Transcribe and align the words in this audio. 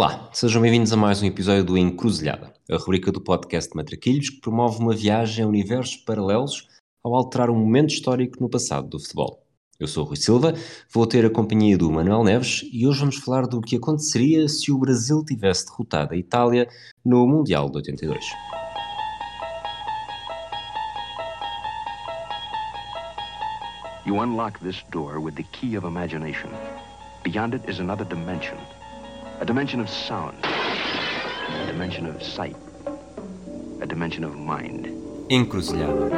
Olá, 0.00 0.30
sejam 0.32 0.62
bem-vindos 0.62 0.94
a 0.94 0.96
mais 0.96 1.20
um 1.20 1.26
episódio 1.26 1.62
do 1.62 1.76
Encruzilhada, 1.76 2.54
a 2.70 2.76
rubrica 2.78 3.12
do 3.12 3.20
podcast 3.20 3.76
Matraquilhos 3.76 4.30
que 4.30 4.40
promove 4.40 4.78
uma 4.78 4.96
viagem 4.96 5.44
a 5.44 5.46
universos 5.46 5.94
paralelos 5.94 6.66
ao 7.04 7.14
alterar 7.14 7.50
um 7.50 7.58
momento 7.58 7.90
histórico 7.90 8.40
no 8.40 8.48
passado 8.48 8.88
do 8.88 8.98
futebol. 8.98 9.46
Eu 9.78 9.86
sou 9.86 10.02
o 10.02 10.06
Rui 10.06 10.16
Silva, 10.16 10.54
vou 10.90 11.06
ter 11.06 11.26
a 11.26 11.28
companhia 11.28 11.76
do 11.76 11.92
Manuel 11.92 12.24
Neves 12.24 12.66
e 12.72 12.86
hoje 12.86 13.00
vamos 13.00 13.16
falar 13.16 13.46
do 13.46 13.60
que 13.60 13.76
aconteceria 13.76 14.48
se 14.48 14.72
o 14.72 14.78
Brasil 14.78 15.22
tivesse 15.22 15.66
derrotado 15.66 16.14
a 16.14 16.16
Itália 16.16 16.66
no 17.04 17.26
Mundial 17.26 17.68
de 17.68 17.76
82. 17.76 18.24
You 24.06 24.18
unlock 24.18 24.58
this 24.60 24.82
door 24.90 25.20
with 25.20 25.34
the 25.34 25.44
key 25.52 25.76
of 25.76 25.86
imagination. 25.86 26.48
Beyond 27.22 27.54
it 27.54 27.70
is 27.70 27.80
another 27.80 28.06
dimension. 28.08 28.56
A 29.40 29.44
dimension 29.44 29.80
of 29.80 29.90
sound. 29.90 30.34
A 30.44 31.72
dimension 31.72 32.06
of 32.06 32.22
sight. 32.22 32.54
A 33.80 33.86
dimension 33.86 34.22
of 34.22 34.36
mind. 34.36 34.88
Encruzilhada. 35.30 36.10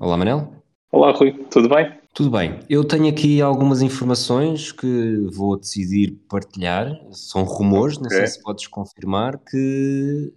Olá, 0.00 0.16
Manel. 0.16 0.52
Olá, 0.90 1.12
Rui. 1.12 1.32
Tudo 1.48 1.68
bem? 1.68 1.92
Tudo 2.12 2.28
bem. 2.28 2.58
Eu 2.68 2.82
tenho 2.82 3.08
aqui 3.08 3.40
algumas 3.40 3.80
informações 3.80 4.72
que 4.72 5.28
vou 5.32 5.56
decidir 5.56 6.18
partilhar. 6.28 6.90
São 7.12 7.44
rumores, 7.44 7.98
não 7.98 8.10
sei 8.10 8.26
se 8.26 8.42
podes 8.42 8.66
confirmar 8.66 9.38
que 9.38 10.32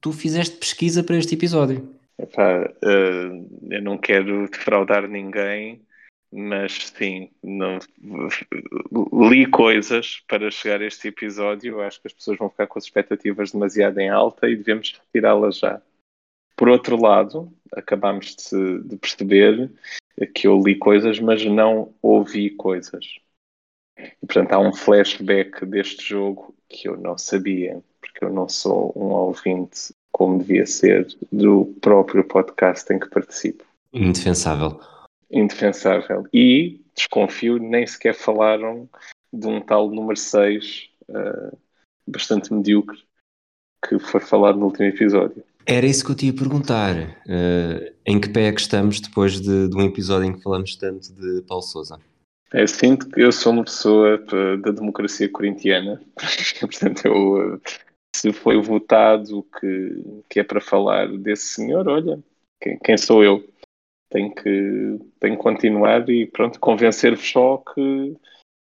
tu 0.00 0.10
fizeste 0.10 0.56
pesquisa 0.56 1.04
para 1.04 1.18
este 1.18 1.34
episódio. 1.34 1.86
Epá, 2.18 2.66
eh, 2.82 3.42
eu 3.72 3.82
não 3.82 3.98
quero 3.98 4.48
defraudar 4.48 5.06
ninguém, 5.06 5.82
mas 6.32 6.92
sim, 6.96 7.30
não- 7.42 7.78
li 9.30 9.46
coisas 9.46 10.22
para 10.28 10.50
chegar 10.50 10.80
a 10.80 10.86
este 10.86 11.08
episódio. 11.08 11.80
Acho 11.80 12.00
que 12.00 12.08
as 12.08 12.12
pessoas 12.12 12.38
vão 12.38 12.50
ficar 12.50 12.66
com 12.66 12.78
as 12.78 12.84
expectativas 12.84 13.52
demasiado 13.52 13.98
em 13.98 14.08
alta 14.08 14.48
e 14.48 14.56
devemos 14.56 15.00
retirá-las 15.06 15.58
já. 15.58 15.80
Por 16.56 16.68
outro 16.68 17.00
lado, 17.00 17.52
acabámos 17.72 18.34
de, 18.36 18.80
de 18.82 18.96
perceber 18.96 19.70
que 20.34 20.46
eu 20.46 20.60
li 20.62 20.76
coisas, 20.76 21.20
mas 21.20 21.44
não 21.44 21.94
ouvi 22.00 22.50
coisas. 22.50 23.18
E, 23.98 24.26
portanto, 24.26 24.52
há 24.52 24.58
um 24.58 24.74
flashback 24.74 25.64
deste 25.66 26.08
jogo 26.08 26.54
que 26.68 26.88
eu 26.88 26.96
não 26.96 27.16
sabia, 27.16 27.82
porque 28.00 28.24
eu 28.24 28.32
não 28.32 28.48
sou 28.48 28.92
um 28.96 29.12
ouvinte 29.12 29.94
como 30.10 30.38
devia 30.38 30.64
ser 30.64 31.06
do 31.30 31.66
próprio 31.80 32.24
podcast 32.24 32.90
em 32.92 32.98
que 32.98 33.08
participo. 33.10 33.64
Indefensável. 33.92 34.80
Indefensável. 35.30 36.26
E, 36.32 36.80
desconfio, 36.94 37.58
nem 37.58 37.86
sequer 37.86 38.14
falaram 38.14 38.88
de 39.32 39.46
um 39.46 39.60
tal 39.60 39.90
número 39.90 40.16
6, 40.16 40.90
eh, 41.08 41.52
bastante 42.06 42.52
medíocre, 42.52 42.98
que 43.86 43.98
foi 43.98 44.20
falado 44.20 44.58
no 44.58 44.66
último 44.66 44.86
episódio. 44.86 45.42
Era 45.66 45.84
isso 45.84 46.04
que 46.04 46.12
eu 46.12 46.14
te 46.14 46.26
ia 46.26 46.32
perguntar. 46.32 46.96
eh, 47.28 47.92
em 48.06 48.20
que 48.20 48.28
pé 48.28 48.46
é 48.46 48.52
que 48.52 48.60
estamos 48.60 49.00
depois 49.00 49.40
de, 49.40 49.68
de 49.68 49.76
um 49.76 49.82
episódio 49.82 50.28
em 50.28 50.32
que 50.32 50.42
falamos 50.42 50.76
tanto 50.76 51.12
de 51.12 51.42
Paulo 51.42 51.62
Sousa? 51.62 51.98
Eu 52.52 52.68
sinto 52.68 53.08
que 53.08 53.20
eu 53.20 53.32
sou 53.32 53.52
uma 53.52 53.64
pessoa 53.64 54.24
eh, 54.32 54.56
da 54.58 54.70
democracia 54.70 55.28
corintiana, 55.28 56.00
portanto, 56.60 57.04
eu, 57.04 57.60
se 58.14 58.32
foi 58.32 58.60
votado 58.62 59.44
que, 59.60 60.22
que 60.30 60.40
é 60.40 60.44
para 60.44 60.60
falar 60.60 61.08
desse 61.18 61.46
senhor, 61.46 61.88
olha, 61.88 62.18
quem, 62.60 62.78
quem 62.78 62.96
sou 62.96 63.24
eu? 63.24 63.44
Tenho 64.08 64.34
que, 64.34 64.98
tenho 65.18 65.36
que 65.36 65.42
continuar 65.42 66.08
e 66.08 66.26
pronto, 66.26 66.60
convencer-vos 66.60 67.28
só 67.28 67.58
que 67.58 68.16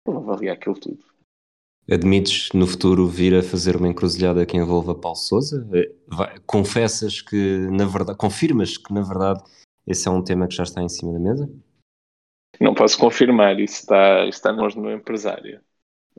vou 0.07 0.19
avaliar 0.19 0.57
aquilo 0.57 0.79
tudo. 0.79 1.05
Admites 1.91 2.51
no 2.53 2.67
futuro 2.67 3.09
vir 3.09 3.35
a 3.35 3.43
fazer 3.43 3.77
uma 3.77 3.89
encruzilhada 3.89 4.47
que 4.47 4.57
envolva 4.57 4.95
Paulo 4.95 5.17
Sousa? 5.17 5.69
Eh, 5.75 5.93
confessas 6.47 7.20
que, 7.20 7.67
na 7.70 7.85
verdade, 7.85 8.17
confirmas 8.17 8.79
que, 8.79 8.95
na 8.95 9.03
verdade, 9.03 9.42
esse 9.86 10.07
é 10.07 10.11
um 10.11 10.23
tema 10.23 10.47
que 10.47 10.55
já 10.55 10.63
está 10.63 10.80
em 10.80 10.89
cima 10.89 11.13
da 11.13 11.19
mesa? 11.19 11.51
Não 12.61 12.73
posso 12.73 12.97
confirmar, 12.98 13.59
isso 13.59 13.80
está, 13.80 14.20
isso 14.20 14.39
está 14.39 14.53
nós 14.53 14.77
no 14.77 14.92
empresário. 14.92 15.61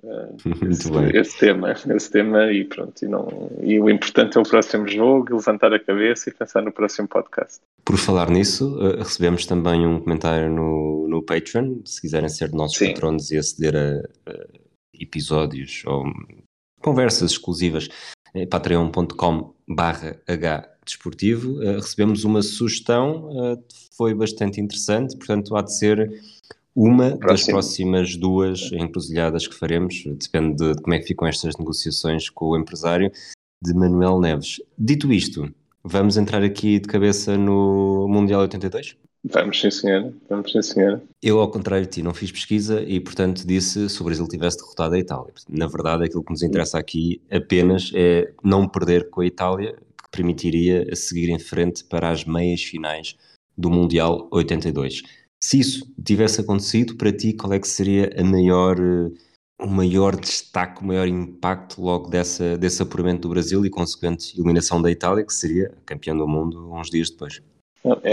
Muito 0.03 0.67
esse, 0.67 0.91
bem. 0.91 1.11
esse 1.15 1.37
tema, 1.37 1.71
esse 1.71 2.11
tema 2.11 2.51
e 2.51 2.65
pronto. 2.65 3.03
E, 3.03 3.07
não, 3.07 3.51
e 3.61 3.79
o 3.79 3.89
importante 3.89 4.37
é 4.37 4.41
o 4.41 4.43
próximo 4.43 4.87
jogo, 4.87 5.35
levantar 5.35 5.73
a 5.73 5.79
cabeça 5.79 6.29
e 6.29 6.33
pensar 6.33 6.61
no 6.61 6.71
próximo 6.71 7.07
podcast. 7.07 7.59
Por 7.85 7.97
falar 7.97 8.29
nisso, 8.29 8.77
eh, 8.81 8.97
recebemos 8.97 9.45
também 9.45 9.85
um 9.85 9.99
comentário 9.99 10.49
no, 10.49 11.07
no 11.07 11.21
Patreon, 11.21 11.79
se 11.85 12.01
quiserem 12.01 12.29
ser 12.29 12.51
nossos 12.51 12.77
Sim. 12.77 12.93
patronos 12.93 13.31
e 13.31 13.37
aceder 13.37 13.75
a, 13.75 14.31
a 14.31 14.33
episódios 14.93 15.83
ou 15.85 16.05
conversas 16.81 17.31
exclusivas 17.31 17.89
em 18.35 18.47
patreon.com 18.47 19.53
barra 19.67 20.19
hdesportivo, 20.27 21.61
eh, 21.63 21.75
recebemos 21.75 22.23
uma 22.23 22.41
sugestão, 22.41 23.29
eh, 23.31 23.57
foi 23.95 24.13
bastante 24.13 24.59
interessante, 24.59 25.15
portanto 25.15 25.55
há 25.55 25.61
de 25.61 25.77
ser 25.77 26.21
uma 26.75 27.11
das 27.11 27.19
Próximo. 27.19 27.51
próximas 27.51 28.15
duas 28.15 28.71
encruzilhadas 28.71 29.47
que 29.47 29.55
faremos, 29.55 30.03
depende 30.05 30.55
de, 30.55 30.75
de 30.75 30.81
como 30.81 30.93
é 30.93 30.99
que 30.99 31.07
ficam 31.07 31.27
estas 31.27 31.55
negociações 31.57 32.29
com 32.29 32.45
o 32.47 32.57
empresário, 32.57 33.11
de 33.63 33.73
Manuel 33.73 34.19
Neves. 34.19 34.61
Dito 34.77 35.11
isto, 35.13 35.53
vamos 35.83 36.17
entrar 36.17 36.43
aqui 36.43 36.79
de 36.79 36.87
cabeça 36.87 37.37
no 37.37 38.07
Mundial 38.09 38.41
82? 38.41 38.97
Vamos, 39.25 39.61
sim, 39.61 39.71
senhora. 39.71 40.13
Vamos, 40.29 40.51
sim, 40.51 40.61
senhora. 40.61 41.01
Eu, 41.21 41.39
ao 41.39 41.49
contrário 41.49 41.85
de 41.85 41.91
ti, 41.93 42.03
não 42.03 42.13
fiz 42.13 42.29
pesquisa 42.29 42.81
e, 42.81 42.99
portanto, 42.99 43.47
disse 43.47 43.87
se 43.87 44.01
o 44.01 44.03
Brasil 44.03 44.27
tivesse 44.27 44.57
derrotado 44.57 44.95
a 44.95 44.99
Itália. 44.99 45.33
Na 45.47 45.65
verdade, 45.65 46.03
aquilo 46.03 46.23
que 46.23 46.31
nos 46.31 46.43
interessa 46.43 46.77
aqui 46.77 47.21
apenas 47.31 47.89
é 47.95 48.33
não 48.43 48.67
perder 48.67 49.09
com 49.09 49.21
a 49.21 49.25
Itália, 49.25 49.73
que 49.73 50.09
permitiria 50.11 50.93
seguir 50.93 51.29
em 51.29 51.39
frente 51.39 51.85
para 51.85 52.09
as 52.09 52.25
meias 52.25 52.61
finais 52.61 53.15
do 53.57 53.69
Mundial 53.69 54.27
82. 54.29 55.03
Se 55.43 55.59
isso 55.59 55.93
tivesse 56.01 56.39
acontecido, 56.39 56.95
para 56.95 57.11
ti, 57.11 57.33
qual 57.33 57.51
é 57.51 57.59
que 57.59 57.67
seria 57.67 58.09
a 58.17 58.23
maior, 58.23 58.79
eh, 58.79 59.11
o 59.59 59.67
maior 59.67 60.15
destaque, 60.15 60.81
o 60.81 60.85
maior 60.85 61.05
impacto 61.05 61.81
logo 61.81 62.09
dessa, 62.09 62.57
desse 62.57 62.81
apuramento 62.81 63.23
do 63.23 63.29
Brasil 63.29 63.65
e 63.65 63.69
consequente 63.69 64.39
eliminação 64.39 64.81
da 64.81 64.89
Itália, 64.89 65.25
que 65.25 65.33
seria 65.33 65.69
campeão 65.85 66.15
do 66.15 66.25
mundo 66.25 66.73
uns 66.73 66.89
dias 66.89 67.09
depois? 67.09 67.41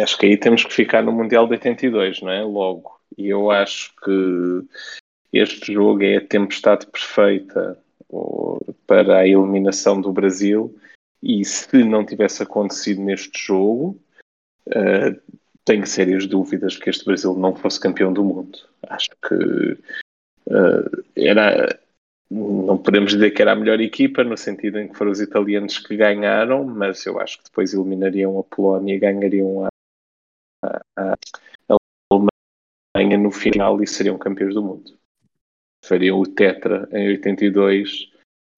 Acho 0.02 0.18
que 0.18 0.26
aí 0.26 0.36
temos 0.36 0.64
que 0.64 0.74
ficar 0.74 1.04
no 1.04 1.12
Mundial 1.12 1.46
de 1.46 1.52
82, 1.52 2.20
não 2.20 2.32
é? 2.32 2.42
Logo. 2.42 2.98
E 3.16 3.28
eu 3.28 3.48
acho 3.52 3.94
que 4.04 4.64
este 5.32 5.72
jogo 5.74 6.02
é 6.02 6.16
a 6.16 6.26
tempestade 6.26 6.84
perfeita 6.88 7.78
para 8.88 9.18
a 9.18 9.28
eliminação 9.28 10.00
do 10.00 10.12
Brasil. 10.12 10.76
E 11.22 11.44
se 11.44 11.84
não 11.84 12.04
tivesse 12.04 12.42
acontecido 12.42 13.00
neste 13.00 13.47
jogo, 13.47 13.97
eh, 14.66 15.14
tenho 15.65 15.87
sérias 15.87 16.26
dúvidas 16.26 16.76
que 16.76 16.91
este 16.91 17.04
Brasil 17.04 17.34
não 17.34 17.54
fosse 17.54 17.81
campeão 17.81 18.12
do 18.12 18.25
mundo. 18.25 18.59
Acho 18.88 19.10
que 19.10 19.78
eh, 20.50 21.28
era. 21.28 21.78
Não 22.32 22.78
podemos 22.78 23.10
dizer 23.12 23.32
que 23.32 23.43
era 23.43 23.53
a 23.53 23.56
melhor 23.56 23.81
equipa, 23.81 24.22
no 24.22 24.37
sentido 24.37 24.78
em 24.78 24.87
que 24.87 24.97
foram 24.97 25.10
os 25.10 25.21
italianos 25.21 25.78
que 25.78 25.97
ganharam, 25.97 26.65
mas 26.65 27.04
eu 27.04 27.19
acho 27.19 27.38
que 27.38 27.44
depois 27.44 27.75
eliminariam 27.75 28.38
a 28.38 28.44
Polónia 28.44 28.94
e 28.94 29.00
ganhariam 29.00 29.65
a, 29.65 29.69
a, 30.97 31.16
a 31.69 31.77
Alemanha 32.09 33.19
no 33.19 33.32
final 33.32 33.82
e 33.82 33.87
seriam 33.87 34.16
campeões 34.16 34.54
do 34.54 34.62
mundo. 34.62 34.97
Fariam 35.84 36.21
o 36.21 36.27
Tetra 36.27 36.88
em 36.92 37.09
82, 37.09 38.12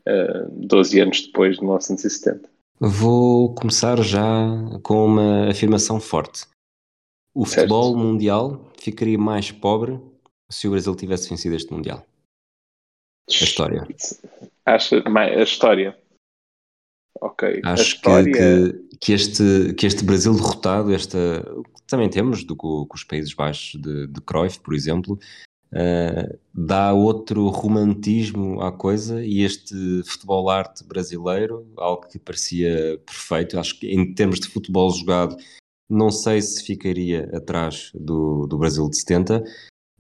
eh, 0.07 0.47
12 0.51 1.01
anos 1.01 1.27
depois 1.27 1.57
de 1.57 1.63
1970. 1.63 2.51
Vou 2.79 3.55
começar 3.55 4.03
já 4.03 4.21
com 4.83 5.07
uma 5.07 5.49
afirmação 5.49 5.99
forte. 5.99 6.47
O 7.35 7.47
Certo. 7.47 7.61
futebol 7.61 7.97
mundial 7.97 8.73
ficaria 8.79 9.19
mais 9.19 9.51
pobre 9.51 9.99
se 10.51 10.69
o 10.69 10.73
Brasil 10.73 10.95
tivesse 10.95 11.31
vencido 11.31 11.57
este 11.57 11.73
mundial. 11.73 12.07
A 13.29 13.45
história. 13.45 13.87
Acha, 14.67 15.03
mais, 15.09 15.39
a 15.39 15.43
história. 15.43 15.99
Ok. 17.21 17.61
Acho 17.65 17.85
que, 17.85 17.91
história. 17.97 18.33
que, 18.33 18.99
que 19.01 19.13
este, 19.13 19.75
que 19.75 19.87
este 19.87 20.05
Brasil 20.05 20.35
derrotado, 20.35 20.93
esta, 20.93 21.19
também 21.87 22.11
temos 22.11 22.45
do, 22.45 22.57
com, 22.57 22.87
os 22.93 23.05
Países 23.05 23.33
Baixos 23.33 23.81
de, 23.81 24.07
de 24.09 24.21
Cruyff, 24.21 24.61
por 24.61 24.75
exemplo, 24.75 25.19
eh, 25.75 26.39
dá 26.53 26.93
outro 26.93 27.49
romantismo 27.49 28.61
à 28.61 28.71
coisa 28.71 29.25
e 29.25 29.43
este 29.43 30.03
futebol 30.05 30.51
arte 30.51 30.85
brasileiro, 30.85 31.67
algo 31.79 32.07
que 32.09 32.19
parecia 32.19 33.01
perfeito, 33.07 33.59
acho 33.59 33.79
que 33.79 33.89
em 33.89 34.13
termos 34.15 34.39
de 34.39 34.49
futebol 34.49 34.91
jogado, 34.91 35.37
não 35.93 36.11
sei 36.11 36.41
se 36.41 36.65
ficaria 36.65 37.31
atrás 37.35 37.91
do, 37.95 38.47
do 38.47 38.59
Brasil 38.59 38.89
de 38.89 38.97
70, 38.97 39.45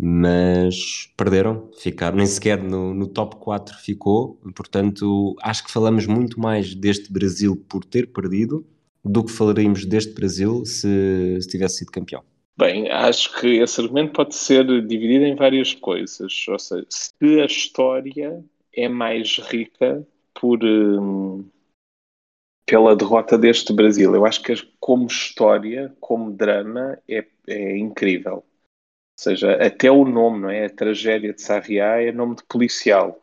mas 0.00 1.12
perderam, 1.16 1.70
ficaram, 1.78 2.16
nem 2.16 2.26
sequer 2.26 2.62
no, 2.62 2.94
no 2.94 3.06
top 3.06 3.36
4 3.36 3.76
ficou, 3.78 4.40
portanto 4.54 5.36
acho 5.42 5.64
que 5.64 5.70
falamos 5.70 6.06
muito 6.06 6.40
mais 6.40 6.74
deste 6.74 7.12
Brasil 7.12 7.56
por 7.68 7.84
ter 7.84 8.12
perdido 8.12 8.66
do 9.04 9.22
que 9.22 9.30
falaríamos 9.30 9.84
deste 9.84 10.14
Brasil 10.14 10.64
se, 10.64 11.38
se 11.40 11.48
tivesse 11.48 11.78
sido 11.78 11.92
campeão. 11.92 12.22
Bem, 12.56 12.90
acho 12.90 13.38
que 13.40 13.58
esse 13.58 13.80
argumento 13.80 14.12
pode 14.12 14.34
ser 14.34 14.64
dividido 14.86 15.24
em 15.24 15.34
várias 15.34 15.74
coisas. 15.74 16.44
Ou 16.48 16.58
seja, 16.58 16.86
se 16.88 17.40
a 17.40 17.46
história 17.46 18.44
é 18.74 18.88
mais 18.88 19.38
rica 19.38 20.06
por, 20.34 20.62
um, 20.62 21.44
pela 22.67 22.97
derrota 22.97 23.37
deste 23.37 23.73
Brasil, 23.73 24.14
eu 24.14 24.25
acho 24.25 24.43
que 24.43 24.55
como 24.79 25.06
história, 25.06 25.94
como 26.00 26.32
drama, 26.32 26.99
é, 27.09 27.26
é 27.47 27.76
incrível. 27.76 28.37
Ou 28.37 28.44
seja, 29.19 29.55
até 29.55 29.91
o 29.91 30.05
nome, 30.05 30.41
não 30.41 30.50
é? 30.50 30.67
A 30.67 30.70
tragédia 30.70 31.32
de 31.32 31.43
Sarriá 31.43 32.00
é 32.00 32.11
nome 32.12 32.37
de 32.37 32.44
policial. 32.44 33.23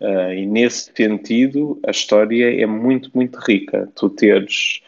Uh, 0.00 0.32
e 0.32 0.46
nesse 0.46 0.92
sentido, 0.94 1.80
a 1.86 1.90
história 1.90 2.62
é 2.62 2.66
muito, 2.66 3.10
muito 3.14 3.38
rica. 3.38 3.90
Tu 3.94 4.10
teres 4.10 4.82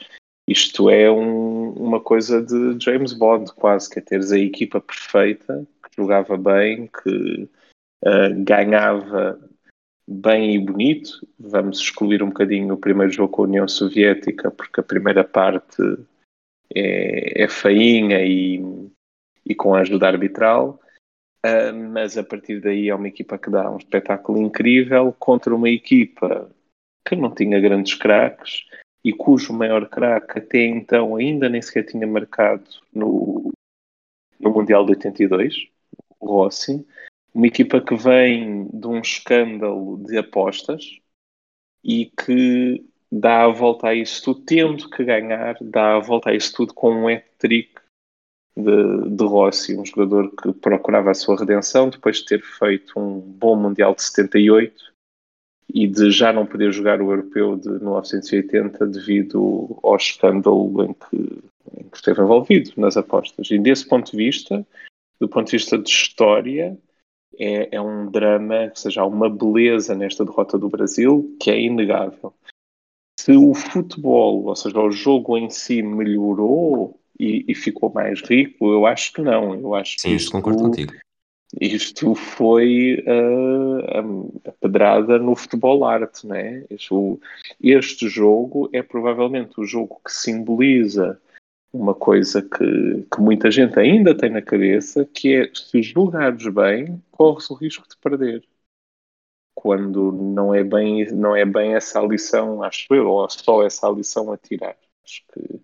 isto 0.49 0.89
é 0.89 1.11
um, 1.11 1.73
uma 1.73 2.01
coisa 2.01 2.43
de 2.43 2.83
James 2.83 3.13
Bond, 3.13 3.53
quase, 3.53 3.91
que 3.91 3.99
é 3.99 4.03
teres 4.03 4.33
a 4.33 4.39
equipa 4.39 4.81
perfeita, 4.81 5.67
que 5.83 6.03
jogava 6.03 6.39
bem, 6.39 6.87
que 6.87 7.43
uh, 8.03 8.45
ganhava 8.45 9.39
bem 10.09 10.55
e 10.55 10.59
bonito. 10.59 11.27
Vamos 11.39 11.81
excluir 11.81 12.23
um 12.23 12.29
bocadinho 12.29 12.75
o 12.75 12.79
primeiro 12.79 13.13
jogo 13.13 13.33
com 13.33 13.43
a 13.43 13.47
União 13.47 13.69
Soviética, 13.69 14.51
porque 14.51 14.81
a 14.81 14.85
primeira 14.85 15.23
parte 15.23 15.83
é, 16.75 17.45
é 17.45 17.49
feinha 17.49 18.21
e, 18.23 18.63
e 19.45 19.55
com 19.55 19.75
a 19.75 19.81
ajuda 19.81 20.09
arbitral. 20.09 20.81
Uh, 21.45 21.73
mas 21.93 22.19
a 22.19 22.25
partir 22.25 22.61
daí 22.61 22.89
é 22.89 22.95
uma 22.95 23.07
equipa 23.07 23.39
que 23.39 23.51
dá 23.51 23.71
um 23.71 23.77
espetáculo 23.77 24.41
incrível 24.41 25.15
contra 25.19 25.55
uma 25.55 25.69
equipa 25.69 26.51
que 27.07 27.15
não 27.15 27.33
tinha 27.33 27.61
grandes 27.61 27.95
craques, 27.95 28.65
e 29.05 29.13
cujo 29.13 29.53
maior 29.53 29.89
craque 29.89 30.39
até 30.39 30.65
então 30.65 31.17
ainda 31.17 31.49
nem 31.49 31.63
sequer 31.63 31.85
tinha 31.85 32.07
marcado 32.07 32.69
no, 32.93 33.53
no 34.39 34.51
Mundial 34.51 34.85
de 34.85 34.93
82, 34.93 35.69
o 36.21 36.27
Rossi, 36.27 36.87
uma 37.35 37.47
equipa 37.47 37.81
que 37.81 37.95
vem 37.95 38.69
de 38.73 38.87
um 38.87 39.01
escândalo 39.01 39.99
de 40.05 40.19
apostas 40.19 40.99
e 41.85 42.07
que 42.07 42.85
dá 43.11 43.45
a 43.45 43.49
volta 43.49 43.89
a 43.89 43.95
isso 43.95 44.23
tudo, 44.23 44.41
tendo 44.45 44.91
que 44.91 45.05
ganhar, 45.05 45.57
dá 45.61 45.97
a 45.97 46.01
volta 46.01 46.31
a 46.31 46.35
isso 46.35 46.53
tudo 46.55 46.75
com 46.75 46.91
um 46.91 47.09
hat-trick 47.09 47.81
de, 48.57 49.11
de 49.11 49.25
Rossi, 49.25 49.77
um 49.77 49.85
jogador 49.85 50.31
que 50.35 50.53
procurava 50.53 51.11
a 51.11 51.15
sua 51.15 51.39
redenção 51.39 51.89
depois 51.89 52.19
de 52.19 52.27
ter 52.27 52.43
feito 52.43 52.99
um 52.99 53.21
bom 53.21 53.57
Mundial 53.57 53.95
de 53.95 54.03
78 54.03 54.93
e 55.73 55.87
de 55.87 56.11
já 56.11 56.33
não 56.33 56.47
poder 56.47 56.73
jogar 56.73 57.01
o 57.01 57.11
europeu 57.11 57.57
de 57.57 57.69
1980 57.69 58.87
devido 58.87 59.79
ao 59.83 59.97
escândalo 59.97 60.83
em 60.83 60.95
que, 60.95 61.43
em 61.79 61.89
que 61.89 61.97
esteve 61.97 62.23
envolvido 62.23 62.73
nas 62.77 62.97
apostas. 62.97 63.51
E 63.51 63.59
desse 63.59 63.87
ponto 63.87 64.11
de 64.11 64.17
vista, 64.17 64.67
do 65.21 65.29
ponto 65.29 65.47
de 65.47 65.53
vista 65.53 65.79
de 65.79 65.89
história, 65.89 66.77
é, 67.39 67.77
é 67.77 67.81
um 67.81 68.11
drama, 68.11 68.67
ou 68.69 68.77
seja, 68.77 69.03
há 69.03 69.07
uma 69.07 69.29
beleza 69.29 69.95
nesta 69.95 70.25
derrota 70.25 70.59
do 70.59 70.69
Brasil 70.69 71.37
que 71.41 71.51
é 71.51 71.61
inegável. 71.61 72.33
Se 73.19 73.33
o 73.33 73.53
futebol, 73.55 74.45
ou 74.45 74.57
seja, 74.57 74.81
o 74.81 74.91
jogo 74.91 75.37
em 75.37 75.51
si 75.51 75.83
melhorou 75.83 76.99
e, 77.19 77.45
e 77.49 77.55
ficou 77.55 77.93
mais 77.93 78.23
rico, 78.23 78.73
eu 78.73 78.87
acho 78.87 79.13
que 79.13 79.21
não. 79.21 79.55
Eu 79.55 79.75
acho 79.75 79.97
Sim, 79.99 80.17
que 80.17 80.31
concordo 80.31 80.63
contigo 80.63 80.95
isto 81.61 82.15
foi 82.15 83.03
uh, 83.07 84.49
a, 84.49 84.53
pedrada 84.61 85.19
no 85.19 85.35
futebol 85.35 85.85
arte, 85.85 86.27
né? 86.27 86.65
Este, 86.69 86.95
este 87.61 88.09
jogo 88.09 88.69
é 88.73 88.83
provavelmente 88.83 89.59
o 89.59 89.65
jogo 89.65 90.01
que 90.05 90.13
simboliza 90.13 91.19
uma 91.73 91.95
coisa 91.95 92.43
que, 92.43 93.07
que 93.13 93.21
muita 93.21 93.51
gente 93.51 93.79
ainda 93.79 94.17
tem 94.17 94.31
na 94.31 94.43
cabeça, 94.43 95.05
que 95.05 95.35
é 95.35 95.51
se 95.55 95.83
jogares 95.83 96.47
bem, 96.49 97.03
corres 97.11 97.51
o 97.51 97.55
risco 97.55 97.87
de 97.89 97.97
perder. 97.97 98.45
Quando 99.55 100.13
não 100.13 100.55
é 100.55 100.63
bem, 100.63 101.11
não 101.13 101.35
é 101.35 101.45
bem 101.45 101.75
essa 101.75 102.01
a 102.01 102.07
lição, 102.07 102.63
acho 102.63 102.87
eu, 102.95 103.09
ou 103.09 103.29
só 103.29 103.65
essa 103.65 103.89
a 103.89 103.93
lição 103.93 104.33
a 104.33 104.37
tirar. 104.37 104.77
Acho 105.05 105.23
que 105.33 105.41
o 105.41 105.61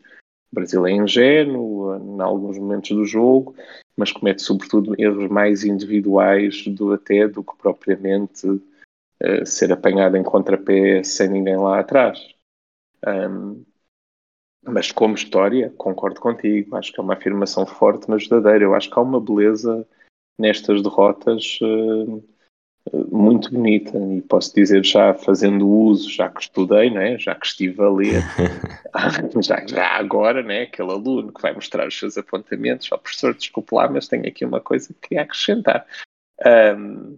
Brasil 0.53 0.87
é 0.87 0.93
ingênuo 0.93 1.97
em 1.97 2.21
alguns 2.21 2.59
momentos 2.59 2.91
do 2.91 3.05
jogo 3.05 3.55
mas 3.97 4.13
comete 4.13 4.43
sobretudo 4.43 4.95
erros 5.01 5.31
mais 5.31 5.65
individuais 5.65 6.67
do 6.67 6.93
até 6.93 7.29
do 7.29 7.43
que 7.45 7.57
propriamente 7.57 8.47
uh, 8.47 9.47
ser 9.47 9.73
apanhado 9.73 10.17
em 10.17 10.23
contrapé 10.23 11.03
sem 11.03 11.29
ninguém 11.29 11.57
lá 11.57 11.81
atrás. 11.81 12.35
Um, 13.07 13.65
mas 14.67 14.91
como 14.91 15.15
história, 15.15 15.73
concordo 15.77 16.21
contigo, 16.21 16.77
acho 16.77 16.93
que 16.93 17.01
é 17.01 17.03
uma 17.03 17.15
afirmação 17.15 17.67
forte, 17.67 18.09
mas 18.09 18.27
verdadeira. 18.27 18.65
Eu 18.65 18.75
acho 18.75 18.91
que 18.91 18.99
há 18.99 19.03
uma 19.03 19.21
beleza 19.21 19.87
nestas 20.39 20.83
derrotas 20.83 21.59
uh, 21.63 22.23
muito 23.11 23.51
bonita 23.51 23.97
e 23.97 24.21
posso 24.23 24.55
dizer 24.55 24.85
já 24.85 25.15
fazendo 25.15 25.69
uso, 25.69 26.11
já 26.11 26.29
que 26.29 26.43
estudei, 26.43 26.91
né? 26.91 27.19
já 27.19 27.35
que 27.35 27.47
estive 27.47 27.83
a 27.83 27.89
ler, 27.89 28.23
já, 29.43 29.67
já 29.67 29.87
agora, 29.97 30.43
né? 30.43 30.63
aquele 30.63 30.91
aluno 30.91 31.33
que 31.33 31.41
vai 31.41 31.53
mostrar 31.53 31.87
os 31.87 31.99
seus 31.99 32.19
apontamentos 32.19 32.91
ao 32.91 32.99
professor, 32.99 33.35
desculpe 33.35 33.75
lá, 33.75 33.89
mas 33.89 34.09
tenho 34.09 34.27
aqui 34.27 34.45
uma 34.45 34.61
coisa 34.61 34.89
que 34.89 35.09
queria 35.09 35.23
acrescentar. 35.23 35.87
Um, 36.77 37.17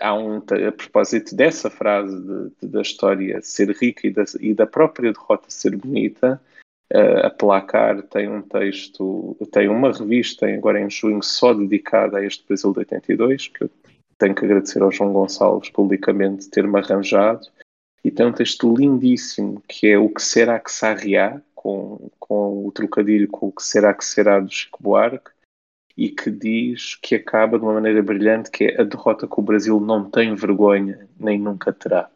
há 0.00 0.14
um, 0.14 0.36
a 0.38 0.72
propósito 0.72 1.34
dessa 1.34 1.70
frase 1.70 2.20
de, 2.20 2.50
de, 2.60 2.68
da 2.68 2.82
história 2.82 3.40
ser 3.42 3.70
rica 3.70 4.06
e 4.06 4.10
da, 4.10 4.24
e 4.40 4.54
da 4.54 4.66
própria 4.66 5.12
derrota 5.12 5.46
ser 5.48 5.76
bonita, 5.76 6.40
uh, 6.92 7.26
a 7.26 7.30
Placar 7.30 8.02
tem 8.02 8.28
um 8.28 8.42
texto, 8.42 9.36
tem 9.52 9.68
uma 9.68 9.92
revista 9.92 10.46
agora 10.46 10.80
em 10.80 10.90
junho 10.90 11.22
só 11.22 11.54
dedicada 11.54 12.18
a 12.18 12.24
este 12.24 12.46
Brasil 12.46 12.72
de 12.72 12.78
82, 12.80 13.48
que 13.48 13.64
eu 13.64 13.70
tenho 14.18 14.34
que 14.34 14.44
agradecer 14.44 14.82
ao 14.82 14.92
João 14.92 15.12
Gonçalves 15.12 15.70
publicamente 15.70 16.50
ter-me 16.50 16.78
arranjado. 16.78 17.46
E 18.04 18.10
tem 18.10 18.26
um 18.26 18.32
texto 18.32 18.72
lindíssimo 18.74 19.62
que 19.68 19.88
é 19.88 19.98
O 19.98 20.08
que 20.08 20.22
será 20.22 20.58
que 20.58 20.70
sarriá, 20.70 21.40
com, 21.54 22.08
com 22.18 22.66
o 22.66 22.72
trocadilho 22.72 23.28
com 23.28 23.48
o 23.48 23.52
que 23.52 23.62
será 23.62 23.92
que 23.92 24.04
será 24.04 24.38
do 24.38 24.50
Chico 24.50 24.82
Buarque, 24.82 25.30
e 25.98 26.08
que 26.08 26.30
diz 26.30 26.94
que 26.94 27.16
acaba 27.16 27.58
de 27.58 27.64
uma 27.64 27.74
maneira 27.74 28.02
brilhante, 28.02 28.50
que 28.50 28.64
é 28.64 28.80
a 28.80 28.84
derrota 28.84 29.26
que 29.26 29.40
o 29.40 29.42
Brasil 29.42 29.80
não 29.80 30.08
tem 30.08 30.34
vergonha, 30.34 31.08
nem 31.18 31.38
nunca 31.38 31.72
terá. 31.72 32.08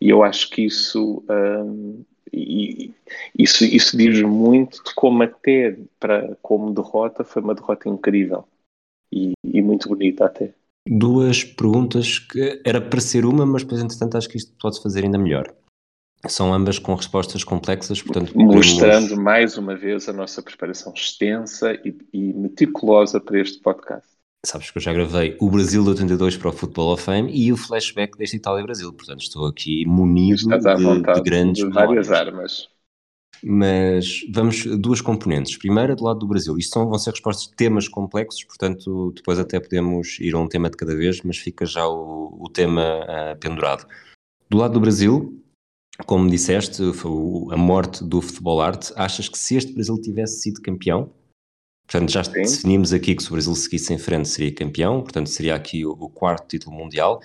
E 0.00 0.08
eu 0.08 0.22
acho 0.22 0.48
que 0.50 0.64
isso, 0.64 1.22
hum, 1.28 2.02
e, 2.32 2.94
isso, 3.38 3.64
isso 3.64 3.96
diz 3.96 4.22
muito 4.22 4.82
de 4.82 4.94
como 4.94 5.22
até 5.22 5.76
para, 6.00 6.36
como 6.40 6.72
derrota 6.72 7.22
foi 7.22 7.42
uma 7.42 7.54
derrota 7.54 7.88
incrível 7.88 8.44
e, 9.12 9.32
e 9.44 9.60
muito 9.60 9.88
bonita 9.88 10.24
até 10.24 10.54
duas 10.88 11.44
perguntas 11.44 12.18
que 12.18 12.62
era 12.64 12.80
para 12.80 13.00
ser 13.00 13.24
uma, 13.26 13.44
mas 13.44 13.62
depois, 13.62 13.82
entretanto, 13.82 14.16
acho 14.16 14.28
que 14.28 14.38
isto 14.38 14.54
pode 14.60 14.80
fazer 14.82 15.04
ainda 15.04 15.18
melhor. 15.18 15.54
São 16.26 16.52
ambas 16.52 16.78
com 16.78 16.94
respostas 16.94 17.44
complexas, 17.44 18.02
portanto. 18.02 18.32
Mostrando 18.36 19.02
podemos... 19.02 19.22
mais 19.22 19.56
uma 19.56 19.76
vez 19.76 20.08
a 20.08 20.12
nossa 20.12 20.42
preparação 20.42 20.92
extensa 20.92 21.74
e, 21.84 21.96
e, 22.12 22.32
meticulosa 22.34 23.20
para 23.20 23.40
este 23.40 23.60
podcast. 23.60 24.08
Sabes 24.44 24.70
que 24.70 24.78
eu 24.78 24.82
já 24.82 24.92
gravei 24.92 25.36
o 25.40 25.50
Brasil 25.50 25.82
de 25.82 25.90
82 25.90 26.36
para 26.36 26.48
o 26.48 26.52
Football 26.52 26.94
of 26.94 27.02
Fame 27.02 27.30
e 27.32 27.52
o 27.52 27.56
flashback 27.56 28.16
deste 28.16 28.36
Itália-Brasil, 28.36 28.92
portanto 28.92 29.20
estou 29.20 29.46
aqui 29.46 29.84
munido 29.84 30.48
de, 30.48 31.14
de, 31.14 31.22
grandes 31.22 31.64
de 31.64 31.70
várias 31.70 32.10
armas. 32.10 32.68
Mas 33.42 34.24
vamos 34.32 34.64
duas 34.64 35.00
componentes. 35.00 35.56
Primeira, 35.56 35.94
do 35.94 36.04
lado 36.04 36.18
do 36.18 36.26
Brasil. 36.26 36.58
Isto 36.58 36.74
são, 36.74 36.88
vão 36.88 36.98
ser 36.98 37.10
respostas 37.10 37.48
de 37.48 37.54
temas 37.54 37.88
complexos, 37.88 38.44
portanto, 38.44 39.12
depois 39.14 39.38
até 39.38 39.60
podemos 39.60 40.18
ir 40.18 40.34
a 40.34 40.38
um 40.38 40.48
tema 40.48 40.68
de 40.68 40.76
cada 40.76 40.96
vez, 40.96 41.22
mas 41.22 41.38
fica 41.38 41.64
já 41.64 41.86
o, 41.86 42.36
o 42.40 42.48
tema 42.48 43.00
uh, 43.04 43.38
pendurado. 43.38 43.86
Do 44.50 44.58
lado 44.58 44.74
do 44.74 44.80
Brasil, 44.80 45.40
como 46.06 46.28
disseste, 46.30 46.82
a 47.50 47.56
morte 47.56 48.04
do 48.04 48.20
futebol 48.20 48.60
arte. 48.60 48.92
Achas 48.96 49.28
que 49.28 49.38
se 49.38 49.56
este 49.56 49.72
Brasil 49.72 50.00
tivesse 50.00 50.40
sido 50.42 50.60
campeão, 50.60 51.12
portanto, 51.86 52.10
já 52.10 52.24
Sim. 52.24 52.32
definimos 52.32 52.92
aqui 52.92 53.14
que 53.14 53.22
se 53.22 53.28
o 53.28 53.32
Brasil 53.32 53.54
seguisse 53.54 53.92
em 53.92 53.98
frente 53.98 54.28
seria 54.28 54.54
campeão, 54.54 55.02
portanto, 55.02 55.28
seria 55.28 55.54
aqui 55.54 55.84
o, 55.84 55.90
o 55.92 56.08
quarto 56.08 56.48
título 56.48 56.76
mundial. 56.76 57.20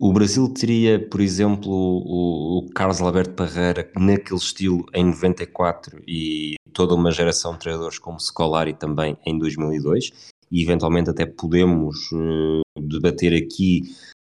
O 0.00 0.12
Brasil 0.12 0.48
teria, 0.48 1.08
por 1.08 1.20
exemplo, 1.20 1.72
o, 1.72 2.58
o, 2.58 2.70
Carlos 2.70 3.00
Alberto 3.00 3.34
Parreira 3.34 3.90
naquele 3.96 4.38
estilo 4.38 4.86
em 4.94 5.04
94 5.04 6.00
e 6.06 6.54
toda 6.72 6.94
uma 6.94 7.10
geração 7.10 7.54
de 7.54 7.58
treinadores 7.58 7.98
como 7.98 8.20
Scolari 8.20 8.74
também 8.74 9.18
em 9.26 9.36
2002 9.36 10.12
e 10.52 10.62
eventualmente 10.62 11.10
até 11.10 11.26
podemos 11.26 12.12
uh, 12.12 12.60
debater 12.80 13.34
aqui 13.34 13.82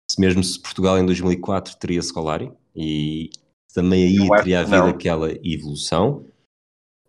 se 0.09 0.21
mesmo 0.21 0.41
se 0.41 0.57
Portugal 0.57 0.97
em 0.97 1.05
2004 1.05 1.75
teria 1.77 2.01
Scolari 2.01 2.49
e 2.73 3.29
também 3.77 4.05
aí 4.05 4.27
teria 4.39 4.62
havido 4.62 4.77
não. 4.77 4.88
aquela 4.88 5.31
evolução. 5.43 6.25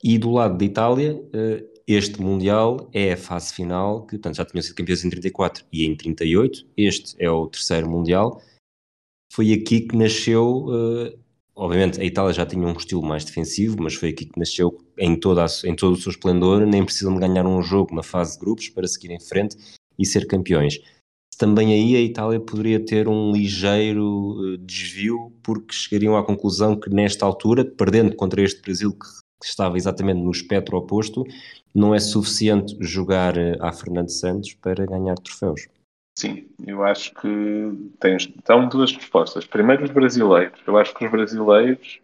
E 0.04 0.18
do 0.18 0.30
lado 0.30 0.58
da 0.58 0.64
Itália, 0.66 1.14
uh, 1.14 1.80
este 1.86 2.20
Mundial 2.20 2.90
é 2.92 3.14
a 3.14 3.16
fase 3.16 3.54
final, 3.54 4.02
que 4.04 4.18
portanto, 4.18 4.36
já 4.36 4.44
tinham 4.44 4.62
sido 4.62 4.74
campeões 4.74 5.02
em 5.02 5.08
34 5.08 5.64
e 5.72 5.86
em 5.86 5.96
38. 5.96 6.66
Este 6.76 7.16
é 7.18 7.30
o 7.30 7.46
terceiro 7.46 7.88
Mundial. 7.88 8.42
Foi 9.32 9.50
aqui 9.54 9.80
que 9.80 9.96
nasceu, 9.96 10.66
uh, 10.66 11.18
obviamente 11.56 12.02
a 12.02 12.04
Itália 12.04 12.34
já 12.34 12.44
tinha 12.44 12.66
um 12.66 12.72
estilo 12.72 13.02
mais 13.02 13.24
defensivo, 13.24 13.78
mas 13.80 13.94
foi 13.94 14.10
aqui 14.10 14.26
que 14.26 14.38
nasceu 14.38 14.76
em, 14.98 15.18
toda 15.18 15.46
a, 15.46 15.48
em 15.64 15.74
todo 15.74 15.94
o 15.94 15.96
seu 15.96 16.10
esplendor, 16.10 16.66
nem 16.66 16.84
precisam 16.84 17.14
de 17.14 17.20
ganhar 17.20 17.46
um 17.46 17.62
jogo 17.62 17.94
na 17.94 18.02
fase 18.02 18.34
de 18.34 18.40
grupos 18.40 18.68
para 18.68 18.86
seguir 18.86 19.10
em 19.10 19.20
frente 19.20 19.56
e 19.98 20.04
ser 20.04 20.26
campeões. 20.26 20.78
Também 21.38 21.72
aí 21.72 21.96
a 21.96 22.00
Itália 22.00 22.40
poderia 22.40 22.84
ter 22.84 23.06
um 23.06 23.32
ligeiro 23.32 24.36
eh, 24.42 24.56
desvio, 24.60 25.32
porque 25.42 25.72
chegariam 25.72 26.16
à 26.16 26.24
conclusão 26.24 26.74
que 26.78 26.90
nesta 26.90 27.24
altura, 27.24 27.64
perdendo 27.64 28.16
contra 28.16 28.42
este 28.42 28.60
Brasil 28.60 28.92
que 28.92 29.06
estava 29.46 29.76
exatamente 29.76 30.20
no 30.20 30.32
espectro 30.32 30.76
oposto, 30.76 31.24
não 31.72 31.94
é 31.94 32.00
suficiente 32.00 32.76
jogar 32.80 33.36
eh, 33.38 33.56
a 33.60 33.72
Fernando 33.72 34.10
Santos 34.10 34.52
para 34.54 34.84
ganhar 34.84 35.14
troféus. 35.14 35.68
Sim, 36.18 36.48
eu 36.66 36.82
acho 36.82 37.14
que 37.14 37.28
tens 38.00 38.28
então 38.36 38.68
duas 38.68 38.92
respostas. 38.92 39.46
Primeiro 39.46 39.84
os 39.84 39.90
brasileiros. 39.90 40.58
Eu 40.66 40.76
acho 40.76 40.92
que 40.92 41.04
os 41.04 41.10
brasileiros 41.12 42.00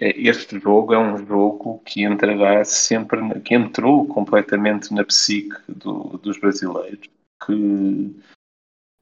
é, 0.00 0.18
este 0.18 0.58
jogo 0.58 0.94
é 0.94 0.98
um 0.98 1.16
jogo 1.26 1.78
que 1.84 2.02
entrará 2.04 2.64
sempre, 2.64 3.40
que 3.40 3.54
entrou 3.54 4.06
completamente 4.06 4.92
na 4.94 5.04
psique 5.04 5.56
do, 5.68 6.18
dos 6.18 6.38
brasileiros, 6.38 7.08
que, 7.46 8.14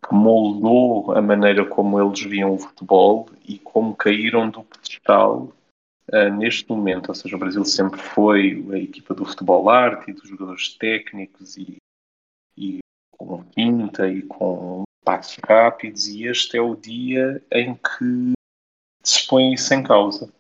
que, 0.07 0.15
moldou 0.15 1.13
a 1.13 1.21
maneira 1.21 1.65
como 1.65 2.01
eles 2.01 2.21
viam 2.23 2.55
o 2.55 2.59
futebol 2.59 3.29
e 3.47 3.59
como 3.59 3.97
caíram 3.97 4.49
do 4.51 4.63
pedestal 4.63 5.53
uh, 6.13 6.31
neste 6.37 6.69
momento. 6.69 7.09
Ou 7.09 7.15
seja, 7.15 7.37
o 7.37 7.39
Brasil 7.39 7.65
sempre 7.65 8.01
foi 8.01 8.65
a 8.73 8.79
equipa 8.79 9.15
do 9.15 9.25
futebol 9.25 9.69
arte 9.69 10.11
e 10.11 10.15
dos 10.15 10.29
jogadores 10.29 10.77
técnicos 10.77 11.57
e, 11.57 11.77
e 12.57 12.79
com 13.17 13.43
quinta 13.45 14.09
e 14.09 14.23
com 14.23 14.85
passos 15.05 15.39
rápidos, 15.43 16.07
e 16.07 16.25
este 16.25 16.59
é 16.59 16.61
o 16.61 16.77
dia 16.77 17.43
em 17.51 17.75
que 17.75 18.33
se 19.03 19.27
põe 19.27 19.55
isso 19.55 19.73
em 19.73 19.83
causa. 19.83 20.31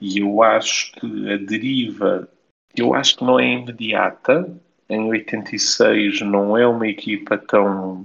E 0.00 0.18
eu 0.18 0.42
acho 0.42 0.92
que 0.94 1.32
a 1.32 1.36
deriva, 1.36 2.28
eu 2.76 2.94
acho 2.94 3.16
que 3.16 3.24
não 3.24 3.38
é 3.38 3.46
imediata. 3.46 4.52
Em 4.88 5.04
86 5.08 6.22
não 6.22 6.58
é 6.58 6.66
uma 6.66 6.88
equipa 6.88 7.38
tão, 7.38 8.04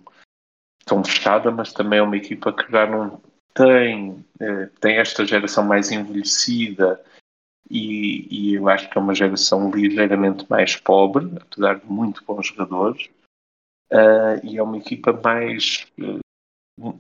tão 0.88 1.04
fechada, 1.04 1.52
mas 1.52 1.74
também 1.74 2.00
é 2.00 2.02
uma 2.02 2.18
equipa 2.18 2.52
que 2.52 2.72
já 2.72 2.88
não 2.88 3.22
tem, 3.54 4.26
eh, 4.40 4.70
tem 4.80 4.98
esta 4.98 5.26
geração 5.26 5.64
mais 5.64 5.92
envelhecida 5.92 7.00
e, 7.70 8.28
e, 8.32 8.54
eu 8.56 8.70
acho 8.70 8.90
que 8.90 8.98
é 8.98 9.02
uma 9.02 9.14
geração 9.14 9.70
ligeiramente 9.70 10.46
mais 10.50 10.76
pobre, 10.78 11.30
apesar 11.40 11.80
de 11.80 11.86
muito 11.86 12.24
bons 12.26 12.48
jogadores. 12.48 13.10
Uh, 13.92 14.40
e 14.44 14.58
é 14.58 14.64
uma 14.64 14.78
equipa 14.78 15.14
mais. 15.14 15.86
Uh, 16.00 16.20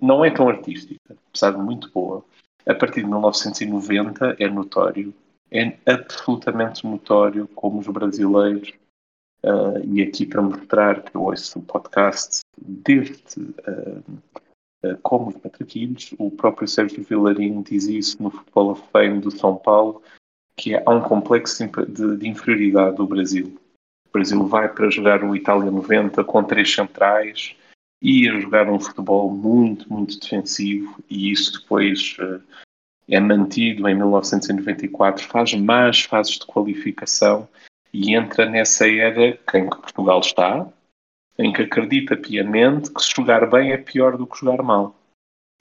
não 0.01 0.25
é 0.25 0.31
tão 0.31 0.49
artística, 0.49 1.15
apesar 1.29 1.51
de 1.51 1.57
muito 1.57 1.89
boa. 1.91 2.23
A 2.65 2.73
partir 2.73 3.01
de 3.01 3.07
1990 3.07 4.35
é 4.39 4.49
notório, 4.49 5.13
é 5.51 5.77
absolutamente 5.85 6.85
notório 6.85 7.47
como 7.49 7.79
os 7.79 7.87
brasileiros, 7.87 8.73
uh, 9.43 9.83
e 9.85 10.01
aqui 10.01 10.25
para 10.25 10.41
mostrar 10.41 11.03
que 11.03 11.15
eu 11.15 11.21
ouço 11.21 11.59
o 11.59 11.63
podcast 11.63 12.41
deste 12.57 13.53
como 15.01 15.29
os 15.29 15.35
matraquilhos, 15.35 16.13
o 16.17 16.29
próprio 16.29 16.67
Sérgio 16.67 17.03
Vilarinho 17.03 17.63
diz 17.63 17.87
isso 17.87 18.21
no 18.21 18.29
Futebol 18.29 18.71
of 18.71 18.83
Fame 18.91 19.19
do 19.19 19.31
São 19.31 19.55
Paulo, 19.55 20.01
que 20.55 20.75
há 20.75 20.89
um 20.89 21.01
complexo 21.01 21.65
de, 21.65 22.17
de 22.17 22.27
inferioridade 22.27 22.97
do 22.97 23.07
Brasil. 23.07 23.59
O 24.07 24.11
Brasil 24.11 24.45
vai 24.47 24.69
para 24.69 24.89
jogar 24.89 25.23
o 25.23 25.35
Itália 25.35 25.69
90 25.69 26.23
com 26.23 26.43
três 26.43 26.73
centrais 26.73 27.55
e 28.01 28.29
a 28.29 28.39
jogar 28.39 28.69
um 28.69 28.79
futebol 28.79 29.31
muito, 29.31 29.91
muito 29.91 30.19
defensivo 30.19 31.03
e 31.09 31.31
isso 31.31 31.59
depois 31.59 32.15
uh, 32.19 32.41
é 33.09 33.19
mantido 33.19 33.87
em 33.87 33.95
1994, 33.95 35.25
faz 35.25 35.53
mais 35.53 36.01
fases 36.01 36.33
de 36.33 36.45
qualificação 36.45 37.47
e 37.99 38.13
entra 38.13 38.47
nessa 38.47 38.87
era 38.87 39.25
em 39.25 39.67
que 39.67 39.75
Portugal 39.75 40.19
está, 40.19 40.71
em 41.35 41.51
que 41.51 41.63
acredita 41.63 42.15
piamente 42.15 42.93
que 42.93 43.01
se 43.01 43.11
jogar 43.15 43.49
bem 43.49 43.71
é 43.71 43.77
pior 43.77 44.15
do 44.15 44.27
que 44.27 44.39
jogar 44.39 44.61
mal 44.61 44.95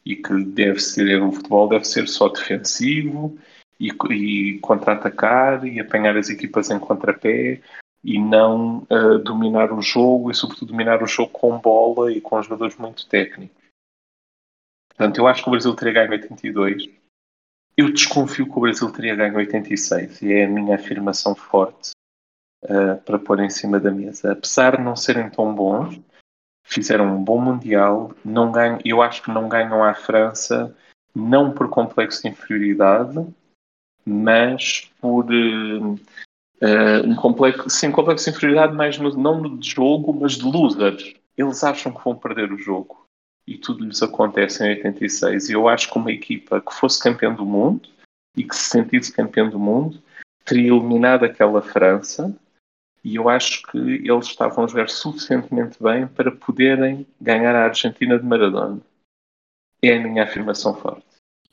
e 0.04 0.16
que 0.16 0.44
deve 0.44 0.78
ser, 0.78 1.22
o 1.22 1.32
futebol 1.32 1.66
deve 1.66 1.86
ser 1.86 2.06
só 2.06 2.28
defensivo 2.28 3.38
e, 3.80 3.88
e 4.10 4.58
contra-atacar 4.58 5.66
e 5.66 5.80
apanhar 5.80 6.14
as 6.14 6.28
equipas 6.28 6.68
em 6.68 6.78
contrapé 6.78 7.62
e 8.04 8.18
não 8.18 8.86
uh, 8.90 9.18
dominar 9.18 9.72
o 9.72 9.80
jogo 9.80 10.30
e, 10.30 10.34
sobretudo, 10.34 10.72
dominar 10.72 11.02
o 11.02 11.06
jogo 11.06 11.30
com 11.32 11.58
bola 11.58 12.12
e 12.12 12.20
com 12.20 12.40
jogadores 12.42 12.76
muito 12.76 13.08
técnicos. 13.08 13.56
Portanto, 14.90 15.18
eu 15.18 15.26
acho 15.26 15.42
que 15.42 15.48
o 15.48 15.52
Brasil 15.52 15.74
teria 15.74 15.94
ganho 15.94 16.10
82. 16.10 16.90
Eu 17.78 17.90
desconfio 17.90 18.44
que 18.44 18.58
o 18.58 18.60
Brasil 18.60 18.92
teria 18.92 19.16
ganho 19.16 19.36
86 19.36 20.20
e 20.20 20.32
é 20.34 20.44
a 20.44 20.48
minha 20.48 20.76
afirmação 20.76 21.34
forte 21.34 21.95
uh, 22.68 23.00
para 23.04 23.18
pôr 23.18 23.40
em 23.40 23.50
cima 23.50 23.80
da 23.80 23.90
mesa. 23.90 24.32
Apesar 24.32 24.76
de 24.76 24.82
não 24.82 24.94
serem 24.94 25.30
tão 25.30 25.54
bons, 25.54 26.00
fizeram 26.64 27.16
um 27.16 27.22
bom 27.22 27.40
Mundial. 27.40 28.12
Não 28.24 28.52
ganham, 28.52 28.78
eu 28.84 29.02
acho 29.02 29.22
que 29.22 29.30
não 29.30 29.48
ganham 29.48 29.82
à 29.82 29.94
França, 29.94 30.74
não 31.14 31.52
por 31.52 31.68
complexo 31.68 32.22
de 32.22 32.28
inferioridade, 32.28 33.26
mas 34.04 34.90
por. 35.00 35.26
Uh, 35.26 35.98
Uh, 36.58 37.06
um 37.06 37.14
complexo, 37.14 37.68
sim, 37.68 37.92
complexo 37.92 38.24
de 38.24 38.30
inferioridade, 38.30 38.74
mais 38.74 38.96
no, 38.96 39.14
não 39.14 39.42
no 39.42 39.58
de 39.58 39.68
jogo, 39.68 40.14
mas 40.14 40.32
de 40.32 40.44
losers. 40.44 41.12
Eles 41.36 41.62
acham 41.62 41.92
que 41.92 42.02
vão 42.02 42.16
perder 42.16 42.50
o 42.50 42.56
jogo 42.56 43.06
e 43.46 43.56
tudo 43.56 43.84
lhes 43.84 44.02
acontece 44.02 44.64
em 44.64 44.70
86. 44.70 45.48
E 45.48 45.52
eu 45.52 45.68
acho 45.68 45.90
que 45.90 45.98
uma 45.98 46.10
equipa 46.10 46.60
que 46.60 46.74
fosse 46.74 47.00
campeão 47.00 47.34
do 47.34 47.44
mundo 47.44 47.88
e 48.36 48.42
que 48.42 48.56
se 48.56 48.70
sentisse 48.70 49.12
campeão 49.12 49.48
do 49.48 49.58
mundo 49.58 50.02
teria 50.44 50.72
eliminado 50.72 51.24
aquela 51.24 51.62
França. 51.62 52.34
E 53.06 53.14
eu 53.14 53.28
acho 53.28 53.62
que 53.62 53.78
eles 53.78 54.26
estavam 54.26 54.64
a 54.64 54.66
jogar 54.66 54.88
suficientemente 54.88 55.80
bem 55.80 56.08
para 56.08 56.32
poderem 56.32 57.06
ganhar 57.20 57.54
a 57.54 57.66
Argentina 57.66 58.18
de 58.18 58.26
Maradona. 58.26 58.80
É 59.80 59.96
a 59.96 60.00
minha 60.00 60.24
afirmação 60.24 60.74
forte. 60.74 61.04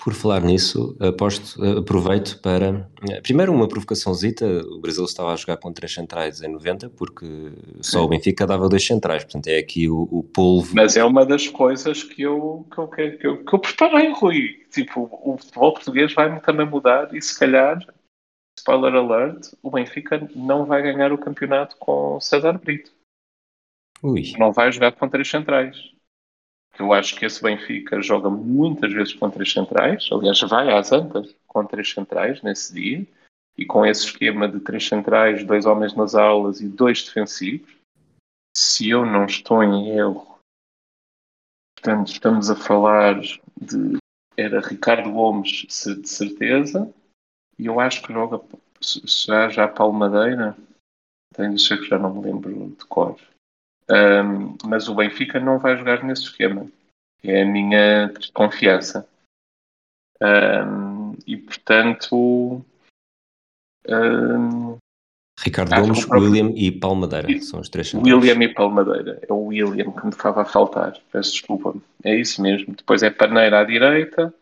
Por 0.03 0.15
falar 0.15 0.41
nisso, 0.41 0.97
aposto, 0.99 1.63
aproveito 1.77 2.41
para. 2.41 2.89
Primeiro, 3.21 3.53
uma 3.53 3.67
provocaçãozita. 3.67 4.45
O 4.65 4.79
Brasil 4.79 5.05
estava 5.05 5.31
a 5.31 5.35
jogar 5.35 5.57
com 5.57 5.71
três 5.71 5.93
centrais 5.93 6.41
em 6.41 6.47
90, 6.47 6.89
porque 6.89 7.53
só 7.81 7.99
Sim. 7.99 8.05
o 8.05 8.07
Benfica 8.07 8.47
dava 8.47 8.67
dois 8.67 8.83
centrais. 8.83 9.23
Portanto, 9.23 9.45
é 9.45 9.59
aqui 9.59 9.87
o, 9.87 10.07
o 10.11 10.23
polvo. 10.23 10.73
Mas 10.73 10.97
é 10.97 11.05
uma 11.05 11.23
das 11.23 11.47
coisas 11.47 12.01
que 12.01 12.23
eu, 12.23 12.65
que 12.73 12.79
eu, 12.79 12.87
que 12.87 13.27
eu, 13.27 13.45
que 13.45 13.53
eu 13.53 13.59
preparei, 13.59 14.11
Rui. 14.11 14.59
Tipo, 14.71 15.07
o 15.23 15.37
futebol 15.37 15.75
português 15.75 16.11
vai 16.15 16.39
também 16.39 16.65
mudar 16.65 17.13
e, 17.13 17.21
se 17.21 17.37
calhar, 17.37 17.77
spoiler 18.57 18.95
alert, 18.95 19.53
o 19.61 19.71
Benfica 19.71 20.27
não 20.35 20.65
vai 20.65 20.81
ganhar 20.81 21.11
o 21.11 21.17
campeonato 21.17 21.75
com 21.77 22.19
César 22.19 22.57
Brito. 22.57 22.91
Ui. 24.01 24.33
Não 24.37 24.51
vai 24.51 24.71
jogar 24.71 24.91
com 24.93 25.09
três 25.09 25.29
centrais. 25.29 25.93
Eu 26.77 26.91
acho 26.91 27.15
que 27.15 27.25
esse 27.25 27.41
Benfica 27.41 28.01
joga 28.01 28.29
muitas 28.29 28.91
vezes 28.91 29.13
com 29.13 29.29
três 29.29 29.51
centrais, 29.51 30.09
aliás, 30.11 30.41
vai 30.41 30.71
às 30.71 30.91
antas 30.91 31.35
com 31.47 31.65
três 31.65 31.91
centrais 31.91 32.41
nesse 32.41 32.73
dia, 32.73 33.07
e 33.57 33.65
com 33.65 33.85
esse 33.85 34.05
esquema 34.05 34.47
de 34.47 34.59
três 34.59 34.87
centrais, 34.87 35.45
dois 35.45 35.65
homens 35.65 35.93
nas 35.95 36.15
aulas 36.15 36.59
e 36.61 36.67
dois 36.67 37.03
defensivos. 37.03 37.71
Se 38.55 38.89
eu 38.89 39.05
não 39.05 39.25
estou 39.25 39.63
em 39.63 39.89
erro, 39.89 40.39
portanto, 41.75 42.07
estamos 42.07 42.49
a 42.49 42.55
falar 42.55 43.19
de. 43.19 43.97
Era 44.35 44.59
Ricardo 44.61 45.11
Gomes, 45.11 45.67
de 45.67 46.09
certeza, 46.09 46.91
e 47.63 47.67
eu 47.67 47.79
acho 47.79 48.01
que 48.01 48.11
joga 48.11 48.41
já, 49.25 49.47
já 49.47 49.67
Palmadeira. 49.69 50.53
Tenho 51.33 51.55
de 51.55 51.61
ser 51.61 51.79
que 51.79 51.87
já 51.87 51.97
não 51.97 52.13
me 52.13 52.21
lembro 52.21 52.51
de 52.77 52.85
cor. 52.85 53.17
Um, 53.89 54.57
mas 54.65 54.89
o 54.89 54.95
Benfica 54.95 55.39
não 55.39 55.59
vai 55.59 55.77
jogar 55.77 56.03
nesse 56.03 56.23
esquema. 56.23 56.69
É 57.23 57.43
a 57.43 57.45
minha 57.45 58.07
desconfiança. 58.07 59.07
Um, 60.21 61.15
e 61.25 61.37
portanto. 61.37 62.61
Um, 63.87 64.77
Ricardo 65.39 65.73
Gomes, 65.73 66.05
próprio... 66.05 66.31
William 66.31 66.53
e 66.55 66.69
Palmadeira 66.69 67.41
são 67.41 67.61
os 67.61 67.69
três 67.69 67.89
centrais. 67.89 68.13
William 68.13 68.43
e 68.43 68.53
Palmadeira. 68.53 69.21
É 69.27 69.31
o 69.31 69.45
William 69.45 69.89
que 69.93 70.03
me 70.03 70.11
estava 70.11 70.41
a 70.41 70.45
faltar. 70.45 70.99
Peço 71.13 71.31
desculpa. 71.31 71.73
É 72.03 72.13
isso 72.13 72.41
mesmo. 72.41 72.75
Depois 72.75 73.01
é 73.03 73.09
Paneira 73.09 73.61
à 73.61 73.63
direita, 73.63 74.33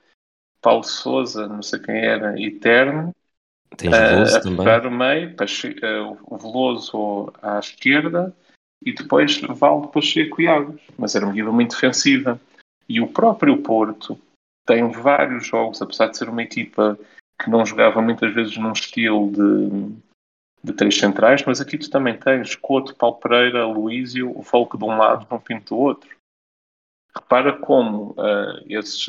Paulo 0.62 0.84
Souza, 0.84 1.48
não 1.48 1.64
sei 1.64 1.80
quem 1.80 1.98
era, 1.98 2.40
Eterno. 2.40 3.14
Tens 3.76 3.98
Veloso 3.98 4.38
uh, 4.38 4.42
também. 4.42 4.68
A 4.68 4.90
meio, 4.90 5.30
uh, 5.32 6.18
o 6.26 6.38
Veloso 6.38 7.34
à 7.42 7.60
esquerda 7.60 8.36
e 8.84 8.94
depois 8.94 9.40
Valdo 9.42 9.88
Pacheco 9.88 10.42
e 10.42 10.48
Águas. 10.48 10.80
Mas 10.98 11.16
era 11.16 11.26
uma 11.26 11.34
equipa 11.34 11.52
muito 11.52 11.72
defensiva. 11.72 12.40
E 12.88 13.00
o 13.00 13.08
próprio 13.08 13.58
Porto 13.62 14.20
tem 14.66 14.90
vários 14.92 15.48
jogos, 15.48 15.82
apesar 15.82 16.08
de 16.08 16.18
ser 16.18 16.30
uma 16.30 16.44
equipa 16.44 16.98
que 17.42 17.50
não 17.50 17.66
jogava 17.66 18.02
muitas 18.02 18.34
vezes 18.34 18.58
num 18.58 18.72
estilo 18.72 19.32
de, 19.32 19.96
de 20.64 20.74
três 20.74 20.98
centrais, 20.98 21.44
mas 21.46 21.60
aqui 21.60 21.78
tu 21.78 21.90
também 21.90 22.18
tens 22.18 22.56
Couto, 22.56 22.96
Paulo 22.96 23.18
Pereira, 23.18 23.66
Luísio, 23.66 24.38
o 24.38 24.44
Folco 24.44 24.78
de 24.78 24.84
um 24.84 24.98
lado, 24.98 25.26
João 25.28 25.42
Pinto 25.42 25.74
do 25.74 25.80
outro. 25.80 26.10
Repara 27.16 27.58
como 27.58 28.12
uh, 28.12 28.64
esses, 28.70 29.08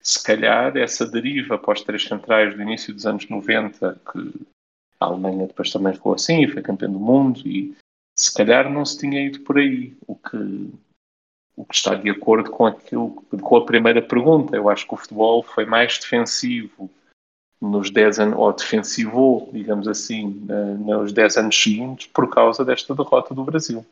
se 0.00 0.22
calhar 0.22 0.76
essa 0.76 1.06
deriva 1.06 1.54
após 1.54 1.82
três 1.82 2.04
centrais 2.04 2.54
do 2.54 2.62
início 2.62 2.92
dos 2.92 3.06
anos 3.06 3.28
90 3.28 4.00
que 4.12 4.46
A 4.98 5.06
Alemanha 5.06 5.46
depois 5.46 5.70
também 5.70 5.92
ficou 5.92 6.14
assim, 6.14 6.48
foi 6.48 6.62
campeão 6.62 6.92
do 6.92 6.98
mundo 6.98 7.40
e 7.46 7.74
se 8.16 8.34
calhar 8.34 8.70
não 8.70 8.84
se 8.84 8.98
tinha 8.98 9.24
ido 9.24 9.40
por 9.40 9.58
aí, 9.58 9.96
o 10.06 10.14
que, 10.14 10.70
o 11.56 11.64
que 11.64 11.74
está 11.74 11.94
de 11.94 12.10
acordo 12.10 12.50
com 12.50 12.66
aquilo, 12.66 13.22
com 13.40 13.56
a 13.56 13.64
primeira 13.64 14.02
pergunta. 14.02 14.56
Eu 14.56 14.68
acho 14.68 14.86
que 14.86 14.94
o 14.94 14.96
futebol 14.98 15.42
foi 15.42 15.64
mais 15.64 15.98
defensivo 15.98 16.90
nos 17.60 17.90
10 17.90 18.20
anos, 18.20 18.38
ou 18.38 18.52
defensivo, 18.52 19.48
digamos 19.52 19.86
assim, 19.86 20.46
nos 20.78 21.12
10 21.12 21.36
anos 21.36 21.62
seguintes 21.62 22.06
por 22.08 22.28
causa 22.28 22.64
desta 22.64 22.94
derrota 22.94 23.34
do 23.34 23.44
Brasil. 23.44 23.84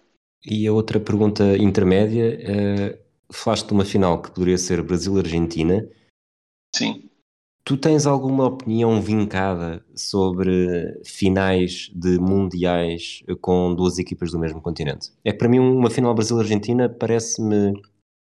E 0.44 0.66
a 0.66 0.72
outra 0.72 1.00
pergunta 1.00 1.56
intermédia, 1.56 2.38
uh, 2.38 2.98
falaste 3.32 3.66
de 3.66 3.74
uma 3.74 3.84
final 3.84 4.20
que 4.20 4.30
poderia 4.30 4.58
ser 4.58 4.82
Brasil-Argentina. 4.82 5.86
Sim. 6.74 7.08
Tu 7.64 7.76
tens 7.76 8.06
alguma 8.06 8.46
opinião 8.46 9.00
vincada 9.02 9.84
sobre 9.94 10.98
finais 11.04 11.90
de 11.94 12.18
mundiais 12.18 13.22
com 13.42 13.74
duas 13.74 13.98
equipas 13.98 14.30
do 14.30 14.38
mesmo 14.38 14.60
continente? 14.62 15.12
É 15.22 15.32
que 15.32 15.38
para 15.38 15.48
mim 15.48 15.58
uma 15.58 15.90
final 15.90 16.14
Brasil-Argentina 16.14 16.88
parece-me, 16.88 17.74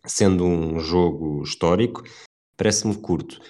sendo 0.04 0.44
um 0.44 0.80
jogo 0.80 1.42
histórico, 1.44 2.02
parece-me 2.56 2.97
curto. 2.97 3.40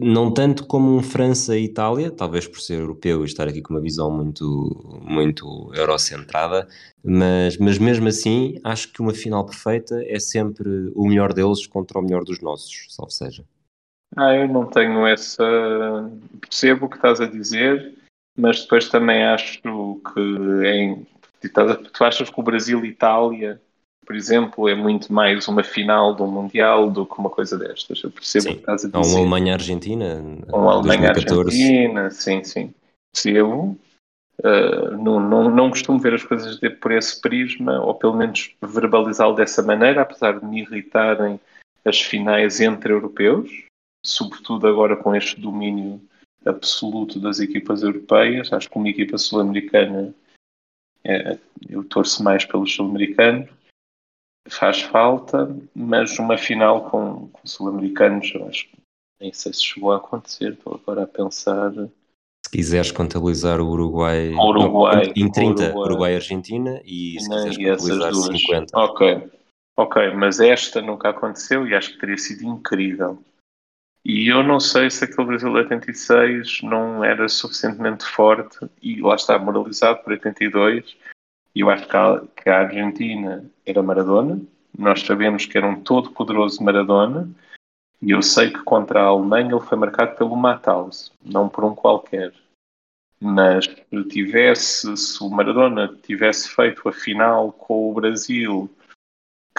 Não 0.00 0.32
tanto 0.32 0.66
como 0.66 0.96
um 0.96 1.02
França-Itália, 1.02 2.10
talvez 2.10 2.48
por 2.48 2.60
ser 2.60 2.80
europeu 2.80 3.22
e 3.22 3.26
estar 3.26 3.46
aqui 3.46 3.60
com 3.60 3.74
uma 3.74 3.82
visão 3.82 4.10
muito, 4.10 5.00
muito 5.02 5.70
eurocentrada, 5.74 6.66
mas, 7.04 7.58
mas 7.58 7.78
mesmo 7.78 8.08
assim 8.08 8.58
acho 8.64 8.90
que 8.90 9.02
uma 9.02 9.12
final 9.12 9.44
perfeita 9.44 10.02
é 10.06 10.18
sempre 10.18 10.90
o 10.94 11.06
melhor 11.06 11.34
deles 11.34 11.66
contra 11.66 11.98
o 11.98 12.02
melhor 12.02 12.24
dos 12.24 12.40
nossos, 12.40 12.86
salvo 12.88 13.10
seja. 13.10 13.44
Ah, 14.16 14.34
eu 14.34 14.48
não 14.48 14.66
tenho 14.66 15.06
essa. 15.06 15.44
Percebo 16.40 16.86
o 16.86 16.88
que 16.88 16.96
estás 16.96 17.20
a 17.20 17.26
dizer, 17.26 17.94
mas 18.38 18.62
depois 18.62 18.88
também 18.88 19.24
acho 19.24 19.60
que 19.60 20.20
em... 20.66 21.06
tu 21.92 22.04
achas 22.04 22.30
que 22.30 22.40
o 22.40 22.44
Brasil-Itália 22.44 23.60
por 24.04 24.14
exemplo, 24.14 24.68
é 24.68 24.74
muito 24.74 25.12
mais 25.12 25.48
uma 25.48 25.62
final 25.62 26.14
de 26.14 26.22
um 26.22 26.26
Mundial 26.26 26.90
do 26.90 27.06
que 27.06 27.18
uma 27.18 27.30
coisa 27.30 27.56
destas. 27.56 28.02
Eu 28.02 28.10
percebo 28.10 28.42
sim. 28.42 28.50
o 28.50 28.52
que 28.54 28.60
estás 28.60 28.84
a 28.84 28.88
dizer. 28.88 28.98
Ou 28.98 29.04
uma 29.04 29.20
Alemanha-Argentina. 29.20 30.22
Uma 30.52 30.72
Alemanha-Argentina, 30.74 32.10
sim, 32.10 32.44
sim. 32.44 32.74
Percebo. 33.12 33.78
Uh, 34.40 34.96
não, 34.98 35.20
não, 35.20 35.50
não 35.50 35.70
costumo 35.70 35.98
ver 35.98 36.14
as 36.14 36.24
coisas 36.24 36.58
por 36.80 36.92
esse 36.92 37.20
prisma, 37.20 37.80
ou 37.80 37.94
pelo 37.94 38.16
menos 38.16 38.54
verbalizá-lo 38.60 39.34
dessa 39.34 39.62
maneira, 39.62 40.02
apesar 40.02 40.38
de 40.38 40.44
me 40.44 40.60
irritarem 40.60 41.38
as 41.84 42.00
finais 42.00 42.60
entre 42.60 42.92
europeus, 42.92 43.50
sobretudo 44.04 44.66
agora 44.66 44.96
com 44.96 45.14
este 45.14 45.40
domínio 45.40 46.00
absoluto 46.44 47.20
das 47.20 47.40
equipas 47.40 47.82
europeias. 47.82 48.52
Acho 48.52 48.68
que 48.68 48.76
uma 48.76 48.88
equipa 48.88 49.16
sul-americana, 49.16 50.12
é, 51.04 51.38
eu 51.68 51.84
torço 51.84 52.22
mais 52.22 52.44
pelos 52.44 52.74
sul-americanos 52.74 53.48
faz 54.48 54.82
falta, 54.82 55.54
mas 55.74 56.18
uma 56.18 56.36
final 56.36 56.90
com, 56.90 57.28
com 57.28 57.46
sul-americanos, 57.46 58.30
eu 58.34 58.46
acho 58.48 58.68
que 58.68 58.76
nem 59.20 59.32
sei 59.32 59.52
se 59.52 59.62
chegou 59.62 59.92
a 59.92 59.96
acontecer, 59.96 60.52
estou 60.52 60.74
agora 60.74 61.04
a 61.04 61.06
pensar. 61.06 61.72
Se 61.72 62.50
quiseres 62.50 62.90
contabilizar 62.90 63.60
o 63.60 63.68
Uruguai, 63.68 64.32
Uruguai 64.34 65.12
em 65.16 65.30
30, 65.30 65.74
Uruguai-Argentina 65.76 66.70
Uruguai, 66.70 66.84
e 66.86 67.20
se 67.20 67.28
quiseres 67.28 67.56
contabilizar 67.56 68.14
50. 68.14 68.78
Ok, 68.78 69.30
ok, 69.76 70.14
mas 70.14 70.40
esta 70.40 70.82
nunca 70.82 71.10
aconteceu 71.10 71.66
e 71.66 71.74
acho 71.74 71.92
que 71.92 72.00
teria 72.00 72.18
sido 72.18 72.44
incrível. 72.44 73.18
E 74.04 74.28
eu 74.28 74.42
não 74.42 74.60
sei 74.60 74.90
se 74.90 75.04
aquele 75.04 75.28
Brasil 75.28 75.50
86 75.50 76.60
não 76.62 77.02
era 77.02 77.26
suficientemente 77.26 78.04
forte 78.04 78.58
e 78.82 79.00
lá 79.00 79.14
está 79.14 79.38
moralizado 79.38 80.02
por 80.02 80.12
82 80.12 80.94
e 81.54 81.60
eu 81.60 81.70
acho 81.70 81.86
que 81.88 81.96
a, 81.96 82.20
que 82.36 82.50
a 82.50 82.60
Argentina 82.60 83.44
era 83.64 83.82
Maradona. 83.82 84.40
Nós 84.76 85.02
sabemos 85.02 85.46
que 85.46 85.56
era 85.56 85.66
um 85.66 85.80
todo-poderoso 85.80 86.62
Maradona. 86.62 87.30
E 88.02 88.10
eu 88.10 88.20
sei 88.22 88.50
que 88.50 88.62
contra 88.64 89.02
a 89.02 89.06
Alemanha 89.06 89.52
ele 89.52 89.60
foi 89.60 89.78
marcado 89.78 90.16
pelo 90.16 90.36
Matthaus, 90.36 91.12
não 91.24 91.48
por 91.48 91.64
um 91.64 91.74
qualquer. 91.74 92.34
Mas 93.20 93.64
se 93.64 94.04
tivesse, 94.08 94.96
se 94.96 95.22
o 95.22 95.30
Maradona 95.30 95.88
tivesse 96.02 96.48
feito 96.48 96.86
a 96.88 96.92
final 96.92 97.52
com 97.52 97.90
o 97.90 97.94
Brasil 97.94 98.68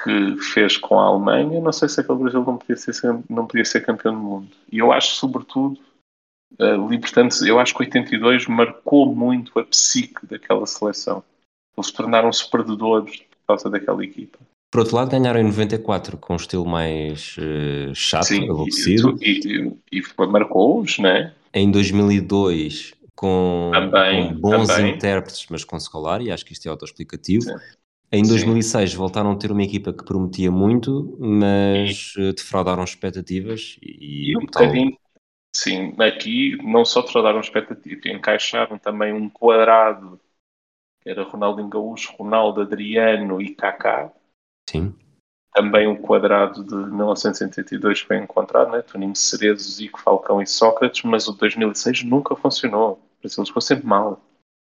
que 0.03 0.37
fez 0.53 0.77
com 0.77 0.99
a 0.99 1.05
Alemanha, 1.05 1.61
não 1.61 1.71
sei 1.71 1.87
se 1.87 2.01
aquele 2.01 2.19
Brasil 2.19 2.43
não 2.43 2.57
podia 2.57 2.75
ser, 2.75 2.93
não 3.29 3.47
podia 3.47 3.63
ser 3.63 3.85
campeão 3.85 4.13
do 4.13 4.19
mundo. 4.19 4.51
E 4.69 4.77
eu 4.77 4.91
acho, 4.91 5.15
sobretudo, 5.15 5.79
uh, 6.59 6.99
portanto, 6.99 7.47
eu 7.47 7.57
acho 7.57 7.73
que 7.73 7.83
82 7.83 8.45
marcou 8.47 9.15
muito 9.15 9.57
a 9.57 9.63
psique 9.63 10.25
daquela 10.27 10.67
seleção. 10.67 11.23
Eles 11.77 11.91
tornaram-se 11.91 12.49
perdedores 12.49 13.17
por 13.17 13.47
causa 13.47 13.69
daquela 13.69 14.03
equipa. 14.03 14.39
Por 14.71 14.79
outro 14.79 14.95
lado, 14.95 15.11
ganharam 15.11 15.39
em 15.39 15.43
94 15.43 16.17
com 16.17 16.33
um 16.33 16.35
estilo 16.35 16.65
mais 16.65 17.37
uh, 17.37 17.95
chato, 17.95 18.25
Sim, 18.25 18.49
aborrecido. 18.49 19.17
E, 19.21 19.71
e, 19.91 19.99
e 19.99 20.27
marcou-os, 20.27 20.99
né? 20.99 21.33
Em 21.53 21.71
2002, 21.71 22.93
com, 23.15 23.71
também, 23.73 24.33
com 24.33 24.39
bons 24.41 24.67
também. 24.67 24.95
intérpretes, 24.95 25.45
mas 25.49 25.63
com 25.63 25.79
Scolari, 25.79 26.31
acho 26.31 26.45
que 26.45 26.51
isto 26.51 26.65
é 26.65 26.69
autoexplicativo. 26.69 27.45
Em 28.11 28.23
2006 28.23 28.91
Sim. 28.91 28.97
voltaram 28.97 29.31
a 29.31 29.35
ter 29.35 29.51
uma 29.51 29.63
equipa 29.63 29.93
que 29.93 30.03
prometia 30.03 30.51
muito, 30.51 31.17
mas 31.19 32.13
e, 32.17 32.29
eh, 32.29 32.33
defraudaram 32.33 32.83
expectativas 32.83 33.77
e, 33.81 34.31
e 34.31 34.37
um 34.37 34.45
tal... 34.45 34.63
bocadinho. 34.63 34.97
Sim, 35.55 35.95
aqui 35.99 36.57
não 36.61 36.83
só 36.83 37.01
defraudaram 37.01 37.39
expectativas, 37.39 38.05
encaixaram 38.05 38.77
também 38.77 39.13
um 39.13 39.29
quadrado 39.29 40.19
era 41.05 41.23
Ronaldinho 41.23 41.69
Gaúcho, 41.69 42.13
Ronaldo, 42.17 42.61
Adriano 42.61 43.41
e 43.41 43.53
Kaká. 43.53 44.11
Sim. 44.69 44.93
Também 45.53 45.87
o 45.87 45.97
quadrado 45.97 46.63
de 46.63 46.75
1982 46.75 48.01
foi 48.01 48.17
encontrado, 48.17 48.71
né? 48.71 48.81
Toninho 48.81 49.15
Cerezo, 49.15 49.69
Zico, 49.71 50.01
Falcão 50.01 50.41
e 50.41 50.47
Sócrates, 50.47 51.03
mas 51.03 51.27
o 51.27 51.33
de 51.33 51.39
2006 51.39 52.03
nunca 52.03 52.35
funcionou. 52.35 52.93
O 52.93 53.21
Brasil 53.21 53.45
ficou 53.45 53.61
sempre 53.61 53.85
mal. 53.85 54.21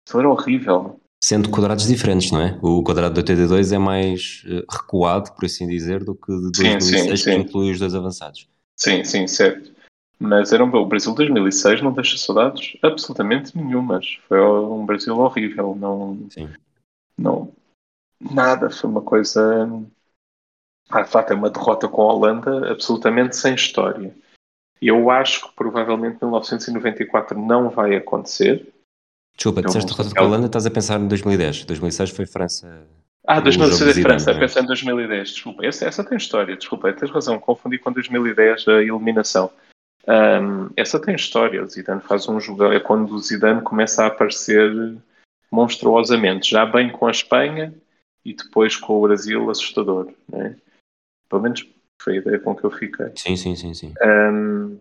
Isso 0.08 0.18
era 0.18 0.28
horrível. 0.28 0.98
Sendo 1.22 1.50
quadrados 1.50 1.86
diferentes, 1.86 2.32
não 2.32 2.40
é? 2.40 2.58
O 2.62 2.82
quadrado 2.82 3.12
de 3.12 3.20
82 3.20 3.72
é 3.72 3.78
mais 3.78 4.42
eh, 4.46 4.64
recuado, 4.70 5.32
por 5.32 5.44
assim 5.44 5.66
dizer, 5.66 6.02
do 6.02 6.14
que 6.14 6.32
de 6.32 6.50
2006, 6.52 6.82
sim, 6.82 7.08
sim, 7.08 7.16
sim. 7.16 7.24
que 7.24 7.36
inclui 7.36 7.70
os 7.72 7.78
dois 7.78 7.94
avançados. 7.94 8.48
Sim, 8.74 9.04
sim, 9.04 9.26
certo. 9.26 9.70
Mas 10.22 10.52
era 10.52 10.62
um, 10.62 10.68
o 10.68 10.84
Brasil 10.84 11.14
2006 11.14 11.80
não 11.80 11.92
deixa 11.92 12.18
saudades 12.18 12.76
absolutamente 12.82 13.56
nenhumas. 13.56 14.18
Foi 14.28 14.38
um 14.38 14.84
Brasil 14.84 15.16
horrível. 15.18 15.74
Não, 15.74 16.28
Sim. 16.28 16.50
não 17.16 17.50
nada. 18.20 18.68
Foi 18.68 18.90
uma 18.90 19.00
coisa. 19.00 19.66
Ah, 20.90 21.00
de 21.00 21.08
facto, 21.08 21.30
é 21.30 21.34
uma 21.34 21.48
derrota 21.48 21.88
com 21.88 22.02
a 22.02 22.12
Holanda 22.12 22.70
absolutamente 22.70 23.34
sem 23.34 23.54
história. 23.54 24.14
E 24.82 24.88
eu 24.88 25.10
acho 25.10 25.48
que 25.48 25.54
provavelmente 25.54 26.18
1994 26.22 27.38
não 27.40 27.70
vai 27.70 27.96
acontecer. 27.96 28.70
Desculpa, 29.34 29.62
disseste 29.62 29.90
derrota 29.90 30.14
com 30.14 30.20
a 30.20 30.26
Holanda, 30.26 30.46
estás 30.46 30.66
a 30.66 30.70
pensar 30.70 31.00
em 31.00 31.08
2010. 31.08 31.64
2006 31.64 32.10
foi 32.10 32.26
França. 32.26 32.86
Ah, 33.26 33.40
2006 33.40 33.96
é 33.96 34.02
França, 34.02 34.34
pensando 34.34 34.64
em 34.64 34.68
2010, 34.68 35.30
desculpa. 35.30 35.64
Essa, 35.64 35.86
essa 35.86 36.04
tem 36.04 36.18
história, 36.18 36.56
desculpa, 36.56 36.92
tens 36.92 37.10
razão, 37.10 37.38
confundi 37.38 37.78
com 37.78 37.92
2010 37.92 38.68
a 38.68 38.82
eliminação. 38.82 39.50
Um, 40.06 40.70
essa 40.76 41.00
tem 41.00 41.14
história. 41.14 41.62
O 41.62 41.66
Zidane 41.66 42.00
faz 42.00 42.28
um 42.28 42.40
jogo. 42.40 42.64
É 42.64 42.80
quando 42.80 43.12
o 43.12 43.18
Zidane 43.18 43.62
começa 43.62 44.04
a 44.04 44.06
aparecer 44.06 44.96
monstruosamente, 45.50 46.50
já 46.50 46.64
bem 46.64 46.90
com 46.90 47.06
a 47.06 47.10
Espanha 47.10 47.74
e 48.24 48.34
depois 48.34 48.76
com 48.76 48.98
o 48.98 49.02
Brasil, 49.02 49.50
assustador. 49.50 50.12
Né? 50.28 50.56
Pelo 51.28 51.42
menos 51.42 51.66
foi 52.00 52.14
a 52.14 52.20
ideia 52.20 52.38
com 52.38 52.54
que 52.54 52.64
eu 52.64 52.70
fiquei. 52.70 53.12
Sim, 53.16 53.36
sim, 53.36 53.56
sim. 53.56 53.74
sim. 53.74 53.94
Um, 54.02 54.78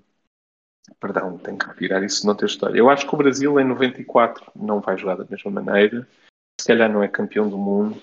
perdão, 0.99 1.37
tenho 1.37 1.57
que 1.57 1.65
retirar 1.65 2.03
isso 2.03 2.25
não 2.25 2.35
ter 2.35 2.45
história. 2.45 2.77
Eu 2.77 2.89
acho 2.89 3.07
que 3.07 3.13
o 3.13 3.17
Brasil 3.17 3.59
em 3.59 3.65
94 3.65 4.51
não 4.55 4.79
vai 4.79 4.97
jogar 4.97 5.15
da 5.15 5.25
mesma 5.25 5.51
maneira. 5.51 6.07
Se 6.59 6.67
calhar 6.67 6.91
não 6.91 7.01
é 7.01 7.07
campeão 7.07 7.49
do 7.49 7.57
mundo 7.57 7.99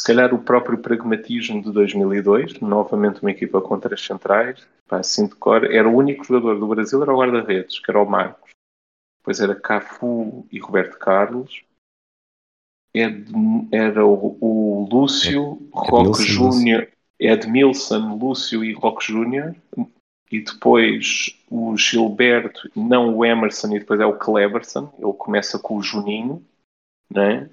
se 0.00 0.06
calhar 0.06 0.32
o 0.32 0.42
próprio 0.42 0.78
pragmatismo 0.78 1.62
de 1.62 1.70
2002, 1.70 2.58
novamente 2.60 3.20
uma 3.20 3.30
equipa 3.30 3.60
com 3.60 3.78
três 3.78 4.00
centrais, 4.00 4.66
pá, 4.88 5.00
assim 5.00 5.26
de 5.26 5.34
cor, 5.34 5.62
era 5.64 5.86
o 5.86 5.94
único 5.94 6.24
jogador 6.24 6.58
do 6.58 6.66
Brasil, 6.66 7.02
era 7.02 7.12
o 7.12 7.18
guarda-redes, 7.18 7.78
que 7.78 7.90
era 7.90 8.02
o 8.02 8.08
Marcos. 8.08 8.50
Depois 9.20 9.40
era 9.40 9.54
Cafu 9.54 10.46
e 10.50 10.58
Roberto 10.58 10.98
Carlos. 10.98 11.62
Era 12.94 14.06
o, 14.06 14.38
o 14.40 14.88
Lúcio, 14.90 15.58
é, 15.60 15.78
Roque 15.78 16.22
Júnior, 16.22 16.88
Edmilson, 17.18 18.16
Lúcio 18.16 18.64
e 18.64 18.72
Roque 18.72 19.04
Júnior. 19.04 19.54
E 20.32 20.40
depois 20.40 21.38
o 21.50 21.76
Gilberto, 21.76 22.70
não 22.74 23.14
o 23.14 23.22
Emerson, 23.22 23.76
e 23.76 23.80
depois 23.80 24.00
é 24.00 24.06
o 24.06 24.16
Cleberson. 24.16 24.90
Ele 24.98 25.12
começa 25.12 25.58
com 25.58 25.76
o 25.76 25.82
Juninho, 25.82 26.42
né? 27.12 27.50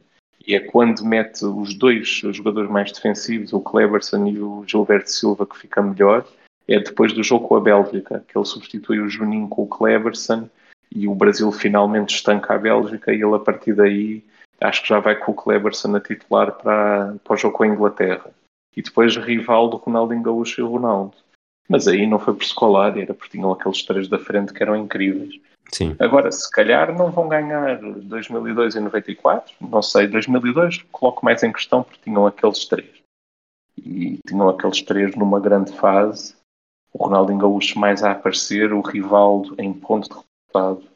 E 0.47 0.55
é 0.55 0.61
quando 0.61 1.03
mete 1.03 1.45
os 1.45 1.73
dois 1.73 2.07
jogadores 2.07 2.71
mais 2.71 2.89
defensivos, 2.89 3.51
o 3.51 3.59
Cleberson 3.59 4.25
e 4.27 4.39
o 4.39 4.63
Gilberto 4.65 5.11
Silva, 5.11 5.45
que 5.45 5.57
fica 5.57 5.81
melhor. 5.81 6.25
É 6.65 6.79
depois 6.79 7.11
do 7.11 7.21
jogo 7.21 7.45
com 7.45 7.57
a 7.57 7.59
Bélgica, 7.59 8.23
que 8.25 8.37
ele 8.37 8.45
substitui 8.45 9.01
o 9.01 9.09
Juninho 9.09 9.49
com 9.49 9.63
o 9.63 9.67
Cleberson 9.67 10.49
e 10.89 11.05
o 11.05 11.13
Brasil 11.13 11.51
finalmente 11.51 12.15
estanca 12.15 12.55
a 12.55 12.57
Bélgica 12.57 13.11
e 13.11 13.21
ele 13.21 13.35
a 13.35 13.39
partir 13.39 13.73
daí 13.73 14.23
acho 14.61 14.81
que 14.81 14.89
já 14.89 14.99
vai 14.99 15.15
com 15.17 15.33
o 15.33 15.35
Cleberson 15.35 15.95
a 15.95 15.99
titular 15.99 16.53
para, 16.53 17.15
para 17.23 17.33
o 17.33 17.37
jogo 17.37 17.57
com 17.57 17.63
a 17.63 17.67
Inglaterra. 17.67 18.31
E 18.75 18.81
depois 18.81 19.17
rival 19.17 19.69
do 19.69 19.77
Ronaldinho 19.77 20.23
Gaúcho 20.23 20.61
e 20.61 20.63
o 20.63 20.69
Ronaldo. 20.69 21.17
Mas 21.67 21.87
aí 21.87 22.07
não 22.07 22.19
foi 22.19 22.33
por 22.33 22.43
escolar, 22.43 22.97
era 22.97 23.13
porque 23.13 23.37
tinham 23.37 23.51
aqueles 23.51 23.83
três 23.83 24.07
da 24.07 24.17
frente 24.17 24.53
que 24.53 24.63
eram 24.63 24.77
incríveis. 24.77 25.39
Sim. 25.71 25.95
Agora, 25.99 26.31
se 26.31 26.49
calhar 26.51 26.95
não 26.95 27.11
vão 27.11 27.27
ganhar 27.27 27.79
2002 27.79 28.75
e 28.75 28.79
94, 28.79 29.53
não 29.61 29.81
sei, 29.81 30.07
2002 30.07 30.83
coloco 30.91 31.25
mais 31.25 31.43
em 31.43 31.51
questão 31.51 31.83
porque 31.83 31.99
tinham 32.03 32.25
aqueles 32.25 32.65
três. 32.65 32.89
E 33.77 34.17
tinham 34.27 34.49
aqueles 34.49 34.81
três 34.81 35.15
numa 35.15 35.39
grande 35.39 35.73
fase. 35.73 36.35
O 36.93 37.03
Ronaldinho 37.03 37.39
Gaúcho 37.39 37.77
mais 37.77 38.03
a 38.03 38.11
aparecer, 38.11 38.73
o 38.73 38.81
Rivaldo 38.81 39.55
em 39.59 39.73
ponto 39.73 40.09
de 40.09 40.15
resultado. 40.15 40.89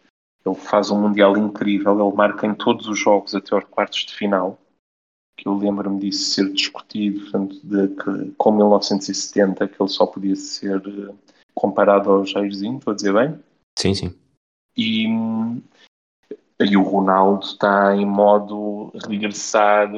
Ele 0.43 0.55
faz 0.55 0.89
um 0.89 0.99
Mundial 0.99 1.37
incrível, 1.37 1.93
ele 1.93 2.15
marca 2.15 2.47
em 2.47 2.55
todos 2.55 2.87
os 2.87 2.97
jogos 2.97 3.35
até 3.35 3.53
aos 3.53 3.65
quartos 3.65 4.05
de 4.05 4.15
final. 4.15 4.57
Que 5.37 5.47
eu 5.47 5.55
lembro-me 5.55 5.99
disso 5.99 6.31
ser 6.31 6.51
discutido, 6.51 7.21
portanto, 7.21 7.59
de 7.63 7.87
que 7.89 8.31
com 8.37 8.51
1970 8.51 9.67
que 9.67 9.81
ele 9.81 9.89
só 9.89 10.05
podia 10.07 10.35
ser 10.35 10.81
eh, 10.87 11.13
comparado 11.53 12.11
ao 12.11 12.25
Jairzinho, 12.25 12.77
estou 12.77 12.91
a 12.91 12.95
dizer 12.95 13.13
bem? 13.13 13.39
Sim, 13.77 13.93
sim. 13.93 14.15
E, 14.77 15.05
e 16.59 16.77
o 16.77 16.83
Ronaldo 16.83 17.45
está 17.45 17.95
em 17.95 18.05
modo 18.05 18.91
regressar, 19.07 19.89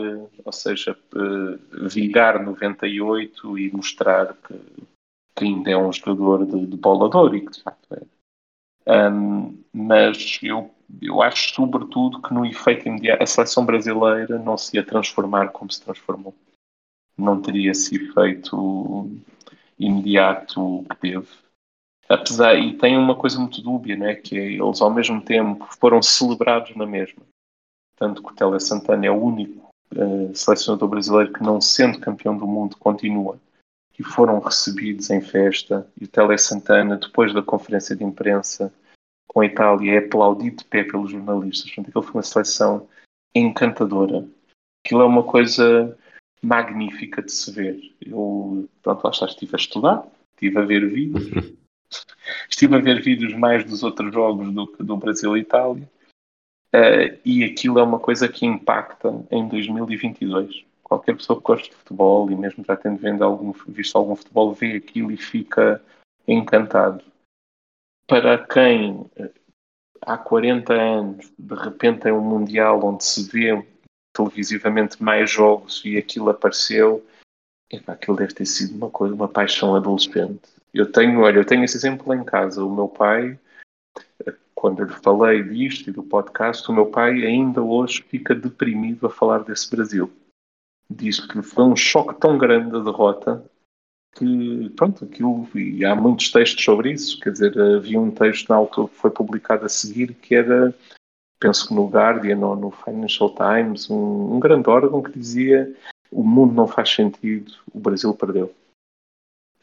ou 0.44 0.52
seja, 0.52 0.98
eh, 1.16 1.88
vigar 1.88 2.44
98 2.44 3.58
e 3.60 3.72
mostrar 3.72 4.34
que, 4.36 4.60
que 5.36 5.46
ainda 5.46 5.72
é 5.72 5.78
um 5.78 5.92
jogador 5.92 6.46
de, 6.46 6.66
de 6.66 6.78
bola 6.78 7.30
de 7.30 7.38
e 7.38 7.42
que 7.42 7.52
de 7.52 7.62
facto 7.62 7.94
é. 7.94 8.02
Um, 8.86 9.64
mas 9.72 10.40
eu, 10.44 10.70
eu 11.02 11.22
acho 11.22 11.54
sobretudo 11.54 12.22
que 12.22 12.34
no 12.34 12.46
efeito 12.46 12.88
imediato 12.88 13.24
a 13.24 13.26
seleção 13.26 13.66
brasileira 13.66 14.38
não 14.38 14.58
se 14.58 14.76
ia 14.76 14.86
transformar 14.86 15.50
como 15.50 15.72
se 15.72 15.82
transformou. 15.82 16.36
Não 17.18 17.42
teria 17.42 17.72
esse 17.72 17.96
efeito 17.96 19.10
imediato 19.80 20.86
que 20.90 20.96
teve. 20.98 21.28
Apesar, 22.08 22.56
e 22.56 22.78
tem 22.78 22.98
uma 22.98 23.16
coisa 23.16 23.40
muito 23.40 23.62
dúbia, 23.62 23.96
né, 23.96 24.16
que 24.16 24.38
é, 24.38 24.52
eles 24.54 24.82
ao 24.82 24.94
mesmo 24.94 25.22
tempo 25.22 25.68
foram 25.80 26.02
celebrados 26.02 26.76
na 26.76 26.86
mesma. 26.86 27.22
Tanto 27.96 28.22
que 28.22 28.32
o 28.32 28.36
Tele 28.36 28.60
Santana 28.60 29.06
é 29.06 29.12
o 29.12 29.22
único 29.22 29.70
uh, 29.96 30.36
selecionador 30.36 30.90
brasileiro 30.90 31.32
que, 31.32 31.44
não 31.44 31.62
sendo 31.62 32.00
campeão 32.00 32.38
do 32.38 32.48
mundo, 32.48 32.78
continua. 32.78 33.40
E 33.98 34.04
foram 34.04 34.40
recebidos 34.40 35.10
em 35.10 35.22
festa. 35.22 35.88
E 36.00 36.06
o 36.06 36.08
Tele 36.08 36.38
Santana, 36.38 36.98
depois 36.98 37.34
da 37.34 37.42
conferência 37.42 37.96
de 37.96 38.04
imprensa 38.04 38.74
com 39.28 39.42
a 39.42 39.46
Itália, 39.46 39.94
é 39.94 39.98
aplaudido 40.00 40.58
de 40.58 40.66
pé 40.66 40.84
pelos 40.84 41.12
jornalistas. 41.12 41.68
Portanto, 41.68 41.90
aquilo 41.90 42.04
foi 42.04 42.14
uma 42.16 42.24
seleção 42.24 42.88
encantadora. 43.34 44.28
Aquilo 44.86 45.02
é 45.02 45.06
uma 45.06 45.24
coisa 45.24 45.98
magnífica 46.42 47.22
de 47.22 47.32
se 47.32 47.52
ver. 47.52 47.96
Eu, 48.02 48.68
pronto, 48.82 49.04
lá 49.04 49.12
está, 49.12 49.26
estive 49.26 49.56
a 49.56 49.58
estudar, 49.58 50.06
estive 50.34 50.60
a 50.60 50.66
ver 50.66 50.90
vídeos. 50.90 51.54
Estive 52.50 52.76
a 52.76 52.80
ver 52.80 53.02
vídeos 53.02 53.34
mais 53.34 53.66
dos 53.66 53.84
outros 53.84 54.14
jogos 54.14 54.52
do 54.54 54.68
que 54.68 54.84
do 54.84 54.98
Brasil 54.98 55.36
e 55.38 55.42
Itália. 55.42 55.90
Uh, 56.74 57.20
e 57.24 57.44
aquilo 57.44 57.78
é 57.78 57.84
uma 57.84 58.00
coisa 58.00 58.28
que 58.28 58.46
impacta 58.46 59.24
em 59.30 59.48
2022. 59.48 60.66
Qualquer 60.82 61.16
pessoa 61.16 61.40
que 61.40 61.46
gosta 61.46 61.70
de 61.70 61.76
futebol 61.76 62.32
e 62.32 62.36
mesmo 62.36 62.64
já 62.66 62.76
tendo 62.76 62.98
vendo 62.98 63.24
algum, 63.24 63.52
visto 63.68 63.96
algum 63.96 64.16
futebol 64.16 64.54
vê 64.54 64.76
aquilo 64.76 65.12
e 65.12 65.18
fica 65.18 65.82
encantado. 66.28 67.04
Para 68.08 68.38
quem 68.46 69.06
eh, 69.16 69.32
há 70.02 70.18
40 70.18 70.74
anos 70.74 71.32
de 71.38 71.56
repente 71.56 72.02
tem 72.02 72.12
um 72.12 72.22
Mundial 72.22 72.84
onde 72.84 73.04
se 73.04 73.24
vê 73.30 73.66
televisivamente 74.14 75.02
mais 75.02 75.30
jogos 75.30 75.82
e 75.86 75.98
aquilo 75.98 76.30
apareceu, 76.30 77.06
epá, 77.72 77.94
aquilo 77.94 78.18
deve 78.18 78.34
ter 78.34 78.46
sido 78.46 78.76
uma 78.76 78.90
coisa, 78.90 79.16
uma 79.16 79.28
paixão 79.28 79.76
adolescente. 79.76 80.53
Eu 80.74 80.92
tenho, 80.92 81.22
olha, 81.22 81.38
eu 81.38 81.46
tenho 81.46 81.64
esse 81.64 81.78
exemplo 81.78 82.14
em 82.14 82.24
casa. 82.24 82.64
O 82.64 82.74
meu 82.74 82.88
pai, 82.88 83.40
quando 84.56 84.80
eu 84.80 84.88
lhe 84.88 84.94
falei 84.94 85.44
disto 85.44 85.90
e 85.90 85.94
do 85.94 86.02
podcast, 86.02 86.70
o 86.70 86.74
meu 86.74 86.88
pai 86.88 87.24
ainda 87.24 87.62
hoje 87.62 88.02
fica 88.02 88.34
deprimido 88.34 89.06
a 89.06 89.10
falar 89.10 89.44
desse 89.44 89.70
Brasil. 89.70 90.12
Diz 90.90 91.20
que 91.20 91.42
foi 91.44 91.64
um 91.64 91.76
choque 91.76 92.20
tão 92.20 92.38
grande 92.38 92.76
a 92.76 92.80
derrota 92.80 93.46
que, 94.16 94.70
pronto, 94.76 95.06
aquilo, 95.06 95.48
e 95.56 95.86
há 95.86 95.96
muitos 95.96 96.32
textos 96.32 96.64
sobre 96.64 96.92
isso. 96.92 97.20
Quer 97.20 97.32
dizer, 97.32 97.60
havia 97.60 98.00
um 98.00 98.12
texto 98.12 98.50
na 98.50 98.56
altura 98.56 98.88
que 98.88 98.96
foi 98.96 99.12
publicado 99.12 99.66
a 99.66 99.70
seguir 99.70 100.14
que 100.16 100.36
era, 100.36 100.74
penso 101.40 101.68
que 101.68 101.74
no 101.74 101.88
Guardian 101.88 102.40
ou 102.40 102.56
no 102.56 102.72
Financial 102.72 103.34
Times, 103.34 103.90
um, 103.90 104.36
um 104.36 104.40
grande 104.40 104.70
órgão 104.70 105.04
que 105.04 105.18
dizia 105.18 105.72
o 106.12 106.24
mundo 106.24 106.54
não 106.54 106.68
faz 106.68 106.90
sentido, 106.90 107.54
o 107.74 107.80
Brasil 107.80 108.14
perdeu. 108.14 108.54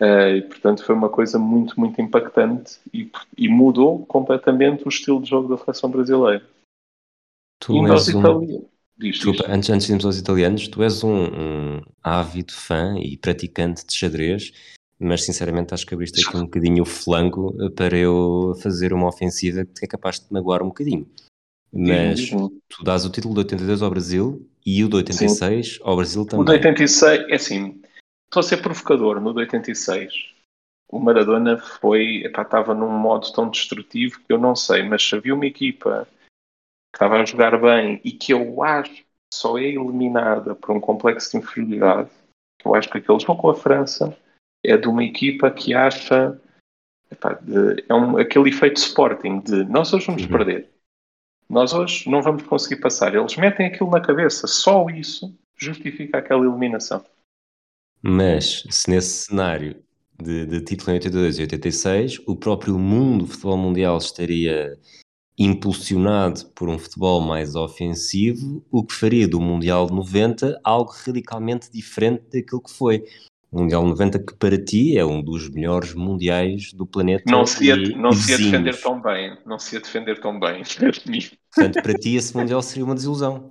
Uh, 0.01 0.37
e, 0.37 0.43
portanto, 0.43 0.83
foi 0.83 0.95
uma 0.95 1.11
coisa 1.11 1.39
muito, 1.39 1.79
muito 1.79 2.01
impactante 2.01 2.79
e, 2.93 3.11
e, 3.37 3.49
mudou 3.51 4.07
completamente 4.07 4.85
o 4.87 4.89
estilo 4.89 5.21
de 5.21 5.29
jogo 5.29 5.55
da 5.55 5.63
seleção 5.63 5.91
brasileira. 5.91 6.43
Tu 7.59 7.75
e 7.75 7.91
és 7.91 8.15
um... 8.15 8.67
Diz, 8.97 9.17
Desculpa, 9.17 9.43
diz. 9.45 9.51
Antes, 9.51 9.71
antes 9.71 9.87
de 9.87 9.93
irmos 9.93 10.05
aos 10.07 10.19
italianos, 10.19 10.69
tu 10.69 10.83
és 10.83 11.05
um, 11.05 11.25
um, 11.25 11.83
ávido 12.03 12.53
fã 12.53 12.99
e 12.99 13.17
praticante 13.17 13.87
de 13.87 13.95
xadrez, 13.95 14.53
mas 14.99 15.25
sinceramente 15.25 15.73
acho 15.73 15.87
que 15.87 15.95
abriste 15.95 16.27
aqui 16.27 16.37
um 16.37 16.45
bocadinho 16.45 16.83
o 16.83 16.87
flanco 16.87 17.55
para 17.75 17.97
eu 17.97 18.55
fazer 18.63 18.93
uma 18.93 19.09
ofensiva 19.09 19.65
que 19.65 19.85
é 19.85 19.89
capaz 19.89 20.19
de 20.19 20.27
te 20.27 20.33
magoar 20.33 20.63
um 20.63 20.69
bocadinho. 20.69 21.07
Mas 21.73 22.29
tu 22.29 22.85
dás 22.85 23.07
o 23.07 23.11
título 23.11 23.35
de 23.35 23.41
82 23.41 23.81
ao 23.81 23.91
Brasil 23.91 24.47
e 24.67 24.85
o 24.85 24.89
de 24.89 24.97
86 24.97 25.75
Sim. 25.75 25.81
ao 25.83 25.97
Brasil 25.97 26.27
também. 26.27 26.43
O 26.43 26.45
de 26.45 26.53
86, 26.53 27.29
é 27.29 27.35
assim, 27.35 27.81
Estou 28.31 28.41
a 28.41 28.45
ser 28.45 28.59
provocador. 28.59 29.21
No 29.21 29.33
de 29.33 29.41
86, 29.41 30.33
o 30.89 31.01
Maradona 31.01 31.59
foi. 31.59 32.23
Epá, 32.25 32.43
estava 32.43 32.73
num 32.73 32.89
modo 32.89 33.33
tão 33.33 33.51
destrutivo 33.51 34.21
que 34.21 34.33
eu 34.33 34.39
não 34.39 34.55
sei, 34.55 34.85
mas 34.85 35.03
se 35.03 35.17
havia 35.17 35.35
uma 35.35 35.47
equipa 35.47 36.07
que 36.93 36.97
estava 36.97 37.17
a 37.17 37.25
jogar 37.25 37.61
bem 37.61 38.01
e 38.05 38.13
que 38.13 38.33
eu 38.33 38.63
acho 38.63 38.95
que 38.95 39.07
só 39.35 39.59
é 39.59 39.65
eliminada 39.65 40.55
por 40.55 40.77
um 40.77 40.81
complexo 40.81 41.33
de 41.33 41.39
inferioridade, 41.39 42.09
eu 42.65 42.73
acho 42.73 42.89
que 42.89 42.99
aquele 42.99 43.19
jogo 43.19 43.43
com 43.43 43.51
a 43.51 43.55
França 43.55 44.17
é 44.65 44.77
de 44.77 44.87
uma 44.87 45.03
equipa 45.03 45.51
que 45.51 45.75
acha. 45.75 46.41
Epá, 47.11 47.33
de, 47.33 47.85
é 47.89 47.95
um, 47.95 48.17
aquele 48.17 48.51
efeito 48.51 48.77
Sporting 48.77 49.41
de 49.41 49.65
nós 49.65 49.93
hoje 49.93 50.07
vamos 50.07 50.23
uhum. 50.23 50.29
perder. 50.29 50.71
Nós 51.49 51.73
hoje 51.73 52.09
não 52.09 52.23
vamos 52.23 52.45
conseguir 52.45 52.81
passar. 52.81 53.13
Eles 53.13 53.37
metem 53.37 53.67
aquilo 53.67 53.91
na 53.91 54.01
cabeça. 54.01 54.47
Só 54.47 54.89
isso 54.89 55.37
justifica 55.57 56.19
aquela 56.19 56.47
eliminação. 56.47 57.05
Mas 58.03 58.65
se 58.71 58.91
nesse 58.91 59.27
cenário 59.27 59.77
de, 60.21 60.47
de 60.47 60.61
título 60.61 60.91
em 60.91 60.95
82 60.95 61.39
e 61.39 61.43
86, 61.43 62.21
o 62.27 62.37
próprio 62.37 62.79
mundo 62.79 63.25
do 63.25 63.31
futebol 63.31 63.59
mundial 63.59 63.99
estaria 63.99 64.79
impulsionado 65.39 66.47
por 66.55 66.69
um 66.69 66.79
futebol 66.79 67.21
mais 67.23 67.55
ofensivo, 67.55 68.63
o 68.71 68.85
que 68.85 68.95
faria 68.95 69.27
do 69.27 69.41
Mundial 69.41 69.87
de 69.87 69.95
90 69.95 70.61
algo 70.63 70.93
radicalmente 70.93 71.73
diferente 71.73 72.25
daquilo 72.31 72.61
que 72.61 72.71
foi. 72.71 73.03
O 73.51 73.63
Mundial 73.63 73.85
90 73.87 74.19
que 74.19 74.35
para 74.35 74.63
ti 74.63 74.99
é 74.99 75.05
um 75.05 75.23
dos 75.23 75.49
melhores 75.49 75.95
mundiais 75.95 76.75
do 76.75 76.87
planeta. 76.87 77.25
Não 77.27 77.47
se 77.47 77.65
ia, 77.65 77.75
e, 77.75 77.95
não 77.95 78.11
e 78.11 78.17
se 78.17 78.33
ia 78.33 78.39
defender 78.39 78.81
tão 78.81 79.01
bem. 79.01 79.37
Não 79.47 79.59
se 79.59 79.75
ia 79.75 79.81
defender 79.81 80.21
tão 80.21 80.39
bem. 80.39 80.63
Portanto, 81.55 81.83
para 81.83 81.95
ti 81.95 82.17
esse 82.17 82.37
Mundial 82.37 82.61
seria 82.61 82.85
uma 82.85 82.95
desilusão. 82.95 83.51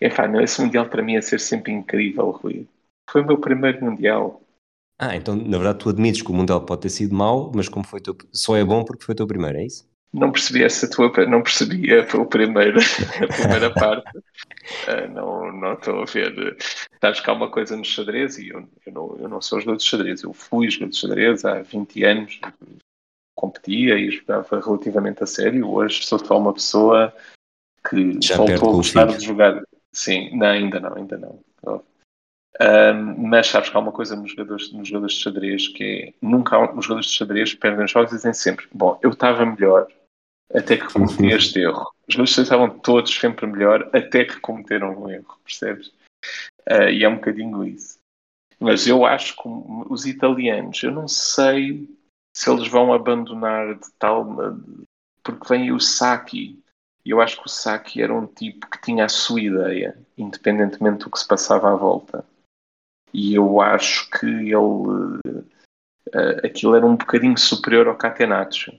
É, 0.00 0.08
pá, 0.08 0.28
não, 0.28 0.40
esse 0.40 0.62
Mundial 0.62 0.88
para 0.88 1.02
mim 1.02 1.14
ia 1.14 1.22
ser 1.22 1.40
sempre 1.40 1.72
incrível, 1.72 2.30
Rui. 2.30 2.66
Foi 3.12 3.20
o 3.20 3.26
meu 3.26 3.36
primeiro 3.36 3.84
Mundial. 3.84 4.42
Ah, 4.98 5.14
então 5.14 5.36
na 5.36 5.58
verdade 5.58 5.80
tu 5.80 5.90
admites 5.90 6.22
que 6.22 6.30
o 6.30 6.34
Mundial 6.34 6.64
pode 6.64 6.80
ter 6.80 6.88
sido 6.88 7.14
mau, 7.14 7.52
mas 7.54 7.68
como 7.68 7.86
foi 7.86 8.00
teu, 8.00 8.16
só 8.32 8.56
é 8.56 8.64
bom 8.64 8.82
porque 8.82 9.04
foi 9.04 9.12
o 9.12 9.16
teu 9.16 9.26
primeiro, 9.26 9.58
é 9.58 9.66
isso? 9.66 9.86
Não 10.14 10.32
percebi 10.32 10.62
essa 10.62 10.88
tua, 10.88 11.10
não 11.26 11.42
percebi 11.42 11.92
a, 11.92 12.02
a 12.02 12.24
primeira, 12.24 12.80
a 12.80 13.26
primeira 13.36 13.70
parte. 13.70 14.16
Uh, 14.16 15.10
não, 15.12 15.52
não 15.52 15.72
estou 15.74 16.02
a 16.02 16.04
ver. 16.04 16.56
Sabes 17.00 17.20
que 17.20 17.30
há 17.30 17.32
uma 17.32 17.50
coisa 17.50 17.76
no 17.76 17.84
xadrez 17.84 18.38
e 18.38 18.48
eu, 18.48 18.68
eu, 18.86 18.92
não, 18.92 19.16
eu 19.18 19.28
não 19.28 19.40
sou 19.42 19.60
jogador 19.60 19.78
de 19.78 19.84
xadrez. 19.84 20.22
Eu 20.22 20.32
fui 20.32 20.70
jogador 20.70 20.90
de 20.90 20.98
xadrez 20.98 21.44
há 21.44 21.62
20 21.62 22.04
anos, 22.04 22.40
competia 23.34 23.98
e 23.98 24.10
jogava 24.10 24.60
relativamente 24.60 25.22
a 25.22 25.26
sério. 25.26 25.68
Hoje 25.68 26.04
sou 26.06 26.18
só 26.18 26.38
uma 26.38 26.52
pessoa 26.52 27.12
que 27.88 28.18
Já 28.22 28.36
voltou 28.36 28.70
a 28.70 28.72
gostar 28.72 29.06
de 29.06 29.24
jogar. 29.24 29.62
Sim, 29.92 30.36
não, 30.36 30.46
ainda 30.46 30.78
não, 30.78 30.94
ainda 30.94 31.18
não. 31.18 31.40
Um, 32.60 33.28
mas 33.28 33.46
sabes 33.46 33.70
que 33.70 33.76
há 33.76 33.80
uma 33.80 33.92
coisa 33.92 34.14
nos 34.14 34.30
jogadores, 34.30 34.70
nos 34.72 34.86
jogadores 34.86 35.14
de 35.14 35.22
xadrez 35.22 35.68
que 35.68 35.84
é 35.84 36.14
nunca 36.20 36.58
os 36.74 36.84
jogadores 36.84 37.10
de 37.10 37.16
xadrez 37.16 37.54
perdem 37.54 37.84
os 37.84 37.90
jogos 37.90 38.12
e 38.12 38.16
dizem 38.16 38.34
sempre: 38.34 38.66
Bom, 38.72 38.98
eu 39.02 39.10
estava 39.10 39.46
melhor 39.46 39.88
até 40.52 40.76
que 40.76 40.92
cometi 40.92 41.26
este 41.28 41.60
erro. 41.60 41.90
Os 42.06 42.14
jogadores 42.14 42.38
estavam 42.38 42.68
todos 42.68 43.14
sempre 43.14 43.46
melhor 43.46 43.88
até 43.92 44.24
que 44.24 44.38
cometeram 44.40 45.02
um 45.02 45.08
erro, 45.08 45.38
percebes? 45.42 45.88
Uh, 46.68 46.90
e 46.92 47.02
é 47.02 47.08
um 47.08 47.16
bocadinho 47.16 47.64
isso. 47.64 47.98
Mas 48.60 48.86
eu 48.86 49.04
acho 49.04 49.34
que 49.34 49.42
os 49.90 50.06
italianos, 50.06 50.80
eu 50.82 50.92
não 50.92 51.08
sei 51.08 51.88
se 52.36 52.48
eles 52.48 52.68
vão 52.68 52.92
abandonar 52.92 53.74
de 53.74 53.92
tal, 53.98 54.36
porque 55.22 55.48
vem 55.48 55.72
o 55.72 55.80
Saki. 55.80 56.62
E 57.04 57.10
eu 57.10 57.20
acho 57.20 57.38
que 57.38 57.46
o 57.46 57.50
Saki 57.50 58.00
era 58.00 58.14
um 58.14 58.26
tipo 58.26 58.70
que 58.70 58.80
tinha 58.80 59.06
a 59.06 59.08
sua 59.08 59.40
ideia, 59.40 59.98
independentemente 60.16 61.04
do 61.04 61.10
que 61.10 61.18
se 61.18 61.26
passava 61.26 61.72
à 61.72 61.74
volta. 61.74 62.24
E 63.12 63.34
eu 63.34 63.60
acho 63.60 64.10
que 64.10 64.26
ele. 64.26 65.20
Uh, 66.14 66.44
aquilo 66.44 66.74
era 66.74 66.86
um 66.86 66.96
bocadinho 66.96 67.38
superior 67.38 67.88
ao 67.88 67.96
Catenaccio. 67.96 68.72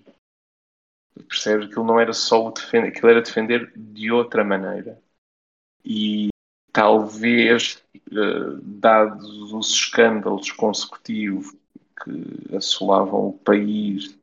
Percebes? 1.27 1.67
Aquilo 1.67 1.85
não 1.85 1.99
era 1.99 2.13
só 2.13 2.47
o 2.47 2.51
defender, 2.51 2.87
aquilo 2.87 3.09
era 3.09 3.21
defender 3.21 3.71
de 3.75 4.11
outra 4.11 4.43
maneira. 4.43 4.99
E 5.85 6.29
talvez, 6.71 7.83
uh, 8.11 8.59
dados 8.61 9.53
os 9.53 9.69
escândalos 9.71 10.51
consecutivos 10.51 11.55
que 12.03 12.55
assolavam 12.55 13.27
o 13.27 13.33
país 13.33 14.17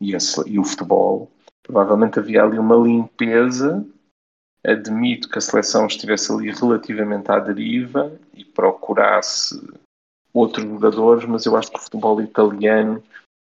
e, 0.00 0.12
e 0.46 0.58
o 0.58 0.64
futebol, 0.64 1.30
provavelmente 1.62 2.18
havia 2.18 2.44
ali 2.44 2.58
uma 2.58 2.76
limpeza. 2.76 3.84
Admito 4.64 5.28
que 5.28 5.38
a 5.38 5.40
seleção 5.40 5.86
estivesse 5.86 6.30
ali 6.30 6.52
relativamente 6.52 7.30
à 7.32 7.40
deriva 7.40 8.16
e 8.34 8.44
procurasse 8.44 9.60
outros 10.32 10.64
jogadores, 10.64 11.24
mas 11.24 11.44
eu 11.44 11.56
acho 11.56 11.70
que 11.70 11.78
o 11.78 11.82
futebol 11.82 12.20
italiano 12.20 13.02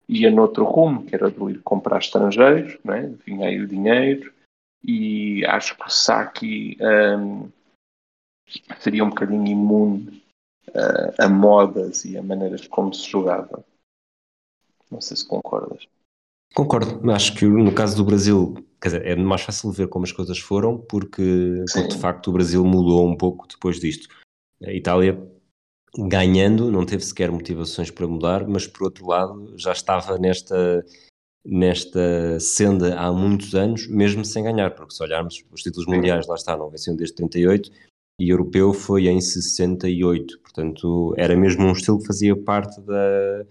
ia 0.08 0.30
noutro 0.30 0.64
rumo, 0.64 1.04
que 1.04 1.14
era 1.14 1.30
de 1.30 1.42
ir 1.50 1.62
comprar 1.62 1.98
estrangeiros, 1.98 2.78
né? 2.84 3.14
vinha 3.24 3.48
aí 3.48 3.60
o 3.60 3.68
dinheiro, 3.68 4.32
e 4.82 5.44
acho 5.46 5.76
que 5.76 5.86
o 5.86 5.90
Saki 5.90 6.78
um, 6.80 7.50
seria 8.80 9.04
um 9.04 9.10
bocadinho 9.10 9.46
imune 9.46 10.22
uh, 10.70 11.14
a 11.22 11.28
modas 11.28 12.04
e 12.04 12.16
a 12.16 12.22
maneiras 12.22 12.66
como 12.66 12.92
se 12.92 13.08
jogava. 13.08 13.64
Não 14.90 15.00
sei 15.00 15.16
se 15.16 15.26
concordas. 15.26 15.86
Concordo, 16.54 17.08
acho 17.12 17.36
que 17.36 17.44
no 17.44 17.72
caso 17.72 17.96
do 17.96 18.04
Brasil, 18.04 18.54
quer 18.80 18.88
dizer, 18.88 19.06
é 19.06 19.14
mais 19.14 19.42
fácil 19.42 19.70
ver 19.70 19.88
como 19.88 20.04
as 20.04 20.10
coisas 20.10 20.38
foram, 20.40 20.78
porque, 20.78 21.64
porque 21.72 21.88
de 21.88 21.98
facto 21.98 22.28
o 22.28 22.32
Brasil 22.32 22.64
mudou 22.64 23.08
um 23.08 23.16
pouco 23.16 23.46
depois 23.46 23.78
disto. 23.78 24.08
A 24.62 24.72
Itália 24.72 25.18
ganhando, 25.96 26.70
não 26.70 26.86
teve 26.86 27.04
sequer 27.04 27.30
motivações 27.30 27.90
para 27.90 28.06
mudar, 28.06 28.46
mas 28.46 28.66
por 28.66 28.84
outro 28.84 29.06
lado 29.06 29.54
já 29.56 29.72
estava 29.72 30.18
nesta, 30.18 30.84
nesta 31.44 32.38
senda 32.38 32.98
há 32.98 33.12
muitos 33.12 33.54
anos, 33.54 33.86
mesmo 33.88 34.24
sem 34.24 34.44
ganhar, 34.44 34.70
porque 34.74 34.94
se 34.94 35.02
olharmos 35.02 35.42
os 35.50 35.62
títulos 35.62 35.86
mundiais, 35.86 36.26
lá 36.26 36.34
está, 36.34 36.56
não 36.56 36.70
venciam 36.70 36.94
desde 36.94 37.16
38 37.16 37.70
e 38.20 38.28
europeu 38.28 38.72
foi 38.72 39.08
em 39.08 39.20
68, 39.20 40.40
portanto 40.40 41.14
era 41.16 41.34
mesmo 41.34 41.64
um 41.64 41.72
estilo 41.72 41.98
que 41.98 42.06
fazia 42.06 42.36
parte 42.36 42.80
da, 42.82 43.44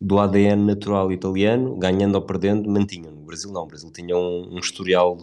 do 0.00 0.18
ADN 0.18 0.66
natural 0.66 1.12
italiano, 1.12 1.76
ganhando 1.76 2.16
ou 2.16 2.22
perdendo, 2.22 2.68
mantinham. 2.68 3.12
No 3.12 3.24
Brasil 3.24 3.50
não, 3.52 3.62
o 3.62 3.66
Brasil 3.66 3.90
tinha 3.92 4.16
um, 4.16 4.54
um 4.54 4.58
historial 4.58 5.16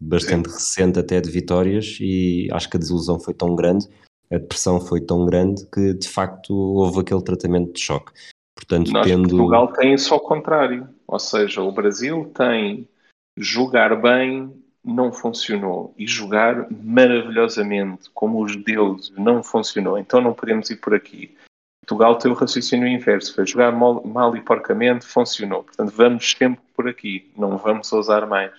bastante 0.00 0.50
Sim. 0.50 0.56
recente 0.56 0.98
até 0.98 1.20
de 1.20 1.30
vitórias 1.30 1.98
e 2.00 2.48
acho 2.52 2.68
que 2.68 2.76
a 2.76 2.80
desilusão 2.80 3.18
foi 3.18 3.32
tão 3.32 3.54
grande 3.54 3.88
a 4.30 4.38
depressão 4.38 4.80
foi 4.80 5.00
tão 5.00 5.24
grande 5.26 5.66
que 5.66 5.94
de 5.94 6.08
facto 6.08 6.54
houve 6.54 7.00
aquele 7.00 7.22
tratamento 7.22 7.72
de 7.72 7.80
choque. 7.80 8.12
Portanto, 8.54 8.90
Nós, 8.90 9.06
tendo... 9.06 9.28
Portugal 9.28 9.72
tem 9.72 9.94
isso 9.94 10.12
ao 10.12 10.20
contrário, 10.20 10.88
ou 11.06 11.18
seja, 11.18 11.62
o 11.62 11.72
Brasil 11.72 12.30
tem 12.34 12.88
jogar 13.36 13.94
bem 14.00 14.52
não 14.84 15.12
funcionou 15.12 15.94
e 15.98 16.06
jogar 16.06 16.66
maravilhosamente 16.70 18.08
como 18.14 18.42
os 18.42 18.56
deuses 18.56 19.10
não 19.10 19.42
funcionou, 19.42 19.98
então 19.98 20.20
não 20.20 20.32
podemos 20.32 20.70
ir 20.70 20.76
por 20.76 20.94
aqui. 20.94 21.36
Portugal 21.84 22.16
tem 22.16 22.30
o 22.30 22.34
raciocínio 22.34 22.88
inverso, 22.88 23.34
foi 23.34 23.46
jogar 23.46 23.72
mal, 23.72 24.04
mal 24.04 24.36
e 24.36 24.40
porcamente, 24.40 25.06
funcionou. 25.06 25.64
Portanto, 25.64 25.92
vamos 25.94 26.30
sempre 26.30 26.60
por 26.74 26.88
aqui, 26.88 27.30
não 27.36 27.56
vamos 27.56 27.92
ousar 27.92 28.26
mais. 28.26 28.52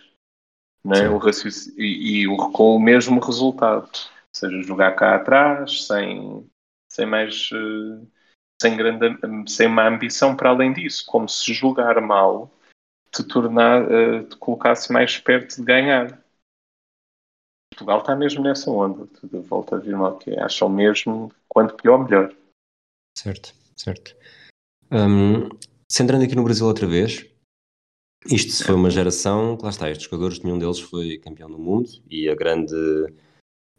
Não 0.83 0.95
é? 0.95 1.09
o 1.09 1.17
raciocínio, 1.17 1.79
e, 1.79 2.23
e, 2.23 2.37
com 2.53 2.75
o 2.75 2.79
mesmo 2.79 3.19
resultado 3.19 3.89
seja, 4.39 4.61
jogar 4.61 4.95
cá 4.95 5.15
atrás, 5.15 5.85
sem, 5.85 6.49
sem 6.89 7.05
mais. 7.05 7.49
Eh, 7.53 8.05
sem, 8.61 8.75
grande, 8.75 9.17
sem 9.47 9.67
uma 9.67 9.87
ambição 9.87 10.35
para 10.35 10.49
além 10.49 10.73
disso, 10.73 11.05
como 11.05 11.29
se 11.29 11.53
jogar 11.53 12.01
mal 12.01 12.51
te, 13.11 13.23
tornar, 13.23 13.89
eh, 13.89 14.23
te 14.23 14.35
colocasse 14.37 14.91
mais 14.91 15.17
perto 15.17 15.55
de 15.55 15.63
ganhar. 15.63 16.23
Portugal 17.73 17.99
está 17.99 18.15
mesmo 18.15 18.43
nessa 18.43 18.69
onda, 18.69 19.07
de 19.23 19.39
volta 19.39 19.75
a 19.77 19.79
vir 19.79 19.95
mal, 19.95 20.17
que 20.17 20.37
acham 20.37 20.67
mesmo 20.67 21.31
quanto 21.47 21.75
pior, 21.75 22.03
melhor. 22.03 22.35
Certo, 23.17 23.53
certo. 23.75 24.15
Um, 24.91 25.49
centrando 25.89 26.25
aqui 26.25 26.35
no 26.35 26.43
Brasil 26.43 26.65
outra 26.65 26.87
vez, 26.87 27.25
isto 28.25 28.65
foi 28.65 28.75
uma 28.75 28.89
geração, 28.89 29.57
lá 29.61 29.69
está, 29.69 29.89
estes 29.89 30.09
jogadores, 30.09 30.41
nenhum 30.41 30.59
deles 30.59 30.79
foi 30.79 31.17
campeão 31.19 31.49
do 31.49 31.57
mundo 31.57 31.89
e 32.09 32.27
a 32.27 32.35
grande 32.35 32.75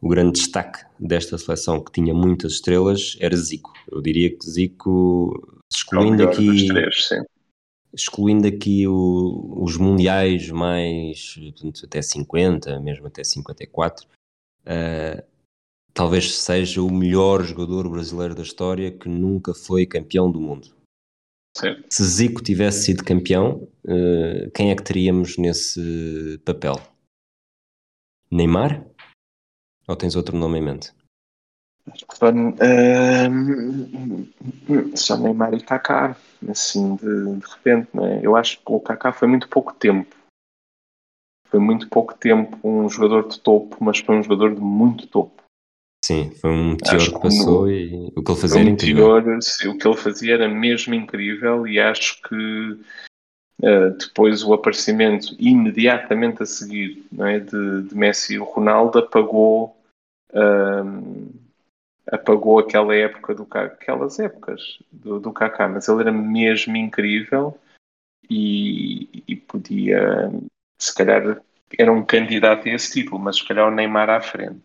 o 0.00 0.08
grande 0.08 0.40
destaque 0.40 0.84
desta 0.98 1.36
seleção 1.36 1.82
que 1.82 1.92
tinha 1.92 2.14
muitas 2.14 2.52
estrelas 2.52 3.16
era 3.20 3.36
Zico. 3.36 3.72
Eu 3.90 4.00
diria 4.00 4.34
que 4.34 4.48
Zico, 4.48 5.60
excluindo 5.70 6.22
aqui, 6.22 6.66
três, 6.68 7.08
excluindo 7.92 8.48
aqui 8.48 8.86
o, 8.86 9.62
os 9.62 9.76
mundiais 9.76 10.48
mais 10.50 11.34
portanto, 11.34 11.84
até 11.84 12.00
50, 12.00 12.80
mesmo 12.80 13.06
até 13.06 13.22
54, 13.22 14.06
uh, 14.06 15.22
talvez 15.92 16.34
seja 16.34 16.82
o 16.82 16.90
melhor 16.90 17.42
jogador 17.44 17.88
brasileiro 17.88 18.34
da 18.34 18.42
história 18.42 18.90
que 18.90 19.08
nunca 19.08 19.52
foi 19.52 19.84
campeão 19.84 20.30
do 20.30 20.40
mundo. 20.40 20.68
Certo. 21.54 21.84
Se 21.90 22.04
Zico 22.04 22.42
tivesse 22.42 22.84
sido 22.84 23.04
campeão, 23.04 23.68
uh, 23.84 24.50
quem 24.54 24.70
é 24.70 24.76
que 24.76 24.84
teríamos 24.84 25.36
nesse 25.36 26.40
papel? 26.44 26.80
Neymar? 28.30 28.86
Ou 29.90 29.96
tens 29.96 30.14
outro 30.14 30.38
nome 30.38 30.61
em 30.61 30.62
mente? 30.62 30.92
Uh, 32.12 32.57
só 34.96 35.16
Neymar 35.16 35.53
e 35.53 35.61
Kaká, 35.61 36.16
assim, 36.48 36.94
de, 36.94 37.38
de 37.40 37.46
repente, 37.48 37.88
né? 37.92 38.20
Eu 38.22 38.37
acho 38.37 38.59
que 38.59 38.62
o 38.66 38.79
Kaká 38.79 39.12
foi 39.12 39.26
muito 39.26 39.48
pouco 39.48 39.74
tempo. 39.74 40.14
Foi 41.48 41.59
muito 41.59 41.88
pouco 41.88 42.14
tempo 42.14 42.57
um 42.62 42.88
jogador 42.88 43.26
de 43.26 43.40
topo, 43.40 43.79
mas 43.81 43.98
foi 43.98 44.14
um 44.14 44.22
jogador 44.22 44.55
de 44.55 44.61
muito 44.61 45.09
topo. 45.09 45.42
Sim, 46.05 46.31
foi 46.40 46.50
um 46.50 46.70
meteor 46.70 47.12
que 47.12 47.20
passou 47.20 47.62
no, 47.62 47.72
e 47.72 48.12
o 48.14 48.22
que 48.22 48.31
ele 48.31 48.40
fazia 48.40 48.61
era 48.61 48.70
incrível. 48.70 49.14
Meteor, 49.16 49.38
o 49.74 49.79
que 49.79 49.88
ele 49.88 49.96
fazia 49.96 50.35
era 50.35 50.48
mesmo 50.48 50.94
incrível 50.94 51.66
e 51.66 51.81
acho 51.81 52.22
que 52.22 52.81
uh, 53.61 53.90
depois 53.98 54.44
o 54.44 54.53
aparecimento 54.53 55.35
imediatamente 55.37 56.44
a 56.44 56.46
seguir 56.46 57.05
não 57.11 57.26
é, 57.26 57.40
de, 57.40 57.83
de 57.83 57.94
Messi 57.96 58.35
e 58.35 58.38
o 58.38 58.44
Ronaldo 58.44 59.00
apagou 59.00 59.79
um, 60.34 61.28
apagou 62.10 62.58
aquela 62.58 62.94
época 62.94 63.34
do 63.34 63.46
aquelas 63.50 64.18
épocas 64.18 64.78
do, 64.90 65.20
do 65.20 65.32
Kaká, 65.32 65.68
mas 65.68 65.88
ele 65.88 66.00
era 66.00 66.12
mesmo 66.12 66.76
incrível 66.76 67.56
e, 68.28 69.22
e, 69.26 69.36
podia, 69.36 70.30
se 70.78 70.94
calhar, 70.94 71.40
era 71.78 71.92
um 71.92 72.04
candidato 72.04 72.68
a 72.68 72.72
esse 72.72 72.92
título, 72.92 73.18
mas 73.18 73.36
se 73.36 73.46
calhar 73.46 73.66
o 73.66 73.74
Neymar 73.74 74.10
à 74.10 74.20
frente. 74.20 74.62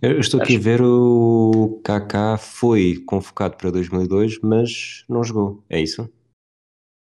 Eu 0.00 0.18
estou 0.18 0.40
aqui 0.40 0.56
a 0.56 0.60
ver 0.60 0.82
o 0.82 1.80
Kaká 1.84 2.36
foi 2.36 3.02
convocado 3.06 3.56
para 3.56 3.70
2002, 3.70 4.40
mas 4.42 5.04
não 5.08 5.22
jogou, 5.22 5.62
é 5.68 5.80
isso? 5.80 6.10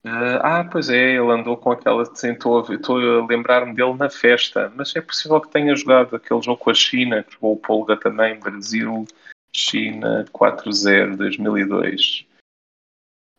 Uh, 0.03 0.41
ah, 0.41 0.63
pois 0.63 0.89
é, 0.89 1.11
ele 1.11 1.31
andou 1.31 1.55
com 1.55 1.71
aquela. 1.71 2.01
Estou 2.01 2.57
a, 2.59 3.25
lembrar-me 3.25 3.75
dele 3.75 3.93
na 3.93 4.09
festa, 4.09 4.71
mas 4.75 4.95
é 4.95 5.01
possível 5.01 5.39
que 5.39 5.49
tenha 5.49 5.75
jogado 5.75 6.15
aquele 6.15 6.41
jogo 6.41 6.57
com 6.57 6.71
a 6.71 6.73
China, 6.73 7.23
que 7.23 7.33
jogou 7.33 7.53
o 7.53 7.57
Polga 7.57 7.95
também, 7.95 8.39
Brasil, 8.39 9.05
China 9.53 10.25
4-0 10.33 11.17
2002. 11.17 12.25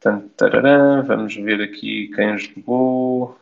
Portanto, 0.01 0.31
tarará, 0.37 1.01
vamos 1.03 1.35
ver 1.35 1.63
aqui 1.63 2.13
quem 2.15 2.39
jogou. 2.39 3.37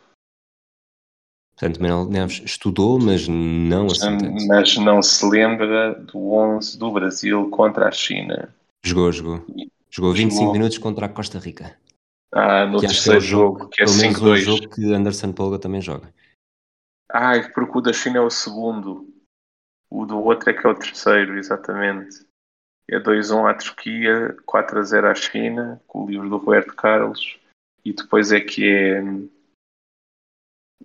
Portanto, 1.55 1.79
Manuel 1.79 2.05
Neves 2.05 2.41
estudou, 2.43 2.99
mas 2.99 3.27
não 3.27 3.87
tanto. 3.87 4.25
Mas 4.47 4.77
não 4.77 4.99
se 5.03 5.23
lembra 5.29 5.93
do 5.93 6.31
11 6.31 6.77
do 6.79 6.91
Brasil 6.91 7.49
contra 7.51 7.87
a 7.87 7.91
China. 7.91 8.49
Jogou, 8.83 9.11
jogou. 9.11 9.45
Jogou 9.91 10.13
25 10.13 10.39
jogou. 10.39 10.53
minutos 10.53 10.77
contra 10.79 11.05
a 11.05 11.09
Costa 11.09 11.37
Rica. 11.37 11.75
Ah, 12.33 12.65
no 12.65 12.79
que 12.79 12.87
terceiro 12.87 13.17
é 13.17 13.21
jogo, 13.21 13.59
jogo, 13.59 13.69
que 13.69 13.81
é 13.81 13.85
5-2. 13.85 14.33
É 14.33 14.41
jogo 14.41 14.69
que 14.69 14.93
Anderson 14.93 15.33
Polga 15.33 15.59
também 15.59 15.81
joga. 15.81 16.13
Ah, 17.09 17.33
porque 17.53 17.77
o 17.77 17.81
da 17.81 17.91
China 17.91 18.19
é 18.19 18.21
o 18.21 18.29
segundo. 18.29 19.07
O 19.89 20.05
do 20.05 20.17
outro 20.23 20.49
é 20.49 20.53
que 20.53 20.65
é 20.65 20.69
o 20.69 20.75
terceiro, 20.75 21.37
exatamente. 21.37 22.25
É 22.89 22.97
2-1 22.97 23.49
à 23.49 23.53
Turquia, 23.53 24.37
4-0 24.47 25.05
à 25.05 25.15
China, 25.15 25.81
com 25.85 26.03
o 26.03 26.09
livro 26.09 26.29
do 26.29 26.37
Roberto 26.37 26.73
Carlos. 26.73 27.37
E 27.83 27.91
depois 27.91 28.31
é 28.31 28.39
que 28.39 28.69
é 28.69 29.01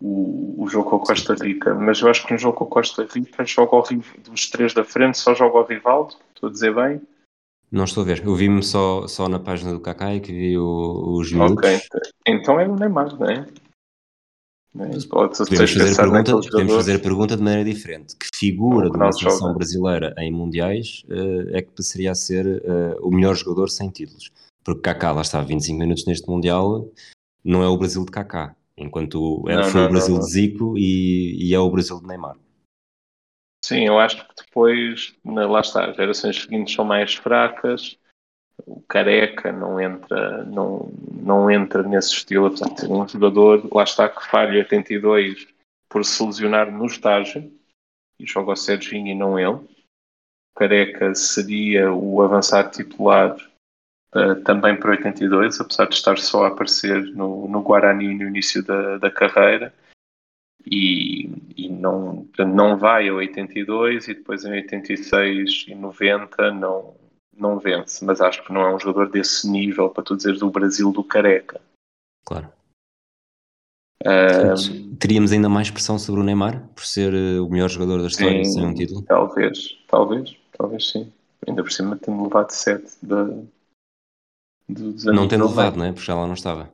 o, 0.01 0.65
o 0.65 0.69
jogo 0.69 0.91
com 0.91 0.97
a 0.97 1.07
Costa 1.07 1.35
Rica. 1.35 1.75
Mas 1.75 2.01
eu 2.01 2.11
acho 2.11 2.27
que 2.27 2.33
no 2.33 2.39
jogo 2.39 2.57
com 2.57 2.65
a 2.65 2.69
Costa 2.69 3.05
Rica 3.05 3.45
joga 3.45 3.77
o, 3.77 3.83
dos 4.21 4.51
três 4.51 4.75
da 4.75 4.85
frente, 4.85 5.19
só 5.19 5.35
joga 5.35 5.59
o 5.59 5.65
Rivaldo. 5.65 6.17
Estou 6.35 6.49
a 6.49 6.53
dizer 6.53 6.75
bem? 6.75 7.01
Não 7.71 7.85
estou 7.85 8.03
a 8.03 8.07
ver. 8.07 8.25
Eu 8.25 8.35
vi-me 8.35 8.63
só, 8.63 9.07
só 9.09 9.29
na 9.29 9.39
página 9.39 9.73
do 9.73 9.81
Kaká 9.81 10.15
e 10.15 10.21
que 10.21 10.33
vi 10.33 10.59
o, 10.59 11.19
os 11.19 11.33
minutos. 11.33 11.57
Ok, 11.57 11.81
então 12.27 12.61
é 12.61 12.69
o 12.69 12.77
Neymar, 12.77 13.19
não 13.19 13.27
é? 13.27 13.47
Né? 14.77 14.89
Podemos 15.09 15.39
fazer, 15.39 15.93
a 15.93 15.97
pergunta, 15.97 16.33
podemos 16.51 16.75
fazer 16.75 16.97
a 16.97 16.99
pergunta 16.99 17.37
de 17.37 17.43
maneira 17.43 17.65
diferente. 17.65 18.15
Que 18.15 18.27
figura 18.35 18.91
de 18.91 18.97
uma 18.97 19.11
seleção 19.11 19.55
brasileira 19.55 20.15
em 20.19 20.31
mundiais 20.31 21.03
uh, 21.09 21.57
é 21.57 21.63
que 21.63 21.71
passaria 21.71 22.13
a 22.13 22.15
ser 22.15 22.47
uh, 22.47 22.97
o 23.01 23.11
melhor 23.11 23.35
jogador 23.35 23.71
sem 23.71 23.89
títulos? 23.89 24.31
Porque 24.63 24.83
Kaká, 24.83 25.13
lá 25.13 25.23
está, 25.23 25.41
25 25.41 25.79
minutos 25.79 26.05
neste 26.07 26.29
Mundial, 26.29 26.91
não 27.43 27.63
é 27.63 27.69
o 27.69 27.79
Brasil 27.79 28.05
de 28.05 28.11
Kaká, 28.11 28.55
enquanto 28.77 29.45
é, 29.49 29.57
não, 29.57 29.65
foi 29.65 29.81
não, 29.81 29.89
o 29.89 29.91
Brasil 29.91 30.15
não, 30.15 30.21
de 30.21 30.31
Zico 30.31 30.77
e, 30.77 31.49
e, 31.49 31.55
é 31.55 31.59
o 31.59 31.71
Brasil 31.71 31.99
de 32.01 32.07
Neymar. 32.07 32.37
Sim, 33.67 33.85
eu 33.85 33.99
acho 33.99 34.25
que 34.25 34.45
depois, 34.45 35.13
lá 35.25 35.59
está, 35.59 35.91
as 35.91 35.97
gerações 35.97 36.41
seguintes 36.41 36.73
são 36.73 36.85
mais 36.85 37.17
fracas, 37.17 37.99
o 38.65 38.81
Careca 38.83 39.51
não 39.51 39.81
entra, 39.81 40.45
não, 40.45 40.89
não 41.11 41.51
entra 41.51 41.83
nesse 41.83 42.13
estilo, 42.13 42.47
apesar 42.47 42.69
de 42.69 42.83
ser 42.83 42.93
um 42.93 43.09
jogador, 43.09 43.69
lá 43.75 43.83
está 43.83 44.09
que 44.09 44.25
falha 44.29 44.59
82 44.59 45.49
por 45.89 46.05
se 46.05 46.25
lesionar 46.25 46.71
no 46.71 46.87
estágio 46.87 47.53
e 48.21 48.25
joga 48.25 48.53
o 48.53 48.57
Serginho 48.57 49.09
e 49.09 49.17
não 49.17 49.37
ele. 49.37 49.59
Careca 50.55 51.13
seria 51.17 51.93
o 51.93 52.23
avançado 52.23 52.71
titular 52.71 53.37
uh, 54.15 54.45
também 54.45 54.79
para 54.79 54.93
82, 54.93 55.61
apesar 55.61 55.87
de 55.87 55.97
estar 55.97 56.19
só 56.19 56.45
a 56.45 56.49
aparecer 56.51 57.03
no, 57.17 57.49
no 57.49 57.63
Guarani 57.63 58.15
no 58.15 58.29
início 58.29 58.63
da, 58.63 58.99
da 58.99 59.11
carreira. 59.11 59.75
E, 60.67 61.31
e 61.57 61.69
não, 61.69 62.27
não 62.39 62.77
vai 62.77 63.09
a 63.09 63.15
82 63.15 64.09
e 64.09 64.15
depois 64.15 64.45
em 64.45 64.51
86 64.51 65.67
e 65.69 65.75
90 65.75 66.51
não, 66.53 66.97
não 67.37 67.59
vence, 67.59 68.05
mas 68.05 68.21
acho 68.21 68.45
que 68.45 68.53
não 68.53 68.63
é 68.63 68.75
um 68.75 68.81
jogador 68.81 69.09
desse 69.09 69.49
nível 69.49 69.91
para 69.91 70.03
tu 70.03 70.17
dizeres 70.17 70.41
do 70.41 70.51
Brasil 70.51 70.91
do 70.91 71.05
Careca. 71.05 71.61
Claro. 72.25 72.51
Um, 74.05 74.97
teríamos 74.97 75.33
ainda 75.33 75.49
mais 75.49 75.71
pressão 75.71 75.99
sobre 75.99 76.21
o 76.21 76.25
Neymar 76.25 76.69
por 76.75 76.85
ser 76.85 77.15
eh, 77.15 77.41
o 77.41 77.49
melhor 77.49 77.69
jogador 77.69 78.03
da 78.03 78.09
história 78.09 78.45
sim, 78.45 78.53
sem 78.53 78.67
um 78.67 78.75
título? 78.75 79.03
Talvez, 79.03 79.79
talvez, 79.89 80.37
talvez 80.57 80.91
sim. 80.91 81.13
Ainda 81.47 81.63
por 81.63 81.73
cima 81.73 81.97
tendo 81.97 82.23
levado 82.23 82.51
7 82.51 82.85
da, 83.03 83.25
Não 85.13 85.29
tendo 85.29 85.49
levado, 85.49 85.77
não 85.77 85.87
é? 85.87 85.93
Porque 85.93 86.07
já 86.07 86.15
lá 86.15 86.27
não 86.27 86.35
estava. 86.35 86.73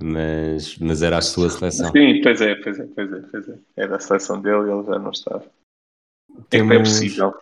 Mas, 0.00 0.78
mas 0.78 1.02
era 1.02 1.18
a 1.18 1.22
sua 1.22 1.50
seleção. 1.50 1.90
Sim, 1.90 2.20
pois 2.22 2.40
é, 2.40 2.54
pois 2.56 2.78
é, 2.78 2.86
pois 2.86 3.12
é, 3.12 3.20
pois 3.30 3.48
é. 3.48 3.58
Era 3.76 3.96
a 3.96 4.00
seleção 4.00 4.40
dele 4.40 4.68
e 4.68 4.72
ele 4.72 4.84
já 4.84 4.98
não 4.98 5.10
estava. 5.10 5.50
Temos... 6.48 6.72
É, 6.72 6.76
é 6.76 6.78
possível. 6.78 7.34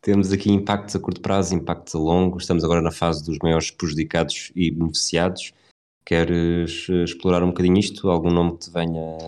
Temos 0.00 0.32
aqui 0.32 0.52
impactos 0.52 0.94
a 0.94 1.00
curto 1.00 1.20
prazo, 1.20 1.54
impactos 1.54 1.94
a 1.94 1.98
longo. 1.98 2.38
Estamos 2.38 2.62
agora 2.62 2.80
na 2.80 2.92
fase 2.92 3.24
dos 3.24 3.38
maiores 3.42 3.70
prejudicados 3.70 4.52
e 4.54 4.70
beneficiados. 4.70 5.52
Queres 6.04 6.86
eh, 6.88 7.02
explorar 7.02 7.42
um 7.42 7.48
bocadinho 7.48 7.78
isto? 7.78 8.08
Algum 8.08 8.30
nome 8.30 8.52
que 8.52 8.66
te 8.66 8.70
venha 8.70 9.18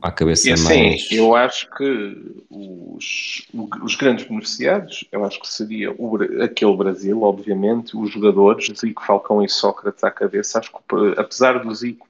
à 0.00 0.10
cabeça 0.10 0.48
e 0.48 0.52
assim, 0.52 0.88
mais... 0.90 1.10
eu 1.10 1.34
acho 1.34 1.70
que 1.70 2.44
os, 2.50 3.46
os 3.82 3.94
grandes 3.96 4.26
beneficiados, 4.26 5.04
eu 5.12 5.24
acho 5.24 5.40
que 5.40 5.48
seria 5.48 5.92
o, 5.92 6.16
aquele 6.42 6.76
Brasil, 6.76 7.22
obviamente, 7.22 7.96
os 7.96 8.10
jogadores, 8.10 8.66
Zico, 8.78 9.04
Falcão 9.04 9.42
e 9.42 9.48
Sócrates 9.48 10.04
à 10.04 10.10
cabeça. 10.10 10.58
Acho 10.58 10.72
que, 10.72 10.78
apesar 11.18 11.62
do 11.62 11.74
Zico, 11.74 12.08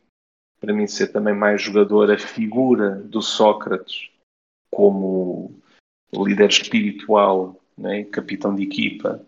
para 0.60 0.72
mim, 0.72 0.86
ser 0.86 1.08
também 1.08 1.34
mais 1.34 1.62
jogador, 1.62 2.10
a 2.10 2.18
figura 2.18 2.96
do 2.96 3.22
Sócrates 3.22 4.10
como 4.70 5.52
líder 6.12 6.48
espiritual 6.48 7.56
né, 7.76 8.04
capitão 8.04 8.54
de 8.54 8.62
equipa, 8.62 9.24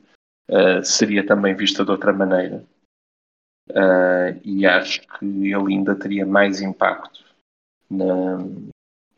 uh, 0.50 0.85
seria 0.85 1.26
também 1.26 1.55
vista 1.55 1.85
de 1.85 1.90
outra 1.90 2.12
maneira. 2.12 2.64
Uh, 3.70 4.38
e 4.44 4.66
acho 4.66 5.00
que 5.18 5.24
ele 5.24 5.55
ainda 5.55 5.94
teria 5.94 6.26
mais 6.26 6.61
impacto 6.61 7.32
na, 7.92 8.38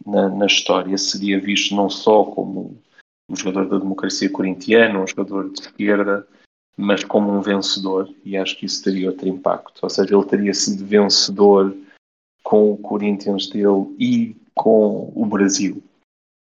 na, 0.05 0.29
na, 0.29 0.47
história. 0.47 0.97
Seria 0.99 1.41
visto 1.41 1.75
não 1.75 1.89
só 1.89 2.25
como 2.25 2.77
um 3.29 3.37
jogador 3.37 3.69
da 3.69 3.79
democracia 3.79 4.31
corintiana, 4.31 5.01
um 5.01 5.07
jogador 5.07 5.51
de 5.51 5.61
esquerda, 5.61 6.27
mas 6.77 7.05
como 7.05 7.31
um 7.31 7.41
vencedor. 7.41 8.13
E 8.25 8.37
acho 8.37 8.57
que 8.59 8.67
isso 8.67 8.83
teria 8.83 9.11
outro 9.11 9.29
impacto. 9.29 9.81
Ou 9.83 9.91
seja, 9.91 10.15
ele 10.15 10.27
teria 10.27 10.55
sido 10.55 10.85
vencedor 10.85 11.77
com 12.43 12.73
o 12.73 12.77
Corinthians 12.77 13.49
dele 13.49 13.95
e 13.99 14.37
com 14.55 15.13
o 15.15 15.25
Brasil. 15.27 15.83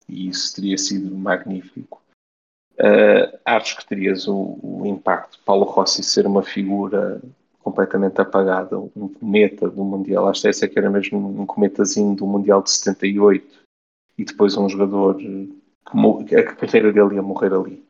E 0.08 0.28
isso 0.28 0.54
teria 0.54 0.76
sido 0.76 1.16
magnífico. 1.16 2.02
Uh, 2.74 3.38
acho 3.44 3.78
que 3.78 3.86
terias 3.86 4.28
o, 4.28 4.58
o, 4.62 4.84
impacto 4.84 5.38
de 5.38 5.44
Paulo 5.44 5.64
Rossi 5.64 6.02
ser 6.02 6.26
uma 6.26 6.42
figura 6.42 7.22
completamente 7.66 8.20
apagada, 8.20 8.78
um 8.78 9.12
cometa 9.12 9.68
do 9.68 9.82
Mundial. 9.82 10.28
Acho 10.28 10.42
que 10.42 10.48
esse 10.48 10.64
é 10.64 10.68
que 10.68 10.78
era 10.78 10.88
mesmo 10.88 11.18
um 11.18 11.44
cometazinho 11.44 12.14
do 12.14 12.24
Mundial 12.24 12.62
de 12.62 12.70
78 12.70 13.64
e 14.16 14.24
depois 14.24 14.56
um 14.56 14.68
jogador 14.68 15.16
que 15.16 16.36
a 16.36 16.54
carreira 16.54 16.92
dele 16.92 17.16
ia 17.16 17.22
morrer 17.22 17.52
ali. 17.52 17.84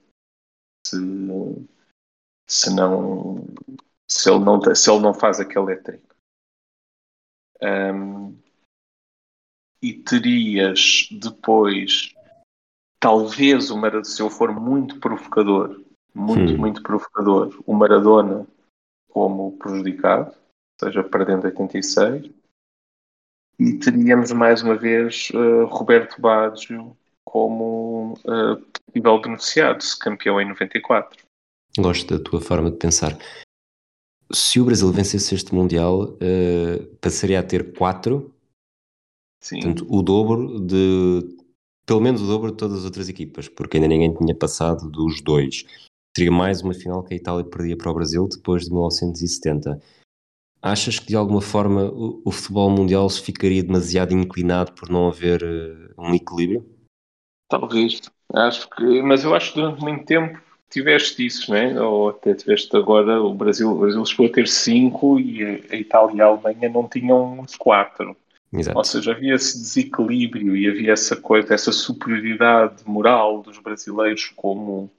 Se, 0.86 0.96
se 2.48 2.74
não 2.74 3.44
se 4.10 4.30
ele 4.30 4.42
não 4.42 4.74
se 4.74 4.90
ele 4.90 5.00
não 5.00 5.12
faz 5.12 5.40
aquele 5.40 5.66
elétrico. 5.66 6.14
Um, 7.62 8.34
e 9.82 9.92
terias 9.92 11.06
depois 11.20 12.14
talvez 12.98 13.70
o 13.70 13.76
Maradona, 13.76 14.04
se 14.04 14.22
eu 14.22 14.30
for 14.30 14.58
muito 14.58 14.98
provocador, 15.00 15.82
muito, 16.14 16.54
hum. 16.54 16.56
muito 16.56 16.82
provocador, 16.82 17.62
o 17.66 17.74
Maradona 17.74 18.46
como 19.16 19.56
prejudicado, 19.56 20.34
seja 20.78 21.02
perdendo 21.02 21.46
86, 21.46 22.30
e 23.58 23.78
teríamos 23.78 24.30
mais 24.32 24.62
uma 24.62 24.76
vez 24.76 25.30
uh, 25.30 25.64
Roberto 25.64 26.20
Baggio 26.20 26.94
como 27.24 28.12
uh, 28.12 28.60
possível 28.84 29.18
beneficiado, 29.18 29.80
se 29.80 29.98
campeão 29.98 30.38
em 30.38 30.46
94. 30.46 31.24
Gosto 31.78 32.18
da 32.18 32.22
tua 32.22 32.42
forma 32.42 32.70
de 32.70 32.76
pensar. 32.76 33.16
Se 34.30 34.60
o 34.60 34.66
Brasil 34.66 34.92
vencesse 34.92 35.34
este 35.34 35.54
Mundial, 35.54 36.10
uh, 36.10 36.96
passaria 37.00 37.40
a 37.40 37.42
ter 37.42 37.72
quatro, 37.72 38.34
Sim. 39.42 39.60
Portanto, 39.62 39.86
o 39.88 40.02
dobro 40.02 40.60
de 40.60 41.34
pelo 41.86 42.02
menos 42.02 42.20
o 42.20 42.26
dobro 42.26 42.50
de 42.50 42.58
todas 42.58 42.80
as 42.80 42.84
outras 42.84 43.08
equipas, 43.08 43.48
porque 43.48 43.78
ainda 43.78 43.88
ninguém 43.88 44.12
tinha 44.12 44.34
passado 44.34 44.90
dos 44.90 45.22
dois. 45.22 45.64
Teria 46.16 46.32
mais 46.32 46.62
uma 46.62 46.72
final 46.72 47.02
que 47.02 47.12
a 47.12 47.16
Itália 47.16 47.44
perdia 47.44 47.76
para 47.76 47.90
o 47.90 47.94
Brasil 47.94 48.26
depois 48.26 48.64
de 48.64 48.70
1970. 48.70 49.78
Achas 50.62 50.98
que 50.98 51.08
de 51.08 51.14
alguma 51.14 51.42
forma 51.42 51.90
o, 51.92 52.22
o 52.24 52.32
futebol 52.32 52.70
mundial 52.70 53.10
ficaria 53.10 53.62
demasiado 53.62 54.14
inclinado 54.14 54.72
por 54.72 54.88
não 54.88 55.08
haver 55.08 55.42
uh, 55.42 55.92
um 55.98 56.14
equilíbrio? 56.14 56.64
Talvez, 57.50 58.00
acho 58.32 58.66
que, 58.70 59.02
mas 59.02 59.24
eu 59.24 59.34
acho 59.34 59.52
que 59.52 59.60
durante 59.60 59.82
muito 59.82 60.06
tempo 60.06 60.40
tiveste 60.70 61.26
isso, 61.26 61.50
não 61.50 61.58
é? 61.58 61.82
Ou 61.82 62.08
até 62.08 62.32
tiveste 62.32 62.74
agora 62.74 63.20
o 63.20 63.34
Brasil, 63.34 63.70
o 63.70 63.78
Brasil 63.80 64.06
chegou 64.06 64.24
a 64.24 64.32
ter 64.32 64.48
cinco 64.48 65.20
e 65.20 65.44
a 65.70 65.76
Itália 65.76 66.16
e 66.16 66.20
a 66.22 66.26
Alemanha 66.28 66.70
não 66.70 66.88
tinham 66.88 67.40
uns 67.40 67.56
quatro. 67.56 68.16
Exato. 68.54 68.78
Ou 68.78 68.84
seja, 68.84 69.12
havia 69.12 69.34
esse 69.34 69.58
desequilíbrio 69.58 70.56
e 70.56 70.66
havia 70.66 70.94
essa 70.94 71.14
coisa, 71.14 71.52
essa 71.52 71.72
superioridade 71.72 72.82
moral 72.86 73.42
dos 73.42 73.58
brasileiros 73.58 74.32
como 74.34 74.90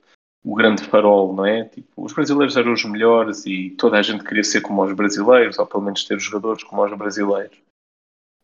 o 0.43 0.56
grande 0.56 0.84
farol, 0.84 1.34
não 1.34 1.45
é? 1.45 1.65
Tipo, 1.65 2.06
os 2.06 2.13
brasileiros 2.13 2.56
eram 2.56 2.73
os 2.73 2.86
melhores 2.86 3.45
e 3.45 3.71
toda 3.71 3.97
a 3.97 4.02
gente 4.02 4.23
queria 4.23 4.43
ser 4.43 4.62
como 4.62 4.84
os 4.84 4.93
brasileiros, 4.93 5.60
ou 5.60 5.67
pelo 5.67 5.84
menos 5.84 6.04
ter 6.06 6.19
jogadores 6.19 6.63
como 6.63 6.84
os 6.84 6.97
brasileiros. 6.97 7.58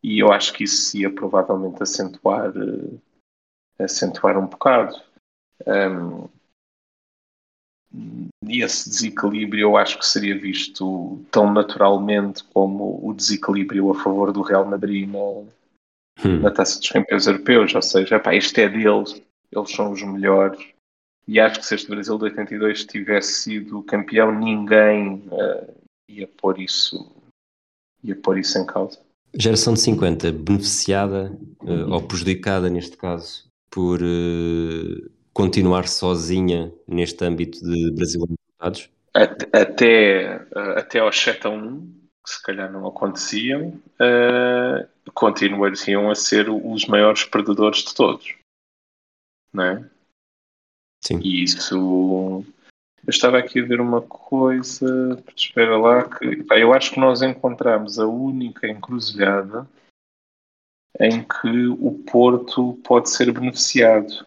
E 0.03 0.19
eu 0.19 0.31
acho 0.31 0.53
que 0.53 0.65
isso 0.65 0.97
ia 0.97 1.09
provavelmente 1.09 1.81
acentuar, 1.81 2.51
uh, 2.57 3.01
acentuar 3.79 4.37
um 4.37 4.47
bocado. 4.47 4.95
Um, 5.65 6.27
e 8.47 8.63
esse 8.63 8.89
desequilíbrio 8.89 9.61
eu 9.61 9.77
acho 9.77 9.97
que 9.99 10.05
seria 10.05 10.37
visto 10.37 11.23
tão 11.31 11.53
naturalmente 11.53 12.43
como 12.45 12.99
o 13.07 13.13
desequilíbrio 13.13 13.91
a 13.91 13.95
favor 13.95 14.33
do 14.33 14.41
Real 14.41 14.65
Madrid 14.65 15.07
na, 15.07 15.19
hum. 15.19 16.39
na 16.41 16.51
Taça 16.51 16.79
dos 16.79 16.89
Campeões 16.89 17.27
Europeus, 17.27 17.73
ou 17.73 17.81
seja, 17.81 18.15
epá, 18.15 18.35
isto 18.35 18.57
é 18.57 18.67
deles, 18.67 19.21
eles 19.51 19.71
são 19.71 19.91
os 19.91 20.01
melhores. 20.01 20.72
E 21.27 21.39
acho 21.39 21.59
que 21.59 21.65
se 21.65 21.75
este 21.75 21.89
Brasil 21.89 22.17
de 22.17 22.25
82 22.25 22.85
tivesse 22.85 23.33
sido 23.33 23.81
campeão, 23.83 24.37
ninguém 24.37 25.23
uh, 25.31 25.73
ia 26.07 26.27
pôr 26.27 26.59
isso 26.59 27.13
ia 28.03 28.15
pôr 28.15 28.37
isso 28.37 28.57
em 28.57 28.65
causa. 28.65 28.99
Geração 29.35 29.73
de 29.73 29.79
50, 29.79 30.31
beneficiada 30.31 31.35
uh, 31.61 31.91
ou 31.91 32.03
prejudicada 32.03 32.69
neste 32.69 32.97
caso 32.97 33.47
por 33.71 33.99
uh, 34.01 35.11
continuar 35.33 35.87
sozinha 35.87 36.71
neste 36.87 37.25
âmbito 37.25 37.59
de 37.59 37.91
brasileiros 37.91 38.35
resultados? 38.61 38.89
Até, 39.51 40.45
até 40.75 40.99
aos 40.99 41.19
7 41.19 41.47
a 41.47 41.49
1, 41.49 41.81
que 42.25 42.31
se 42.31 42.43
calhar 42.43 42.71
não 42.71 42.87
aconteciam, 42.87 43.69
uh, 43.99 45.11
continuariam 45.13 46.09
a 46.09 46.15
ser 46.15 46.49
os 46.49 46.85
maiores 46.85 47.23
perdedores 47.23 47.83
de 47.83 47.95
todos. 47.95 48.35
Não 49.51 49.63
é? 49.63 49.89
Sim. 51.05 51.19
E 51.21 51.43
isso. 51.43 52.45
Eu 53.05 53.09
estava 53.09 53.37
aqui 53.37 53.59
a 53.59 53.65
ver 53.65 53.81
uma 53.81 54.01
coisa, 54.01 55.21
espera 55.35 55.77
lá, 55.77 56.07
que 56.07 56.43
pá, 56.43 56.57
eu 56.57 56.73
acho 56.73 56.93
que 56.93 56.99
nós 56.99 57.21
encontramos 57.21 57.99
a 57.99 58.07
única 58.07 58.67
encruzilhada 58.67 59.67
em 60.99 61.23
que 61.23 61.67
o 61.67 62.03
Porto 62.09 62.79
pode 62.83 63.09
ser 63.09 63.31
beneficiado. 63.31 64.25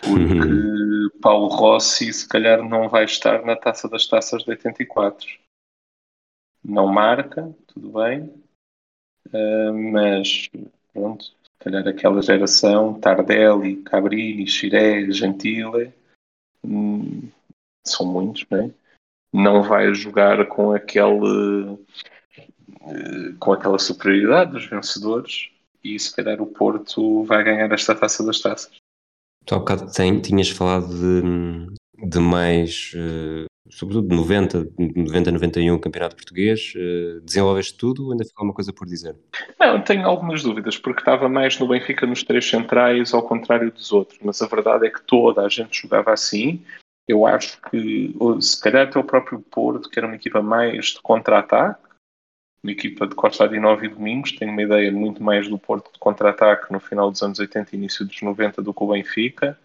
Porque 0.00 1.18
Paulo 1.20 1.48
Rossi, 1.48 2.12
se 2.12 2.28
calhar, 2.28 2.66
não 2.66 2.88
vai 2.88 3.04
estar 3.04 3.44
na 3.44 3.56
taça 3.56 3.88
das 3.88 4.06
taças 4.06 4.42
de 4.42 4.50
84. 4.50 5.28
Não 6.64 6.86
marca, 6.86 7.54
tudo 7.68 7.92
bem, 7.92 8.24
uh, 9.28 9.92
mas 9.92 10.48
pronto, 10.92 11.32
calhar 11.58 11.86
aquela 11.86 12.22
geração, 12.22 12.98
Tardelli, 13.00 13.76
Cabrini, 13.82 14.46
Chiré, 14.46 15.10
Gentile, 15.10 15.92
hum, 16.64 17.28
são 17.86 18.06
muitos, 18.06 18.44
não 18.50 18.58
é? 18.58 18.70
Não 19.32 19.62
vai 19.62 19.92
jogar 19.94 20.46
com 20.46 20.72
aquele 20.72 21.78
eh, 22.82 23.34
com 23.38 23.52
aquela 23.52 23.78
superioridade 23.78 24.52
dos 24.52 24.66
vencedores 24.66 25.50
e 25.84 25.98
se 25.98 26.14
calhar 26.14 26.40
o 26.40 26.46
Porto 26.46 27.24
vai 27.24 27.44
ganhar 27.44 27.70
esta 27.72 27.94
taça 27.94 28.24
das 28.24 28.40
taças. 28.40 28.72
Tu 29.44 29.54
há 29.54 29.58
bocado 29.58 29.92
tem, 29.92 30.20
tinhas 30.20 30.48
falado 30.48 30.88
de, 30.88 31.77
de 32.08 32.18
mais, 32.18 32.92
uh, 32.94 33.46
sobretudo 33.70 34.08
de 34.08 34.16
90, 34.16 34.68
90, 34.78 35.32
91 35.32 35.78
Campeonato 35.78 36.16
Português. 36.16 36.72
Uh, 36.74 37.20
desenvolveste 37.20 37.76
tudo 37.76 38.06
ou 38.06 38.12
ainda 38.12 38.24
ficou 38.24 38.42
alguma 38.42 38.54
coisa 38.54 38.72
por 38.72 38.86
dizer? 38.86 39.14
Não, 39.58 39.80
tenho 39.82 40.06
algumas 40.06 40.42
dúvidas, 40.42 40.78
porque 40.78 41.00
estava 41.00 41.28
mais 41.28 41.58
no 41.58 41.68
Benfica 41.68 42.06
nos 42.06 42.22
três 42.22 42.48
centrais, 42.48 43.12
ao 43.12 43.22
contrário 43.22 43.70
dos 43.70 43.92
outros. 43.92 44.18
Mas 44.22 44.40
a 44.40 44.46
verdade 44.46 44.86
é 44.86 44.90
que 44.90 45.02
toda 45.02 45.42
a 45.42 45.48
gente 45.48 45.82
jogava 45.82 46.12
assim. 46.12 46.62
Eu 47.06 47.26
acho 47.26 47.58
que, 47.70 48.14
se 48.40 48.60
calhar 48.60 48.86
até 48.86 48.98
o 48.98 49.04
próprio 49.04 49.40
Porto, 49.40 49.88
que 49.88 49.98
era 49.98 50.06
uma 50.06 50.16
equipa 50.16 50.42
mais 50.42 50.86
de 50.88 51.00
contra-ataque, 51.00 51.80
uma 52.62 52.72
equipa 52.72 53.06
de 53.06 53.14
Costa 53.14 53.44
Adinove 53.44 53.86
e 53.86 53.88
Domingos, 53.88 54.32
tenho 54.32 54.52
uma 54.52 54.62
ideia 54.62 54.92
muito 54.92 55.22
mais 55.22 55.48
do 55.48 55.58
Porto 55.58 55.92
de 55.92 55.98
contra-ataque 55.98 56.70
no 56.72 56.80
final 56.80 57.10
dos 57.10 57.22
anos 57.22 57.38
80 57.38 57.74
e 57.74 57.78
início 57.78 58.04
dos 58.04 58.20
90 58.20 58.60
do 58.60 58.74
que 58.74 58.82
o 58.82 58.88
Benfica, 58.88 59.58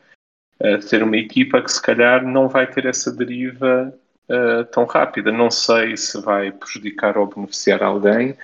uh, 0.61 0.81
ser 0.81 1.03
uma 1.03 1.17
equipa 1.17 1.61
que 1.61 1.71
se 1.71 1.81
calhar 1.81 2.25
não 2.25 2.47
vai 2.47 2.69
ter 2.69 2.85
essa 2.85 3.11
deriva 3.11 3.93
uh, 4.29 4.65
tão 4.71 4.85
rápida. 4.85 5.31
Não 5.31 5.49
sei 5.49 5.95
se 5.97 6.21
vai 6.21 6.51
prejudicar 6.51 7.17
ou 7.17 7.27
beneficiar 7.27 7.83
alguém. 7.83 8.35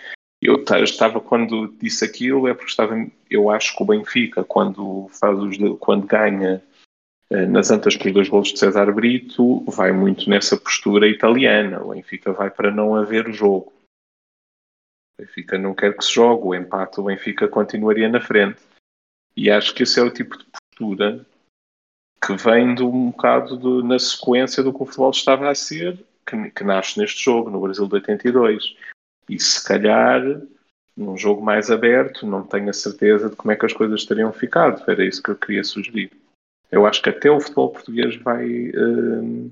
Eu 0.41 0.63
estava 0.63 1.19
quando 1.19 1.75
disse 1.81 2.05
aquilo 2.05 2.47
é 2.47 2.53
porque 2.53 2.69
estava, 2.69 2.95
eu 3.29 3.49
acho 3.49 3.75
que 3.75 3.83
o 3.83 3.85
Benfica 3.85 4.43
quando 4.43 5.09
faz 5.09 5.37
os, 5.37 5.57
quando 5.79 6.07
ganha 6.07 6.63
uh, 7.29 7.49
nas 7.49 7.71
antas 7.71 7.97
pelos 7.97 8.13
dois 8.13 8.29
golos 8.29 8.53
de 8.53 8.59
César 8.59 8.91
Brito 8.93 9.63
vai 9.65 9.91
muito 9.91 10.29
nessa 10.29 10.55
postura 10.55 11.07
italiana. 11.07 11.83
O 11.83 11.89
Benfica 11.89 12.31
vai 12.31 12.49
para 12.49 12.71
não 12.71 12.95
haver 12.95 13.31
jogo 13.33 13.73
o 15.19 15.21
Benfica 15.21 15.57
não 15.57 15.75
quer 15.75 15.95
que 15.97 16.03
se 16.05 16.13
jogue, 16.13 16.47
o 16.47 16.55
empate 16.55 16.99
o 16.99 17.03
Benfica 17.03 17.47
continuaria 17.47 18.07
na 18.07 18.21
frente. 18.21 18.61
E 19.35 19.51
acho 19.51 19.73
que 19.75 19.83
esse 19.83 19.99
é 19.99 20.03
o 20.03 20.09
tipo 20.09 20.37
de 20.37 20.45
postura 20.45 21.25
que 22.21 22.35
vem 22.35 22.75
de 22.75 22.83
um 22.83 23.11
bocado 23.11 23.57
de, 23.57 23.87
na 23.87 23.97
sequência 23.97 24.61
do 24.61 24.73
que 24.73 24.81
o 24.81 24.85
futebol 24.85 25.11
estava 25.11 25.49
a 25.49 25.55
ser, 25.55 26.03
que, 26.25 26.51
que 26.51 26.63
nasce 26.63 26.99
neste 26.99 27.23
jogo, 27.23 27.49
no 27.49 27.61
Brasil 27.61 27.87
de 27.87 27.95
82. 27.95 28.75
E 29.29 29.39
se 29.39 29.65
calhar, 29.65 30.21
num 30.95 31.17
jogo 31.17 31.41
mais 31.41 31.71
aberto, 31.71 32.27
não 32.27 32.43
tenho 32.43 32.69
a 32.69 32.73
certeza 32.73 33.29
de 33.29 33.35
como 33.35 33.51
é 33.51 33.55
que 33.55 33.65
as 33.65 33.73
coisas 33.73 34.05
teriam 34.05 34.33
ficado. 34.33 34.83
Era 34.89 35.05
isso 35.05 35.23
que 35.23 35.31
eu 35.31 35.35
queria 35.35 35.63
sugerir. 35.63 36.11
Eu 36.71 36.85
acho 36.85 37.01
que 37.01 37.09
até 37.09 37.31
o 37.31 37.39
futebol 37.39 37.69
português 37.69 38.15
vai, 38.17 38.69
uh, 38.69 39.51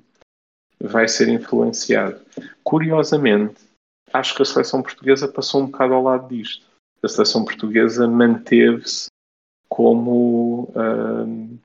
vai 0.80 1.08
ser 1.08 1.30
influenciado. 1.30 2.20
Curiosamente, 2.64 3.62
acho 4.14 4.36
que 4.36 4.42
a 4.42 4.46
seleção 4.46 4.82
portuguesa 4.82 5.28
passou 5.28 5.64
um 5.64 5.68
bocado 5.68 5.94
ao 5.94 6.04
lado 6.04 6.28
disto. 6.28 6.66
A 7.02 7.08
seleção 7.08 7.46
portuguesa 7.46 8.08
manteve-se 8.08 9.08
como, 9.70 10.72
um, 10.76 11.58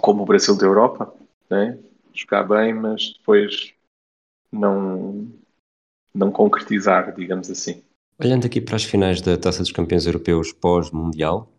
como 0.00 0.22
o 0.22 0.26
Brasil 0.26 0.56
da 0.56 0.66
Europa, 0.66 1.14
né? 1.50 1.78
jogar 2.14 2.44
bem, 2.44 2.72
mas 2.72 3.14
depois 3.18 3.72
não, 4.50 5.28
não 6.14 6.30
concretizar, 6.30 7.14
digamos 7.14 7.50
assim. 7.50 7.82
Olhando 8.18 8.46
aqui 8.46 8.60
para 8.60 8.76
as 8.76 8.84
finais 8.84 9.20
da 9.20 9.36
Taça 9.36 9.62
dos 9.62 9.72
Campeões 9.72 10.06
Europeus 10.06 10.52
pós-Mundial, 10.52 11.50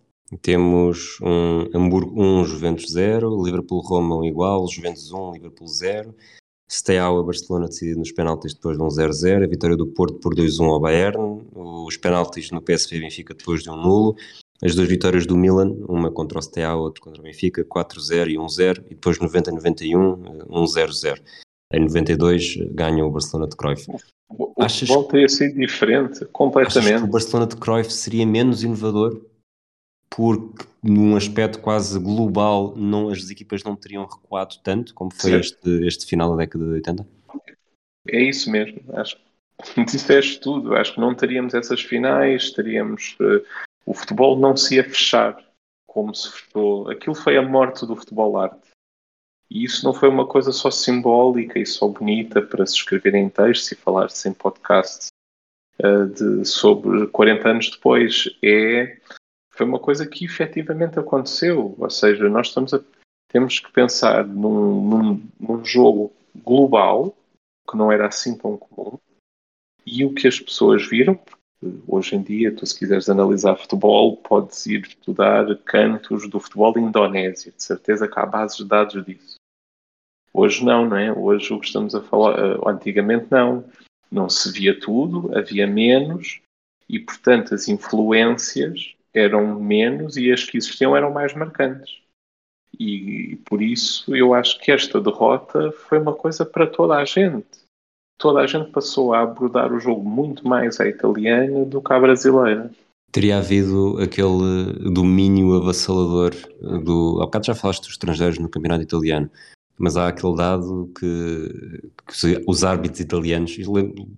temos 0.42 1.20
um 1.22 1.70
Hamburgo 1.74 2.14
1, 2.16 2.46
Juventus 2.46 2.92
0, 2.92 3.44
Liverpool-Roma 3.44 4.18
1 4.18 4.24
igual, 4.26 4.68
Juventus 4.68 5.12
1, 5.12 5.34
Liverpool 5.34 5.68
0, 5.68 6.16
Steaua 6.72 7.24
Barcelona 7.24 7.68
decidido 7.68 8.00
nos 8.00 8.12
penaltis 8.12 8.54
depois 8.54 8.78
de 8.78 8.84
um 8.84 8.88
0-0, 8.88 9.44
a 9.44 9.48
vitória 9.48 9.78
do 9.78 9.88
Porto 9.88 10.20
por 10.20 10.34
2-1 10.34 10.66
ao 10.66 10.80
Bayern, 10.80 11.48
os 11.54 11.96
penaltis 11.98 12.50
no 12.50 12.62
PSV 12.62 13.00
Benfica 13.00 13.34
depois 13.36 13.62
de 13.62 13.70
um 13.70 13.76
nulo, 13.76 14.16
as 14.62 14.76
duas 14.76 14.88
vitórias 14.88 15.26
do 15.26 15.36
Milan, 15.36 15.76
uma 15.88 16.12
contra 16.12 16.40
o 16.40 16.42
Steaua, 16.42 16.82
outra 16.82 17.04
contra 17.04 17.22
o 17.22 17.24
Benfica, 17.24 17.64
4-0 17.64 18.30
e 18.30 18.36
1-0, 18.36 18.86
e 18.86 18.90
depois 18.96 19.20
90-91, 19.20 20.48
1-0-0. 20.48 21.22
Em 21.74 21.80
92 21.82 22.58
ganha 22.72 23.06
o 23.06 23.12
Barcelona 23.12 23.50
de 23.50 23.56
Cruyff. 23.56 23.86
O, 24.30 24.54
o 24.56 24.64
achas, 24.64 24.88
futebol 24.88 25.04
teria 25.06 25.30
sido 25.30 25.60
diferente, 25.60 26.26
completamente. 26.26 26.88
Achas 26.90 27.02
que 27.02 27.08
o 27.08 27.12
Barcelona 27.12 27.48
de 27.48 27.58
Cruyff 27.58 27.92
seria 27.92 28.26
menos 28.26 28.64
inovador 28.64 29.22
porque 30.10 30.66
num 30.82 31.16
aspecto 31.16 31.60
quase 31.60 32.00
global 32.00 32.74
não, 32.78 33.10
as 33.10 33.30
equipas 33.30 33.64
não 33.64 33.76
teriam 33.76 34.06
recuado 34.06 34.56
tanto 34.64 34.94
como 34.94 35.14
foi 35.14 35.34
este, 35.34 35.86
este 35.86 36.06
final 36.06 36.32
da 36.32 36.38
década 36.38 36.64
de 36.64 36.72
80? 36.72 37.08
É 38.08 38.24
isso 38.24 38.50
mesmo, 38.50 38.82
acho 38.94 39.18
que 39.18 39.84
disseste 39.84 40.40
tudo, 40.40 40.76
acho 40.76 40.94
que 40.94 41.02
não 41.02 41.14
teríamos 41.14 41.54
essas 41.54 41.82
finais, 41.82 42.52
teríamos 42.52 43.18
uh, 43.20 43.44
o 43.86 43.94
futebol 43.94 44.38
não 44.38 44.56
se 44.56 44.76
ia 44.76 44.84
fechar 44.84 45.44
como 45.88 46.14
se 46.14 46.32
fechou. 46.32 46.90
Aquilo 46.90 47.16
foi 47.16 47.38
a 47.38 47.42
morte 47.42 47.86
do 47.86 47.96
futebol 47.96 48.38
arte. 48.38 48.72
E 49.50 49.64
isso 49.64 49.86
não 49.86 49.94
foi 49.94 50.10
uma 50.10 50.28
coisa 50.28 50.52
só 50.52 50.72
simbólica 50.72 51.60
e 51.60 51.66
só 51.66 51.88
bonita 51.88 52.42
para 52.42 52.66
se 52.66 52.74
escrever 52.74 53.16
em 53.16 53.30
textos 53.30 53.72
e 53.72 53.76
falar-se 53.76 54.28
em 54.28 54.34
podcasts 54.34 55.10
uh, 55.80 56.08
de, 56.08 56.46
sobre 56.46 57.08
40 57.08 57.50
anos 57.50 57.70
depois. 57.70 58.28
É 58.44 58.98
foi 59.56 59.66
uma 59.66 59.80
coisa 59.80 60.06
que 60.06 60.26
efetivamente 60.26 61.00
aconteceu. 61.00 61.76
Ou 61.78 61.90
seja, 61.90 62.30
nós 62.30 62.48
estamos 62.48 62.74
a, 62.74 62.82
temos 63.30 63.60
que 63.60 63.72
pensar 63.72 64.26
num, 64.28 64.82
num, 64.90 65.28
num 65.40 65.66
jogo 65.66 66.14
global, 66.36 67.16
que 67.70 67.78
não 67.78 67.92
era 67.92 68.08
assim 68.08 68.38
tão 68.38 68.58
comum, 68.58 69.00
e 69.86 70.04
o 70.04 70.14
que 70.14 70.28
as 70.28 70.40
pessoas 70.40 70.86
viram, 70.88 71.18
hoje 71.88 72.16
em 72.16 72.22
dia, 72.22 72.56
tu 72.56 72.66
se 72.66 72.78
quiseres 72.78 73.10
analisar 73.10 73.56
futebol, 73.56 74.18
podes 74.18 74.66
ir 74.66 74.82
estudar 74.86 75.56
cantos 75.66 76.30
do 76.30 76.40
futebol 76.40 76.78
indonésio, 76.78 77.52
de 77.52 77.64
certeza 77.64 78.08
que 78.08 78.20
há 78.20 78.26
bases 78.26 78.58
de 78.58 78.66
dados 78.66 79.06
disso. 79.06 79.36
Hoje 80.34 80.66
não, 80.66 80.88
não 80.88 80.98
é? 80.98 81.12
Hoje 81.14 81.54
o 81.54 81.60
que 81.60 81.68
estamos 81.68 81.96
a 81.96 82.02
falar, 82.02 82.38
eh, 82.38 82.60
antigamente 82.66 83.28
não, 83.32 83.64
não 84.12 84.30
se 84.30 84.52
via 84.52 84.78
tudo, 84.78 85.36
havia 85.38 85.66
menos, 85.66 86.42
e 86.90 87.00
portanto 87.00 87.56
as 87.56 87.68
influências 87.68 88.96
eram 89.14 89.60
menos 89.60 90.18
e 90.18 90.32
as 90.32 90.44
que 90.44 90.58
existiam 90.58 90.96
eram 90.96 91.12
mais 91.12 91.34
marcantes. 91.34 92.02
E 92.78 93.38
por 93.46 93.62
isso 93.62 94.14
eu 94.16 94.34
acho 94.34 94.60
que 94.60 94.72
esta 94.72 95.00
derrota 95.00 95.72
foi 95.72 95.98
uma 95.98 96.14
coisa 96.14 96.46
para 96.46 96.68
toda 96.68 96.96
a 96.96 97.06
gente. 97.06 97.65
Toda 98.18 98.40
a 98.40 98.48
gente 98.48 98.72
passou 98.72 99.14
a 99.14 99.22
abordar 99.22 99.74
o 99.74 99.80
jogo 99.80 100.08
muito 100.08 100.48
mais 100.48 100.80
à 100.80 100.88
italiana 100.88 101.66
do 101.66 101.82
que 101.82 101.94
à 101.94 102.00
brasileira. 102.00 102.72
Teria 103.12 103.38
havido 103.38 103.98
aquele 104.02 104.92
domínio 104.92 105.54
avassalador 105.56 106.34
do. 106.62 107.20
Há 107.22 107.26
bocado 107.26 107.46
já 107.46 107.56
falaste 107.56 107.82
dos 107.82 107.92
estrangeiros 107.92 108.40
no 108.40 108.50
campeonato 108.50 108.84
italiano 108.84 109.30
mas 109.78 109.98
há 109.98 110.08
aquele 110.08 110.36
dado 110.36 110.90
que, 110.98 111.82
que 112.08 112.44
os 112.48 112.64
árbitros 112.64 113.02
italianos, 113.02 113.58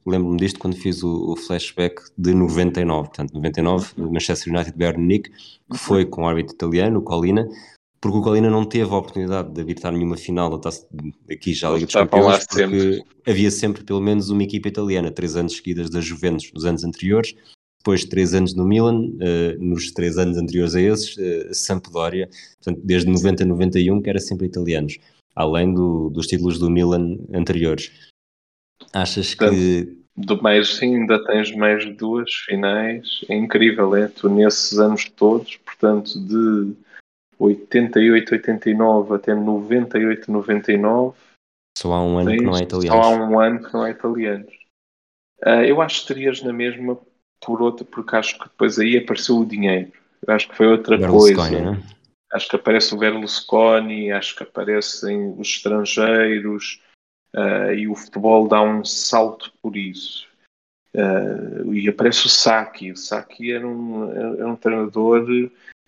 lembro-me 0.05 0.37
disto 0.37 0.59
quando 0.59 0.75
fiz 0.75 1.01
o, 1.03 1.31
o, 1.31 1.35
flashback 1.35 2.01
de 2.17 2.33
99, 2.33 3.07
portanto 3.07 3.33
99, 3.33 3.93
Manchester 3.97 4.53
United 4.53 4.77
Bayern 4.77 5.01
Munique, 5.01 5.31
que 5.71 5.77
foi 5.77 6.05
com 6.05 6.23
o 6.23 6.27
árbitro 6.27 6.53
italiano, 6.53 6.99
o 6.99 7.01
Colina, 7.01 7.47
porque 7.99 8.17
o 8.17 8.21
Colina 8.21 8.49
não 8.49 8.63
teve 8.63 8.91
a 8.91 8.97
oportunidade 8.97 9.51
de 9.51 9.59
arbitrar 9.59 9.93
nenhuma 9.93 10.17
final 10.17 10.49
da 10.49 10.59
taça, 10.59 10.87
aqui 11.29 11.53
já 11.53 11.69
Liga 11.71 11.85
dos 11.85 11.95
Campeões, 11.95 12.45
porque 12.45 12.67
sempre. 12.67 13.03
havia 13.25 13.51
sempre 13.51 13.83
pelo 13.83 14.01
menos 14.01 14.29
uma 14.29 14.43
equipa 14.43 14.67
italiana, 14.67 15.11
três 15.11 15.35
anos 15.35 15.55
seguidas 15.55 15.89
da 15.89 16.01
Juventus 16.01 16.51
nos 16.53 16.65
anos 16.65 16.83
anteriores, 16.83 17.35
depois 17.79 18.01
de 18.01 18.09
três 18.09 18.33
anos 18.33 18.53
no 18.53 18.65
Milan, 18.65 18.99
uh, 18.99 19.57
nos 19.59 19.91
três 19.91 20.17
anos 20.17 20.37
anteriores 20.37 20.75
a 20.75 20.81
esses, 20.81 21.17
uh, 21.17 21.53
Sampdoria, 21.53 22.29
portanto 22.57 22.81
desde 22.85 23.09
90 23.09 23.43
a 23.43 23.45
91 23.45 24.01
que 24.01 24.09
era 24.09 24.19
sempre 24.19 24.47
italianos 24.47 24.97
além 25.37 25.71
do, 25.71 26.09
dos 26.09 26.25
títulos 26.25 26.57
do 26.57 26.69
Milan 26.69 27.17
anteriores. 27.31 27.91
Achas 28.91 29.35
que. 29.35 29.95
Do 30.15 30.41
mais, 30.41 30.75
sim, 30.75 30.95
ainda 30.95 31.23
tens 31.25 31.55
mais 31.55 31.85
duas 31.95 32.31
finais. 32.47 33.23
É 33.29 33.35
incrível, 33.35 33.95
é? 33.95 34.07
Tu 34.07 34.27
nesses 34.27 34.79
anos 34.79 35.07
todos, 35.15 35.57
portanto, 35.57 36.19
de 36.19 36.73
88, 37.39 38.33
89 38.33 39.15
até 39.15 39.35
98, 39.35 40.31
99. 40.31 41.17
Só 41.77 41.93
há 41.93 42.03
um 42.03 42.17
ano 42.17 42.31
que 42.31 42.41
não 42.41 42.57
é 42.57 42.61
italiano. 42.63 43.03
Só 43.03 43.09
há 43.09 43.15
um 43.15 43.39
ano 43.39 43.63
que 43.63 43.73
não 43.73 43.85
é 43.85 43.91
italiano. 43.91 44.45
Uh, 45.45 45.63
eu 45.65 45.81
acho 45.81 46.01
que 46.01 46.07
terias 46.07 46.41
na 46.41 46.51
mesma 46.51 46.97
por 47.45 47.61
outra, 47.61 47.85
porque 47.85 48.15
acho 48.15 48.37
que 48.39 48.45
depois 48.45 48.79
aí 48.79 48.97
apareceu 48.97 49.37
o 49.37 49.45
dinheiro. 49.45 49.91
Eu 50.25 50.33
acho 50.33 50.49
que 50.49 50.55
foi 50.55 50.67
outra 50.67 50.97
coisa. 51.07 51.49
Né? 51.49 51.83
Acho 52.33 52.49
que 52.49 52.55
aparece 52.55 52.93
o 52.93 52.97
Berlusconi, 52.97 54.11
acho 54.11 54.35
que 54.35 54.43
aparecem 54.43 55.35
os 55.37 55.47
estrangeiros 55.47 56.81
uh, 57.35 57.71
e 57.71 57.87
o 57.87 57.95
futebol 57.95 58.47
dá 58.47 58.61
um 58.61 58.83
salto 58.83 59.53
por 59.61 59.77
isso. 59.77 60.27
Uh, 60.95 61.73
e 61.73 61.87
aparece 61.87 62.25
o 62.25 62.29
Saki. 62.29 62.91
O 62.91 62.97
Saki 62.97 63.51
era 63.51 63.67
um, 63.67 64.11
era 64.11 64.47
um 64.47 64.55
treinador, 64.55 65.27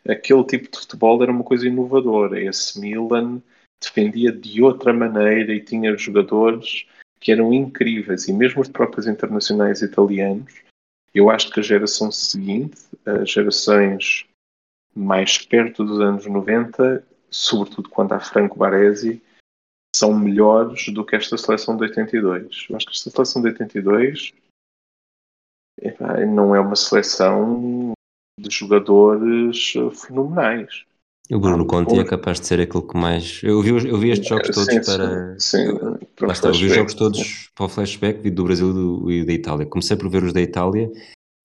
aquele 0.07 0.43
tipo 0.43 0.71
de 0.71 0.79
futebol 0.79 1.21
era 1.21 1.31
uma 1.31 1.43
coisa 1.43 1.67
inovadora. 1.67 2.41
Esse 2.41 2.79
Milan 2.79 3.41
defendia 3.81 4.31
de 4.31 4.61
outra 4.61 4.93
maneira 4.93 5.53
e 5.53 5.63
tinha 5.63 5.97
jogadores 5.97 6.85
que 7.19 7.31
eram 7.31 7.53
incríveis. 7.53 8.27
E 8.27 8.33
mesmo 8.33 8.61
os 8.61 8.69
próprios 8.69 9.07
internacionais 9.07 9.81
italianos, 9.81 10.53
eu 11.13 11.29
acho 11.29 11.49
que 11.51 11.59
a 11.59 11.63
geração 11.63 12.11
seguinte, 12.11 12.77
as 13.05 13.29
gerações 13.29 14.25
mais 14.95 15.37
perto 15.37 15.83
dos 15.83 15.99
anos 15.99 16.25
90, 16.25 17.05
sobretudo 17.29 17.89
quando 17.89 18.13
há 18.13 18.19
Franco 18.19 18.57
Baresi, 18.57 19.21
são 19.95 20.17
melhores 20.17 20.89
do 20.89 21.05
que 21.05 21.15
esta 21.15 21.37
seleção 21.37 21.75
de 21.75 21.83
82. 21.83 22.67
Eu 22.69 22.75
acho 22.75 22.85
que 22.85 22.91
esta 22.91 23.09
seleção 23.09 23.41
de 23.41 23.49
82 23.49 24.33
não 26.27 26.55
é 26.55 26.59
uma 26.59 26.75
seleção 26.75 27.93
de 28.41 28.55
jogadores 28.55 29.73
fenomenais. 29.93 30.85
O 31.31 31.39
Bruno 31.39 31.63
Conte 31.65 31.99
é 31.99 32.03
capaz 32.03 32.39
de 32.39 32.47
ser 32.47 32.59
aquele 32.59 32.83
que 32.83 32.97
mais. 32.97 33.39
Eu 33.43 33.61
vi, 33.61 33.69
eu 33.69 33.97
vi 33.99 34.09
estes 34.09 34.27
jogos 34.27 34.49
todos 34.49 34.65
sim, 34.65 34.81
para. 34.81 35.39
Sim, 35.39 35.77
para 36.15 36.31
está, 36.31 36.47
eu 36.47 36.53
vi 36.55 36.65
os 36.65 36.73
jogos 36.73 36.93
todos 36.95 37.49
para 37.55 37.65
o 37.67 37.69
flashback 37.69 38.27
do 38.31 38.43
Brasil 38.43 39.11
e 39.11 39.23
da 39.23 39.33
Itália. 39.33 39.65
Comecei 39.67 39.95
por 39.95 40.09
ver 40.09 40.23
os 40.23 40.33
da 40.33 40.41
Itália 40.41 40.91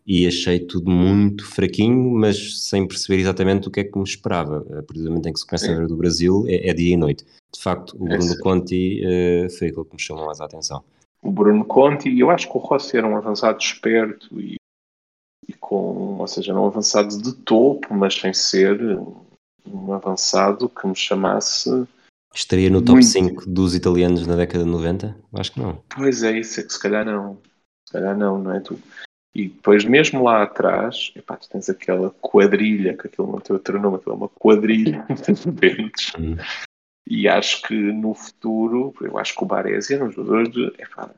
e 0.07 0.27
achei 0.27 0.59
tudo 0.59 0.91
muito 0.91 1.47
fraquinho, 1.47 2.11
mas 2.13 2.67
sem 2.67 2.89
perceber 2.89 3.21
exatamente 3.21 3.69
o 3.69 3.71
que 3.71 3.81
é 3.81 3.85
que 3.85 3.99
me 3.99 4.05
esperava. 4.05 4.65
A 4.71 4.83
partir 4.83 5.03
do 5.03 5.11
momento 5.11 5.29
em 5.29 5.33
que 5.35 5.41
se 5.41 5.47
começa 5.47 5.67
sim. 5.67 5.73
a 5.73 5.77
ver 5.77 5.87
do 5.87 5.97
Brasil, 5.97 6.45
é, 6.47 6.71
é, 6.71 6.73
dia 6.73 6.95
e 6.95 6.97
noite. 6.97 7.25
De 7.55 7.61
facto, 7.61 7.95
o 7.99 8.09
é 8.09 8.17
Bruno 8.17 8.33
é 8.33 8.39
Conte 8.39 9.03
uh, 9.05 9.51
foi 9.59 9.69
aquele 9.69 9.85
que 9.85 9.95
me 9.95 10.01
chamou 10.01 10.25
mais 10.25 10.41
a 10.41 10.47
atenção. 10.47 10.83
O 11.23 11.31
Bruno 11.31 11.65
Conte, 11.65 12.09
e 12.09 12.21
eu 12.21 12.31
acho 12.31 12.51
que 12.51 12.57
o 12.57 12.61
Rossi 12.61 12.97
era 12.97 13.07
um 13.07 13.17
avançado 13.17 13.59
esperto 13.59 14.41
e, 14.41 14.57
e 15.49 15.53
com, 15.53 16.19
ou 16.19 16.27
seja, 16.27 16.53
não 16.53 16.67
avançado 16.67 17.21
de 17.21 17.33
topo, 17.33 17.95
mas 17.95 18.15
sem 18.15 18.33
ser 18.33 18.81
um 19.67 19.93
avançado 19.93 20.69
que 20.69 20.87
me 20.87 20.97
chamasse. 20.97 21.87
Estaria 22.35 22.71
no 22.71 22.81
top 22.81 22.93
muito... 22.93 23.07
5 23.07 23.49
dos 23.49 23.75
italianos 23.75 24.27
na 24.27 24.37
década 24.37 24.65
de 24.65 24.71
90? 24.71 25.17
Acho 25.35 25.53
que 25.53 25.61
não. 25.61 25.83
Pois 25.95 26.23
é, 26.23 26.39
isso 26.39 26.61
é 26.61 26.63
que 26.63 26.73
se 26.73 26.81
calhar 26.81 27.05
não. 27.05 27.39
Se 27.87 27.93
calhar 27.93 28.17
não, 28.17 28.39
não 28.39 28.53
é 28.53 28.61
tu. 28.61 28.79
E 29.35 29.49
depois, 29.49 29.85
mesmo 29.85 30.23
lá 30.23 30.43
atrás, 30.45 31.13
epá, 31.17 31.37
tu 31.37 31.49
tens 31.49 31.69
aquela 31.69 32.11
quadrilha, 32.21 32.97
que 32.97 33.09
aquilo 33.09 33.33
não 33.33 33.41
tem 33.41 33.55
outro 33.55 33.81
nome, 33.81 33.97
aquilo 33.97 34.15
é 34.15 34.19
uma 34.19 34.29
quadrilha 34.29 35.05
de 35.11 35.51
dentes. 35.51 36.13
Hum. 36.19 36.37
E 37.07 37.29
acho 37.29 37.63
que 37.63 37.75
no 37.75 38.15
futuro, 38.15 38.95
eu 39.01 39.19
acho 39.19 39.35
que 39.35 39.43
o 39.43 39.47
Baresi 39.47 39.95
era 39.95 40.05
um 40.05 40.11
jogador 40.11 40.49
de. 40.49 40.67
Epá, 40.79 41.11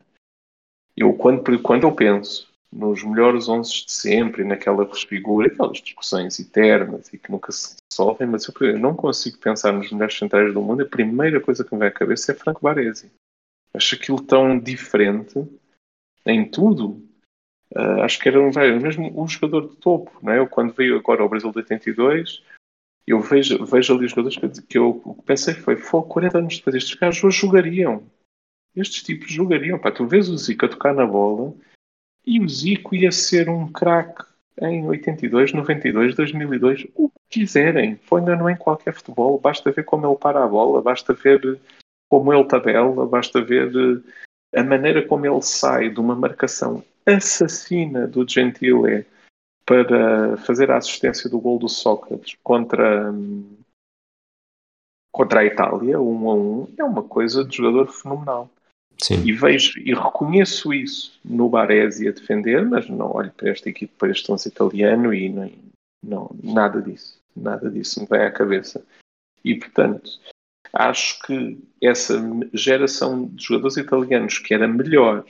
eu, 0.97 1.13
quando, 1.13 1.61
quando 1.61 1.85
eu 1.85 1.93
penso 1.93 2.49
nos 2.77 3.03
melhores 3.03 3.49
11 3.49 3.87
de 3.87 3.93
sempre, 3.93 4.45
naquela 4.45 4.87
figura, 4.95 5.49
aquelas 5.49 5.81
discussões 5.81 6.39
eternas 6.39 7.13
e 7.13 7.19
que 7.19 7.31
nunca 7.31 7.51
se 7.51 7.77
resolvem, 7.91 8.29
mas 8.29 8.47
eu 8.47 8.79
não 8.79 8.95
consigo 8.95 9.39
pensar 9.39 9.73
nos 9.73 9.91
melhores 9.91 10.17
centrais 10.17 10.53
do 10.53 10.61
mundo. 10.61 10.83
A 10.83 10.87
primeira 10.87 11.41
coisa 11.41 11.65
que 11.65 11.73
me 11.73 11.81
vem 11.81 11.89
à 11.89 11.91
cabeça 11.91 12.33
é 12.33 12.35
Franco 12.35 12.61
Baresi. 12.61 13.11
Acho 13.73 13.95
aquilo 13.95 14.21
tão 14.21 14.59
diferente 14.59 15.43
em 16.27 16.49
tudo. 16.49 17.03
Uh, 17.75 18.03
acho 18.03 18.19
que 18.19 18.29
era 18.29 18.41
um, 18.41 18.51
mesmo 18.81 19.23
um 19.23 19.27
jogador 19.27 19.71
de 19.71 19.77
topo. 19.77 20.13
Não 20.23 20.33
é? 20.33 20.39
Eu, 20.39 20.47
quando 20.47 20.75
veio 20.75 20.99
agora 20.99 21.23
ao 21.23 21.29
Brasil 21.29 21.51
de 21.51 21.59
82, 21.59 22.43
eu 23.07 23.21
vejo, 23.21 23.65
vejo 23.65 23.95
ali 23.95 24.05
os 24.05 24.11
jogadores 24.11 24.37
que, 24.37 24.63
que 24.67 24.79
eu 24.79 25.19
pensei 25.25 25.55
foi, 25.55 25.77
foi 25.77 26.03
40 26.03 26.39
anos 26.39 26.59
depois, 26.59 26.77
estes 26.77 27.25
hoje 27.25 27.41
jogariam. 27.41 28.05
Estes 28.75 29.03
tipos 29.03 29.33
jogariam. 29.33 29.79
Pá, 29.79 29.91
tu 29.91 30.07
vês 30.07 30.29
o 30.29 30.37
Zico 30.37 30.67
a 30.67 30.69
tocar 30.69 30.95
na 30.95 31.07
bola 31.07 31.55
e 32.27 32.41
o 32.41 32.49
Zico 32.49 32.95
ia 32.95 33.13
ser 33.13 33.49
um 33.49 33.71
craque 33.71 34.25
em 34.61 34.87
82, 34.87 35.53
92, 35.53 36.15
2002, 36.15 36.87
o 36.95 37.09
que 37.09 37.41
quiserem. 37.41 37.99
Ainda 38.11 38.37
não 38.37 38.51
em 38.51 38.57
qualquer 38.57 38.95
futebol. 38.95 39.39
Basta 39.39 39.71
ver 39.71 39.85
como 39.85 40.07
ele 40.07 40.17
para 40.17 40.43
a 40.43 40.49
bola, 40.49 40.83
basta 40.83 41.13
ver 41.13 41.61
como 42.09 42.33
ele 42.33 42.45
tabela, 42.45 43.07
basta 43.07 43.43
ver 43.43 43.71
eh, 44.55 44.61
a 44.61 44.65
maneira 44.65 45.07
como 45.07 45.27
ele 45.27 45.43
sai 45.43 45.91
de 45.91 46.01
uma 46.01 46.15
marcação 46.15 46.83
assassina 47.05 48.07
do 48.07 48.29
Gentile 48.29 49.07
para 49.65 50.37
fazer 50.39 50.71
a 50.71 50.77
assistência 50.77 51.29
do 51.29 51.41
gol 51.41 51.59
do 51.59 51.69
Sócrates 51.69 52.37
contra, 52.43 53.13
contra 55.13 55.41
a 55.41 55.45
Itália, 55.45 56.01
um 56.01 56.31
a 56.31 56.35
um, 56.35 56.75
é 56.79 56.85
uma 56.85 57.03
coisa 57.03 57.45
de 57.45 57.57
jogador 57.57 57.93
fenomenal. 57.93 58.51
Sim. 59.03 59.23
E 59.25 59.33
vejo 59.33 59.79
e 59.79 59.95
reconheço 59.95 60.73
isso 60.73 61.19
no 61.25 61.49
Baresi 61.49 62.09
a 62.09 62.13
defender, 62.13 62.65
mas 62.65 62.89
não 62.89 63.15
olho 63.15 63.31
para 63.33 63.51
esta 63.51 63.69
equipe, 63.69 63.93
para 63.99 64.11
este 64.11 64.31
11 64.31 64.49
italiano 64.49 65.13
e 65.13 65.29
não, 65.29 65.51
não, 66.03 66.31
nada 66.43 66.81
disso. 66.81 67.19
Nada 67.37 67.71
disso 67.71 68.01
me 68.01 68.07
vem 68.07 68.21
à 68.21 68.31
cabeça. 68.31 68.83
E 69.45 69.55
portanto, 69.55 70.11
acho 70.73 71.21
que 71.23 71.59
essa 71.83 72.19
geração 72.53 73.27
de 73.27 73.45
jogadores 73.45 73.77
italianos 73.77 74.39
que 74.39 74.55
era 74.55 74.67
melhor, 74.67 75.25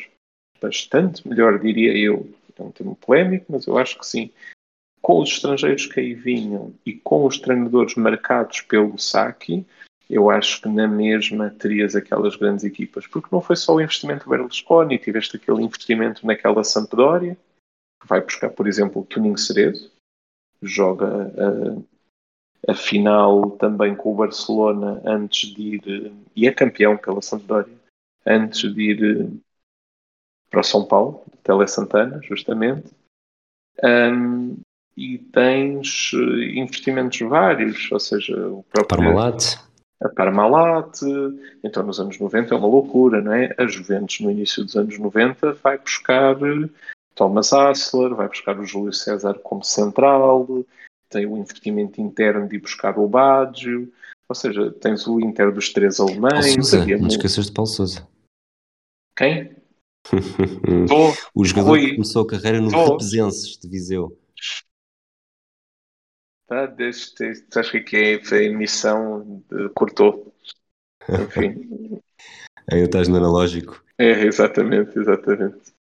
bastante 0.61 1.27
melhor, 1.29 1.59
diria 1.59 1.97
eu, 1.97 2.31
é 2.57 2.63
um 2.63 2.71
termo 2.71 2.97
polémico, 2.97 3.47
mas 3.49 3.67
eu 3.67 3.77
acho 3.77 3.99
que 3.99 4.07
sim, 4.07 4.31
com 5.03 5.21
os 5.21 5.31
estrangeiros 5.31 5.87
que 5.87 6.01
aí 6.01 6.15
vinham 6.15 6.73
e 6.85 6.95
com 6.95 7.27
os 7.27 7.39
treinadores 7.39 7.95
marcados 7.97 8.61
pelo 8.63 8.99
Saki, 8.99 9.67
eu 10.09 10.31
acho 10.31 10.63
que 10.63 10.69
na 10.69 10.87
mesma 10.87 11.51
terias 11.51 11.97
aquelas 11.97 12.37
grandes 12.37 12.65
equipas, 12.65 13.07
porque 13.07 13.29
não 13.33 13.41
foi 13.41 13.57
só 13.57 13.75
o 13.75 13.81
investimento 13.81 14.25
do 14.25 14.31
Berlusconi, 14.31 14.99
tiveste 14.99 15.37
aquele 15.37 15.63
investimento 15.63 16.25
naquela 16.25 16.63
Sampdoria, 16.63 17.37
que 18.01 18.07
vai 18.07 18.21
buscar, 18.21 18.51
por 18.51 18.69
exemplo, 18.69 19.03
o 19.03 19.05
Tuning 19.05 19.37
Cerezo, 19.37 19.91
joga 20.63 21.33
a, 22.67 22.73
a, 22.73 22.75
final 22.75 23.51
também 23.53 23.97
com 23.97 24.13
o 24.13 24.17
Barcelona 24.17 25.03
antes 25.05 25.53
de 25.53 25.63
ir, 25.75 26.13
e 26.35 26.47
é 26.47 26.53
campeão 26.53 26.97
pela 26.97 27.21
Sampdoria, 27.21 27.75
antes 28.25 28.73
de 28.73 28.83
ir 28.83 29.31
para 30.49 30.61
o 30.61 30.65
São 30.65 30.87
Paulo, 30.87 31.25
Tele 31.43 31.67
Santana, 31.67 32.21
justamente. 32.23 32.89
Um, 33.83 34.57
e 34.97 35.19
tens 35.19 36.13
eh, 36.15 36.59
investimentos 36.59 37.19
vários, 37.21 37.93
ou 37.93 38.01
seja, 38.01 38.35
o 38.49 38.63
próprio. 38.63 38.87
Parmalat 38.87 39.66
a 40.01 40.09
Parmalat, 40.09 41.01
então 41.65 41.83
nos 41.83 41.99
anos 41.99 42.19
90 42.19 42.55
é 42.55 42.59
uma 42.59 42.67
loucura, 42.67 43.21
não 43.21 43.33
é? 43.33 43.55
A 43.59 43.67
Juventus 43.67 44.21
no 44.21 44.31
início 44.31 44.65
dos 44.65 44.77
anos 44.77 44.99
90 44.99 45.55
vai 45.55 45.79
buscar 45.79 46.37
Thomas 47.15 47.53
Hassler, 47.53 48.15
vai 48.15 48.29
buscar 48.29 48.59
o 48.59 48.67
Júlio 48.67 48.93
César 48.93 49.35
como 49.43 49.65
central, 49.65 50.47
tem 51.09 51.27
o 51.27 51.39
investimento 51.39 52.01
interno 52.01 52.47
de 52.47 52.57
ir 52.57 52.61
buscar 52.61 52.99
o 52.99 53.09
Baggio, 53.09 53.91
ou 54.29 54.35
seja, 54.35 54.71
tens 54.71 55.07
o 55.07 55.21
Inter 55.21 55.53
dos 55.53 55.73
três 55.73 55.99
alemães. 55.99 56.53
Sousa, 56.55 56.85
não 56.85 57.09
esqueças 57.09 57.47
de 57.47 57.53
Paulo 57.53 57.71
Sousa. 57.71 58.07
Quem? 59.17 59.57
o 61.35 61.45
jogador 61.45 61.71
Rui. 61.71 61.87
que 61.87 61.93
começou 61.95 62.23
a 62.23 62.27
carreira 62.27 62.61
no 62.61 62.69
Repesenses 62.69 63.57
de 63.57 63.69
Viseu. 63.69 64.17
Tá, 66.47 66.67
deixa, 66.67 67.13
acho 67.57 67.85
que 67.85 67.97
é, 67.97 68.25
foi 68.25 68.39
a 68.39 68.45
emissão 68.45 69.43
de, 69.51 69.69
cortou. 69.71 70.33
Enfim. 71.09 72.01
Aí 72.71 72.81
estás 72.81 73.09
no 73.09 73.17
analógico. 73.17 73.83
É, 73.99 74.25
exatamente, 74.25 74.99
exatamente. 74.99 75.75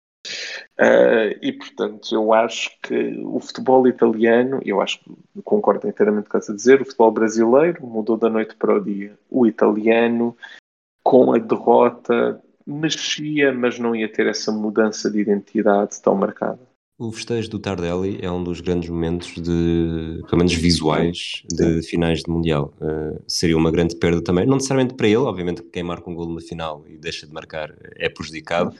Uh, 0.79 1.33
e 1.41 1.53
portanto, 1.53 2.13
eu 2.13 2.33
acho 2.33 2.71
que 2.83 3.17
o 3.25 3.41
futebol 3.41 3.87
italiano, 3.87 4.61
eu 4.65 4.81
acho 4.81 5.01
que 5.01 5.17
concordo 5.43 5.89
inteiramente 5.89 6.29
com 6.29 6.37
o 6.37 6.41
que 6.41 6.45
estás 6.45 6.51
a 6.51 6.57
dizer, 6.57 6.81
o 6.81 6.85
futebol 6.85 7.13
brasileiro 7.13 7.87
mudou 7.87 8.17
da 8.17 8.29
noite 8.29 8.55
para 8.57 8.75
o 8.75 8.81
dia. 8.83 9.17
O 9.31 9.47
italiano, 9.47 10.37
com 11.03 11.33
a 11.33 11.39
derrota, 11.39 12.43
mexia, 12.67 13.53
mas 13.53 13.79
não 13.79 13.95
ia 13.95 14.13
ter 14.13 14.27
essa 14.27 14.51
mudança 14.51 15.11
de 15.11 15.21
identidade 15.21 16.01
tão 16.03 16.15
marcada. 16.15 16.61
O 16.99 17.13
festejo 17.13 17.51
do 17.51 17.59
Tardelli 17.59 18.19
é 18.23 18.31
um 18.31 18.43
dos 18.43 18.63
grandes 18.63 18.89
momentos 18.89 19.35
de, 19.35 20.23
pelo 20.23 20.39
menos 20.39 20.55
visuais, 20.55 21.43
de 21.45 21.83
finais 21.83 22.23
de 22.23 22.31
Mundial. 22.31 22.73
Uh, 22.81 23.23
seria 23.29 23.57
uma 23.57 23.71
grande 23.71 23.97
perda 23.97 24.25
também, 24.25 24.47
não 24.47 24.55
necessariamente 24.55 24.95
para 24.95 25.07
ele, 25.07 25.17
obviamente 25.17 25.63
quem 25.65 25.83
marca 25.83 26.09
um 26.09 26.15
gol 26.15 26.33
na 26.33 26.41
final 26.41 26.87
e 26.89 26.97
deixa 26.97 27.27
de 27.27 27.35
marcar 27.35 27.77
é 27.97 28.09
prejudicado, 28.09 28.75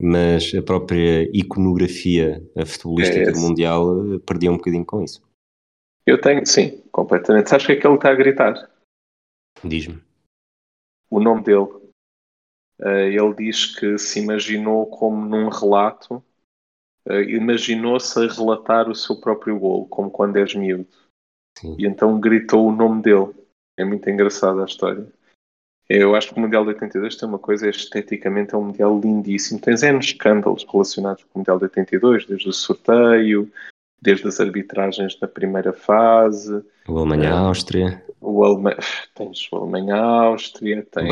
mas 0.00 0.50
a 0.54 0.62
própria 0.62 1.28
iconografia 1.36 2.42
futebolística 2.64 3.28
é 3.28 3.32
do 3.32 3.40
Mundial 3.40 4.14
eh, 4.14 4.18
perdia 4.20 4.50
um 4.50 4.56
bocadinho 4.56 4.86
com 4.86 5.02
isso. 5.02 5.20
Eu 6.06 6.18
tenho, 6.18 6.46
sim, 6.46 6.82
completamente. 6.90 7.50
Sabes 7.50 7.64
o 7.64 7.66
que 7.66 7.72
é 7.74 7.76
que 7.76 7.86
ele 7.86 7.96
está 7.96 8.10
a 8.10 8.14
gritar? 8.14 8.70
Diz-me. 9.62 10.00
O 11.10 11.20
nome 11.20 11.42
dele. 11.42 11.68
Uh, 12.80 13.10
ele 13.10 13.34
diz 13.34 13.78
que 13.78 13.98
se 13.98 14.20
imaginou 14.20 14.86
como 14.86 15.22
num 15.26 15.50
relato 15.50 16.22
uh, 17.08 17.22
imaginou-se 17.22 18.18
a 18.18 18.26
relatar 18.26 18.88
o 18.88 18.94
seu 18.94 19.16
próprio 19.16 19.58
gol, 19.58 19.86
como 19.88 20.10
quando 20.10 20.36
és 20.36 20.54
miúdo. 20.54 20.86
Sim. 21.58 21.74
E 21.78 21.86
então 21.86 22.20
gritou 22.20 22.68
o 22.68 22.72
nome 22.72 23.02
dele. 23.02 23.34
É 23.76 23.84
muito 23.84 24.08
engraçada 24.08 24.62
a 24.62 24.66
história. 24.66 25.06
Eu 25.88 26.14
acho 26.14 26.28
que 26.28 26.38
o 26.38 26.40
Mundial 26.40 26.64
de 26.64 26.70
82 26.70 27.16
tem 27.16 27.28
uma 27.28 27.38
coisa, 27.38 27.68
esteticamente 27.68 28.54
é 28.54 28.58
um 28.58 28.64
Mundial 28.64 29.00
lindíssimo. 29.00 29.58
Tens 29.58 29.82
N 29.82 29.98
escândalos 29.98 30.66
relacionados 30.70 31.24
com 31.24 31.30
o 31.36 31.38
Mundial 31.38 31.58
de 31.58 31.64
82, 31.64 32.26
desde 32.26 32.48
o 32.48 32.52
sorteio, 32.52 33.50
desde 34.00 34.28
as 34.28 34.38
arbitragens 34.38 35.18
na 35.18 35.26
primeira 35.26 35.72
fase. 35.72 36.62
O 36.86 36.98
Alemanha-Áustria. 36.98 38.04
O 38.20 38.44
Alema... 38.44 38.76
Tens 39.14 39.48
o 39.50 39.56
Alemanha-Áustria, 39.56 40.86
tens... 40.92 41.08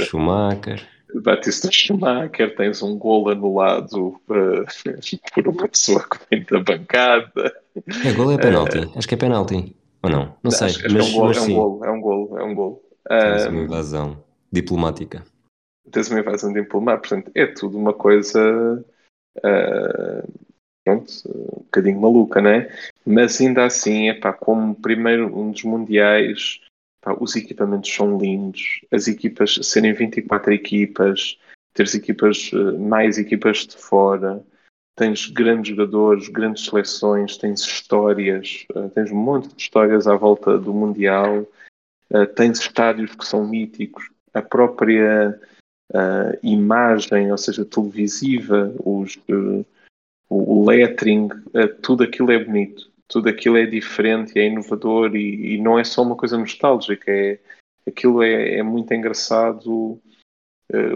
Schumacher. 0.00 0.97
Batista 1.14 1.70
Schumacher, 1.72 2.54
tens 2.56 2.82
um 2.82 2.98
gol 2.98 3.30
anulado 3.30 4.20
uh, 4.28 4.64
por 5.34 5.48
uma 5.48 5.68
pessoa 5.68 6.04
que 6.08 6.18
vem 6.30 6.44
da 6.44 6.60
bancada. 6.60 7.54
É 8.04 8.12
gol 8.12 8.32
é 8.32 8.38
penalti? 8.38 8.78
Uh, 8.78 8.98
acho 8.98 9.08
que 9.08 9.14
é 9.14 9.18
penalti. 9.18 9.76
Ou 10.02 10.10
não? 10.10 10.34
Não 10.42 10.50
sei. 10.50 10.68
Acho, 10.68 10.86
acho 10.86 10.94
mas, 10.94 11.06
é, 11.06 11.10
um 11.10 11.14
gol, 11.14 11.32
é 11.32 11.40
um 11.40 11.52
gol, 11.52 11.84
é 11.84 11.90
um 11.90 12.00
gol, 12.00 12.38
é 12.38 12.44
um 12.44 12.54
gol. 12.54 12.84
Tens 13.08 13.46
uma 13.46 13.62
invasão 13.62 14.24
diplomática. 14.52 15.24
tens 15.90 16.10
uma 16.10 16.20
invasão 16.20 16.56
impulmar, 16.56 16.98
portanto, 16.98 17.30
é 17.34 17.46
tudo 17.46 17.78
uma 17.78 17.92
coisa 17.94 18.84
uh, 19.38 20.32
pronto, 20.84 21.12
um 21.26 21.62
bocadinho 21.64 22.00
maluca, 22.00 22.40
né? 22.40 22.68
Mas 23.04 23.40
ainda 23.40 23.64
assim, 23.64 24.08
é 24.08 24.14
pá, 24.14 24.32
como 24.32 24.74
primeiro 24.74 25.26
um 25.38 25.50
dos 25.50 25.62
mundiais, 25.64 26.60
pá, 27.08 27.16
os 27.18 27.34
equipamentos 27.36 27.92
são 27.92 28.18
lindos, 28.18 28.80
as 28.90 29.08
equipas 29.08 29.58
serem 29.62 29.92
24 29.94 30.52
equipas, 30.52 31.38
teres 31.72 31.94
equipas, 31.94 32.50
uh, 32.52 32.78
mais 32.78 33.18
equipas 33.18 33.66
de 33.66 33.76
fora, 33.76 34.44
tens 34.96 35.30
grandes 35.30 35.70
jogadores, 35.70 36.28
grandes 36.28 36.64
seleções, 36.64 37.36
tens 37.38 37.60
histórias, 37.60 38.66
uh, 38.74 38.88
tens 38.90 39.10
um 39.10 39.16
monte 39.16 39.48
de 39.54 39.62
histórias 39.62 40.06
à 40.06 40.14
volta 40.16 40.58
do 40.58 40.74
Mundial, 40.74 41.46
uh, 42.10 42.26
tens 42.34 42.60
estádios 42.60 43.14
que 43.14 43.24
são 43.24 43.46
míticos, 43.46 44.10
a 44.34 44.42
própria 44.42 45.40
uh, 45.94 46.38
imagem, 46.42 47.30
ou 47.30 47.38
seja, 47.38 47.64
televisiva, 47.64 48.74
os, 48.84 49.16
uh, 49.30 49.64
o 50.28 50.66
lettering, 50.66 51.26
uh, 51.26 51.74
tudo 51.80 52.04
aquilo 52.04 52.30
é 52.30 52.44
bonito, 52.44 52.87
tudo 53.08 53.28
aquilo 53.28 53.56
é 53.56 53.66
diferente, 53.66 54.38
é 54.38 54.46
inovador 54.46 55.16
e, 55.16 55.54
e 55.54 55.60
não 55.60 55.78
é 55.78 55.84
só 55.84 56.02
uma 56.02 56.16
coisa 56.16 56.36
nostálgica, 56.36 57.10
é, 57.10 57.38
aquilo 57.86 58.22
é, 58.22 58.56
é 58.58 58.62
muito 58.62 58.92
engraçado 58.92 60.00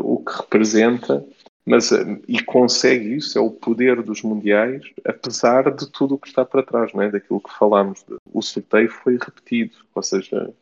o 0.04 0.22
que 0.22 0.36
representa, 0.36 1.26
mas 1.64 1.90
e 2.26 2.42
consegue 2.44 3.14
isso, 3.14 3.38
é 3.38 3.40
o 3.40 3.50
poder 3.50 4.02
dos 4.02 4.22
mundiais, 4.22 4.82
apesar 5.04 5.74
de 5.74 5.90
tudo 5.90 6.16
o 6.16 6.18
que 6.18 6.28
está 6.28 6.44
para 6.44 6.62
trás, 6.62 6.92
não 6.92 7.02
é? 7.02 7.10
daquilo 7.10 7.40
que 7.40 7.54
falámos. 7.56 8.04
O 8.32 8.42
sorteio 8.42 8.90
foi 8.90 9.14
repetido, 9.14 9.76
ou 9.94 10.02
seja, 10.02 10.52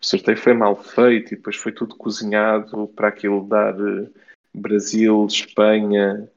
o 0.00 0.06
sorteio 0.06 0.38
foi 0.38 0.54
mal 0.54 0.76
feito 0.76 1.34
e 1.34 1.36
depois 1.36 1.56
foi 1.56 1.72
tudo 1.72 1.96
cozinhado 1.96 2.88
para 2.88 3.08
aquilo 3.08 3.46
dar 3.46 3.78
uh, 3.78 4.10
Brasil, 4.54 5.26
Espanha, 5.26 6.30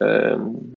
uh, 0.00 0.72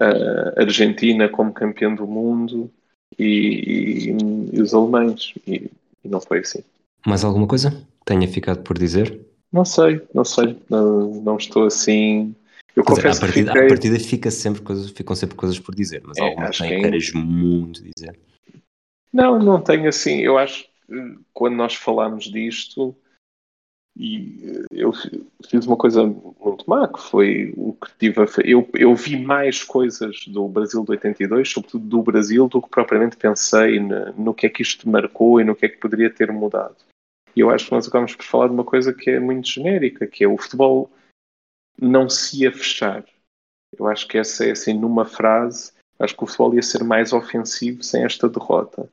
uh, 0.00 0.60
Argentina 0.60 1.28
como 1.28 1.52
campeão 1.52 1.94
do 1.94 2.06
mundo 2.06 2.70
e, 3.18 3.24
e, 3.24 4.56
e 4.56 4.60
os 4.60 4.74
alemães. 4.74 5.34
E, 5.46 5.70
e, 6.04 6.08
não 6.08 6.20
foi 6.20 6.40
assim. 6.40 6.62
Mais 7.06 7.24
alguma 7.24 7.46
coisa 7.46 7.86
tenha 8.04 8.26
ficado 8.28 8.62
por 8.62 8.78
dizer? 8.78 9.20
Não 9.52 9.64
sei, 9.64 10.00
não 10.14 10.24
sei. 10.24 10.58
Não, 10.68 11.22
não 11.22 11.36
estou 11.36 11.66
assim. 11.66 12.34
Eu 12.74 12.82
Quer 12.84 12.92
dizer, 12.92 13.02
confesso 13.02 13.18
à, 13.18 13.26
partida, 13.26 13.52
que 13.52 13.58
fiquei... 13.58 13.66
à 13.66 13.68
partida 13.68 14.00
fica 14.00 14.30
sempre 14.30 14.62
coisas, 14.62 14.90
ficam 14.90 15.14
sempre 15.14 15.36
coisas 15.36 15.58
por 15.58 15.74
dizer, 15.74 16.02
mas 16.06 16.16
É, 16.16 16.22
alguma 16.22 16.50
que 16.50 16.64
é- 16.64 16.80
queiras 16.80 17.12
muito 17.12 17.82
dizer. 17.82 18.18
Não, 19.12 19.38
não 19.38 19.60
tenho 19.60 19.88
assim. 19.88 20.20
Eu 20.20 20.38
acho 20.38 20.64
que 20.64 21.18
quando 21.34 21.54
nós 21.54 21.74
falámos 21.74 22.24
disto, 22.24 22.96
e 23.96 24.40
eh, 24.42 24.66
eu 24.70 24.92
fi- 24.92 25.26
fiz 25.48 25.66
uma 25.66 25.76
coisa 25.76 26.04
muito 26.04 26.64
má, 26.66 26.88
que 26.88 27.00
foi 27.00 27.52
o 27.56 27.74
que 27.74 27.90
tive 27.98 28.22
a 28.22 28.26
eu, 28.44 28.68
eu 28.74 28.94
vi 28.94 29.18
mais 29.22 29.62
coisas 29.62 30.24
do 30.26 30.48
Brasil 30.48 30.84
de 30.84 30.92
82, 30.92 31.50
sobretudo 31.50 31.84
do 31.86 32.02
Brasil, 32.02 32.48
do 32.48 32.62
que 32.62 32.70
propriamente 32.70 33.16
pensei 33.16 33.78
na- 33.80 34.12
no 34.12 34.34
que 34.34 34.46
é 34.46 34.48
que 34.48 34.62
isto 34.62 34.88
marcou 34.88 35.40
e 35.40 35.44
no 35.44 35.54
que 35.54 35.66
é 35.66 35.68
que 35.68 35.78
poderia 35.78 36.10
ter 36.10 36.32
mudado. 36.32 36.76
E 37.34 37.40
eu 37.40 37.50
acho 37.50 37.66
que 37.66 37.72
nós 37.72 37.86
acabamos 37.86 38.14
por 38.14 38.24
falar 38.24 38.48
de 38.48 38.54
uma 38.54 38.64
coisa 38.64 38.92
que 38.92 39.10
é 39.10 39.20
muito 39.20 39.48
genérica, 39.48 40.06
que 40.06 40.24
é 40.24 40.28
o 40.28 40.36
futebol 40.36 40.90
não 41.80 42.08
se 42.08 42.42
ia 42.42 42.52
fechar. 42.52 43.04
Eu 43.78 43.86
acho 43.86 44.06
que 44.06 44.18
essa 44.18 44.44
é 44.44 44.50
assim, 44.50 44.74
numa 44.74 45.04
frase, 45.04 45.72
acho 45.98 46.14
que 46.16 46.22
o 46.22 46.26
futebol 46.26 46.54
ia 46.54 46.62
ser 46.62 46.84
mais 46.84 47.12
ofensivo 47.12 47.82
sem 47.82 48.04
esta 48.04 48.28
derrota. 48.28 48.88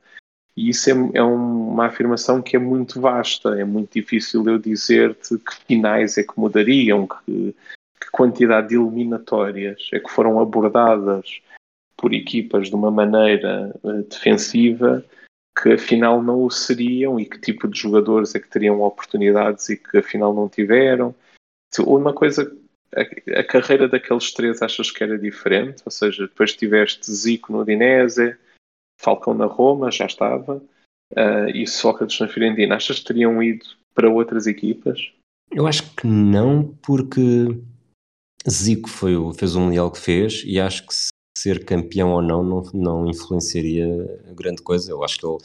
E 0.60 0.68
isso 0.68 0.90
é, 0.90 0.92
é 1.14 1.22
um- 1.22 1.70
uma 1.70 1.86
afirmação 1.86 2.42
que 2.42 2.54
é 2.54 2.58
muito 2.58 3.00
vasta, 3.00 3.58
é 3.58 3.64
muito 3.64 3.94
difícil 3.94 4.46
eu 4.46 4.58
dizer-te 4.58 5.38
que 5.38 5.54
finais 5.66 6.18
é 6.18 6.22
que 6.22 6.38
mudariam, 6.38 7.06
que, 7.06 7.56
que 7.98 8.10
quantidade 8.12 8.68
de 8.68 8.74
eliminatórias 8.74 9.88
é 9.90 9.98
que 9.98 10.10
foram 10.10 10.38
abordadas 10.38 11.40
por 11.96 12.12
equipas 12.12 12.68
de 12.68 12.74
uma 12.74 12.90
maneira 12.90 13.74
eh, 13.82 14.02
defensiva 14.02 15.02
que 15.62 15.72
afinal 15.72 16.22
não 16.22 16.42
o 16.42 16.50
seriam 16.50 17.18
e 17.18 17.24
que 17.24 17.38
tipo 17.40 17.66
de 17.66 17.78
jogadores 17.78 18.34
é 18.34 18.38
que 18.38 18.48
teriam 18.48 18.82
oportunidades 18.82 19.66
e 19.70 19.78
que 19.78 19.96
afinal 19.96 20.34
não 20.34 20.46
tiveram. 20.46 21.14
Uma 21.86 22.12
coisa, 22.12 22.54
a, 22.94 23.40
a 23.40 23.44
carreira 23.44 23.88
daqueles 23.88 24.30
três 24.32 24.60
achas 24.60 24.90
que 24.90 25.02
era 25.02 25.18
diferente? 25.18 25.82
Ou 25.86 25.90
seja, 25.90 26.26
depois 26.26 26.54
tiveste 26.54 27.10
Zico 27.10 27.50
no 27.50 27.60
Udinese, 27.60 28.36
Falcão 29.00 29.32
na 29.32 29.46
Roma, 29.46 29.90
já 29.90 30.06
estava, 30.06 30.62
ah, 31.16 31.48
e 31.54 31.66
Sócrates 31.66 32.20
na 32.20 32.28
Fiorentina. 32.28 32.76
Achas 32.76 32.98
que 32.98 33.06
teriam 33.06 33.42
ido 33.42 33.64
para 33.94 34.10
outras 34.10 34.46
equipas? 34.46 35.12
Eu 35.52 35.66
acho 35.66 35.94
que 35.96 36.06
não, 36.06 36.76
porque 36.82 37.20
Zico 38.48 38.88
foi, 38.88 39.12
fez 39.34 39.56
o 39.56 39.60
Mundial 39.60 39.90
que 39.90 39.98
fez 39.98 40.42
e 40.46 40.60
acho 40.60 40.86
que 40.86 40.94
se- 40.94 41.08
ser 41.36 41.64
campeão 41.64 42.12
ou 42.12 42.20
não, 42.22 42.42
não 42.42 42.62
não 42.74 43.06
influenciaria 43.06 43.86
grande 44.36 44.62
coisa. 44.62 44.90
Eu 44.90 45.02
acho 45.02 45.18
que 45.18 45.26
ele 45.26 45.38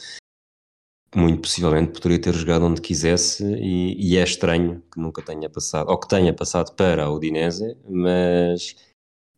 muito 1.15 1.41
possivelmente 1.41 1.93
poderia 1.93 2.21
ter 2.21 2.33
jogado 2.33 2.65
onde 2.65 2.81
quisesse 2.81 3.43
e, 3.45 3.95
e 3.97 4.17
é 4.17 4.23
estranho 4.23 4.83
que 4.93 4.99
nunca 4.99 5.21
tenha 5.21 5.49
passado, 5.49 5.89
ou 5.89 5.97
que 5.97 6.09
tenha 6.09 6.33
passado 6.33 6.75
para 6.75 7.05
a 7.05 7.09
Udinese, 7.11 7.77
mas, 7.89 8.75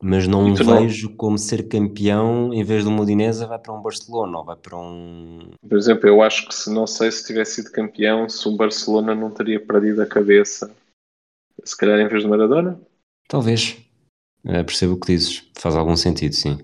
mas 0.01 0.27
não 0.27 0.53
vejo 0.55 1.09
como 1.15 1.37
ser 1.37 1.67
campeão 1.67 2.53
em 2.53 2.63
vez 2.63 2.83
de 2.83 2.89
uma 2.89 3.01
Udinese 3.01 3.45
vai 3.45 3.57
para 3.59 3.73
um 3.73 3.81
Barcelona 3.81 4.37
ou 4.39 4.45
vai 4.45 4.55
para 4.55 4.77
um 4.77 5.49
Por 5.67 5.77
exemplo, 5.77 6.07
eu 6.07 6.21
acho 6.21 6.47
que 6.47 6.53
se 6.55 6.69
não 6.71 6.85
sei 6.85 7.11
se 7.11 7.25
tivesse 7.25 7.55
sido 7.55 7.71
campeão, 7.71 8.29
se 8.29 8.47
o 8.47 8.55
Barcelona 8.55 9.15
não 9.15 9.31
teria 9.31 9.59
perdido 9.59 10.01
a 10.01 10.05
cabeça, 10.05 10.73
se 11.63 11.75
calhar 11.75 11.99
em 11.99 12.07
vez 12.07 12.23
de 12.23 12.29
Maradona. 12.29 12.79
Talvez. 13.27 13.77
Eh, 14.45 14.63
percebo 14.63 14.93
o 14.93 14.99
que 14.99 15.07
dizes. 15.13 15.49
Faz 15.57 15.75
algum 15.75 15.97
sentido, 15.97 16.33
sim. 16.33 16.59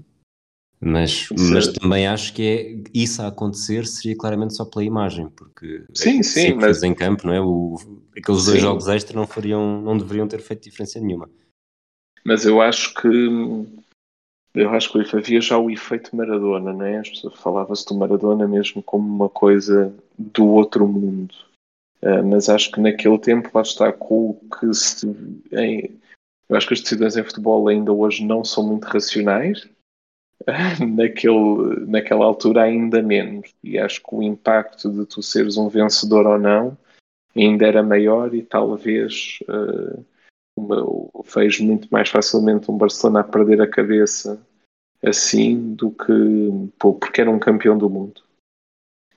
Mas, 0.79 1.27
mas 1.31 1.69
é- 1.69 1.73
também 1.73 2.05
acho 2.07 2.33
que 2.33 2.43
é, 2.43 2.83
isso 2.93 3.21
a 3.21 3.27
acontecer 3.27 3.87
seria 3.87 4.17
claramente 4.17 4.53
só 4.53 4.65
pela 4.65 4.83
imagem, 4.83 5.29
porque 5.29 5.85
Sim, 5.93 6.19
é, 6.19 6.23
sim, 6.23 6.53
mas- 6.55 6.83
em 6.83 6.93
campo, 6.93 7.25
não 7.25 7.33
é? 7.33 7.39
O, 7.41 7.75
aqueles 8.15 8.45
dois 8.45 8.57
Sim. 8.57 8.59
jogos 8.59 8.87
extra 8.89 9.15
não, 9.17 9.25
fariam, 9.25 9.81
não 9.81 9.97
deveriam 9.97 10.27
ter 10.27 10.41
feito 10.41 10.63
diferença 10.63 10.99
nenhuma. 10.99 11.29
Mas 12.25 12.45
eu 12.45 12.61
acho 12.61 12.93
que 12.93 13.07
eu 14.55 14.69
acho 14.69 14.91
que 14.91 15.15
havia 15.17 15.41
já 15.41 15.57
o 15.57 15.69
efeito 15.69 16.15
Maradona, 16.15 16.71
não 16.71 16.85
é? 16.85 17.01
Falava-se 17.35 17.85
do 17.87 17.95
Maradona 17.95 18.47
mesmo 18.47 18.83
como 18.83 19.07
uma 19.07 19.29
coisa 19.29 19.93
do 20.17 20.47
outro 20.47 20.87
mundo. 20.87 21.33
Ah, 22.01 22.21
mas 22.21 22.49
acho 22.49 22.71
que 22.71 22.79
naquele 22.79 23.17
tempo 23.17 23.49
lá 23.53 23.61
está 23.61 23.91
com 23.91 24.29
o 24.31 24.41
que 24.59 24.73
se 24.73 25.07
em- 25.51 25.99
eu 26.49 26.57
acho 26.57 26.67
que 26.67 26.73
as 26.73 26.81
decisões 26.81 27.17
em 27.17 27.23
futebol 27.23 27.67
ainda 27.67 27.91
hoje 27.91 28.23
não 28.23 28.43
são 28.43 28.67
muito 28.67 28.85
racionais. 28.85 29.67
Naquele, 30.85 31.85
naquela 31.87 32.25
altura 32.25 32.63
ainda 32.63 33.01
menos. 33.01 33.53
E 33.63 33.77
acho 33.79 34.01
que 34.01 34.13
o 34.13 34.21
impacto 34.21 34.91
de 34.91 35.05
tu 35.05 35.23
seres 35.23 35.55
um 35.55 35.69
vencedor 35.69 36.27
ou 36.27 36.37
não 36.37 36.77
ainda 37.35 37.65
era 37.65 37.81
maior 37.81 38.35
e 38.35 38.43
talvez 38.43 39.39
ah, 39.47 39.99
uma, 39.99 40.12
eu 40.57 41.11
vejo 41.33 41.63
muito 41.63 41.87
mais 41.91 42.09
facilmente 42.09 42.69
um 42.69 42.77
Barcelona 42.77 43.21
a 43.21 43.23
perder 43.23 43.61
a 43.61 43.67
cabeça 43.67 44.41
assim 45.03 45.73
do 45.75 45.91
que 45.91 46.71
pô, 46.79 46.93
porque 46.93 47.21
era 47.21 47.29
um 47.31 47.39
campeão 47.39 47.77
do 47.77 47.89
mundo. 47.89 48.21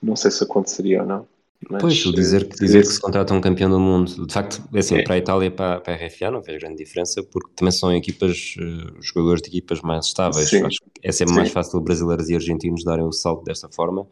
Não 0.01 0.15
sei 0.15 0.31
se 0.31 0.43
aconteceria 0.43 1.01
ou 1.01 1.07
não. 1.07 1.27
Mas, 1.69 1.81
pois, 1.81 1.95
dizer, 1.95 2.47
que- 2.47 2.55
dizer 2.57 2.81
que 2.81 2.93
se 2.93 3.01
contrata 3.01 3.33
um 3.33 3.41
campeão 3.41 3.69
do 3.69 3.79
mundo, 3.79 4.27
de 4.27 4.31
facto, 4.31 4.61
é 4.73 4.79
assim, 4.79 4.95
É. 4.97 5.03
para 5.03 5.15
a 5.15 5.17
Itália 5.17 5.47
e 5.47 5.49
para, 5.49 5.81
para 5.81 5.93
a 5.93 5.97
RFA 5.97 6.29
não 6.29 6.43
fez 6.43 6.59
grande 6.61 6.77
diferença, 6.77 7.23
porque 7.23 7.49
também 7.55 7.71
são 7.71 7.91
equipas, 7.95 8.55
eh, 8.59 8.93
jogadores 9.01 9.41
de 9.41 9.49
equipas 9.49 9.81
mais 9.81 10.05
estáveis. 10.05 10.49
Sim. 10.49 10.63
Acho 10.63 10.77
que 10.79 11.01
é 11.07 11.11
sempre 11.11 11.33
Sim. 11.33 11.39
mais 11.39 11.51
fácil 11.51 11.79
brasileiros 11.81 12.29
e 12.29 12.35
argentinos 12.35 12.83
darem 12.83 13.05
o 13.05 13.11
salto 13.11 13.43
desta 13.43 13.67
forma, 13.69 14.05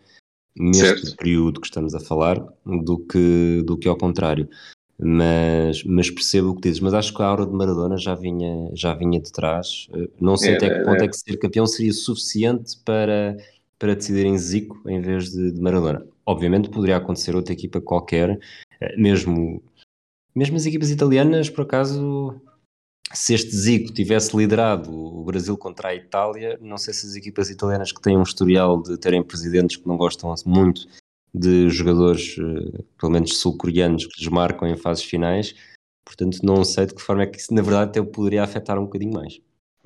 neste 0.58 1.02
Certo. 1.06 1.18
período 1.18 1.62
que 1.62 1.68
estamos 1.68 1.94
a 1.94 2.00
falar, 2.00 2.40
do 2.66 2.98
que, 2.98 3.62
do 3.64 3.78
que 3.78 3.88
ao 3.88 3.98
contrário. 3.98 4.50
Mas, 4.98 5.84
mas 5.84 6.10
percebo 6.10 6.50
o 6.50 6.56
que 6.56 6.62
dizes. 6.62 6.80
Mas 6.80 6.94
acho 6.94 7.14
que 7.14 7.22
a 7.22 7.26
aura 7.26 7.46
de 7.46 7.54
Maradona 7.54 7.98
já 7.98 8.16
vinha, 8.16 8.70
já 8.74 8.94
vinha 8.94 9.20
de 9.20 9.32
trás. 9.32 9.88
Eh, 9.94 10.10
não 10.20 10.38
sei 10.38 10.56
até 10.56 10.70
que 10.70 10.86
ponto 10.86 11.04
é 11.04 11.08
que 11.08 11.18
ser 11.18 11.38
campeão 11.38 11.66
seria 11.66 11.94
suficiente 11.94 12.78
para, 12.84 13.38
para 13.78 13.96
decidir 13.96 14.26
em 14.26 14.38
Zico 14.38 14.82
em 14.90 15.02
vez 15.02 15.32
de, 15.32 15.52
de 15.52 15.62
Maradona. 15.62 16.06
Obviamente 16.26 16.70
poderia 16.70 16.98
acontecer 16.98 17.36
outra 17.36 17.54
equipa 17.54 17.82
qualquer, 17.82 18.40
eh, 18.80 18.98
mesmo, 18.98 19.62
mesmo 20.34 20.56
as 20.56 20.66
equipas 20.66 20.90
italianas, 20.90 21.50
por 21.50 21.64
acaso, 21.64 22.42
se 23.14 23.34
este 23.34 23.56
Zico 23.56 23.94
tivesse 23.94 24.36
liderado 24.36 24.92
o 24.92 25.24
Brasil 25.26 25.58
contra 25.58 25.90
a 25.90 25.96
Itália, 25.96 26.58
não 26.62 26.78
sei 26.78 26.94
se 26.94 27.06
as 27.06 27.16
equipas 27.16 27.50
italianas 27.50 27.92
que 27.92 28.02
têm 28.02 28.18
um 28.18 28.24
historial 28.24 28.82
de 28.82 28.98
terem 28.98 29.22
presidentes 29.22 29.76
que 29.76 29.88
não 29.88 29.98
gostam 29.98 30.34
muito 30.46 30.88
de 31.38 31.70
jogadores, 31.70 32.38
eh, 32.40 32.84
pelo 32.98 33.12
menos 33.12 33.38
sul-coreanos, 33.38 34.06
que 34.06 34.22
lhes 34.22 34.32
marcam 34.32 34.68
em 34.68 34.78
fases 34.78 35.04
finais. 35.04 35.54
Portanto, 36.06 36.40
não 36.44 36.64
sei 36.64 36.86
de 36.86 36.96
que 36.96 37.02
forma 37.02 37.24
é 37.24 37.28
que 37.28 37.38
isso, 37.38 37.54
na 37.54 37.62
verdade, 37.62 37.90
até 37.90 38.02
poderia 38.02 38.44
afetar 38.44 38.80
um 38.80 38.86
bocadinho 38.86 39.14
mais. 39.14 39.42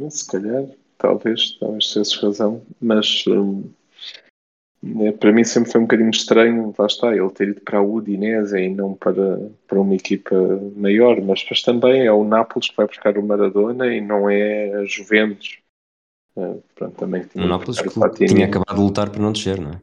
Se 0.10 0.28
calhar, 0.28 0.66
talvez, 0.98 1.58
talvez 1.60 1.86
tivesse 1.86 2.18
razão, 2.22 2.62
mas 2.80 3.24
hum, 3.28 3.64
é, 5.02 5.12
para 5.12 5.32
mim 5.32 5.44
sempre 5.44 5.72
foi 5.72 5.82
um 5.82 5.86
bocadinho 5.86 6.10
estranho, 6.10 6.74
lá 6.78 6.86
está, 6.86 7.16
ele 7.16 7.30
ter 7.32 7.50
ido 7.50 7.62
para 7.62 7.80
a 7.80 7.84
Udinese 7.84 8.58
e 8.58 8.70
não 8.70 8.94
para, 8.94 9.52
para 9.68 9.80
uma 9.80 9.96
equipa 9.96 10.36
maior, 10.76 11.20
mas 11.22 11.42
depois 11.42 11.62
também 11.62 12.06
é 12.06 12.12
o 12.12 12.24
Nápoles 12.24 12.70
que 12.70 12.78
vai 12.78 12.86
buscar 12.86 13.18
o 13.18 13.24
Maradona 13.24 13.88
e 13.88 14.00
não 14.00 14.30
é 14.30 14.76
a 14.76 14.86
Juventus. 14.86 15.60
É, 16.38 16.56
pronto, 16.76 16.96
também 16.96 17.26
o 17.36 17.48
Nápoles 17.48 17.82
que 17.82 18.26
tinha 18.28 18.46
acabado 18.46 18.76
de 18.76 18.82
lutar 18.82 19.10
para 19.10 19.22
não 19.22 19.34
descer, 19.34 19.60
não 19.60 19.72
é? 19.72 19.82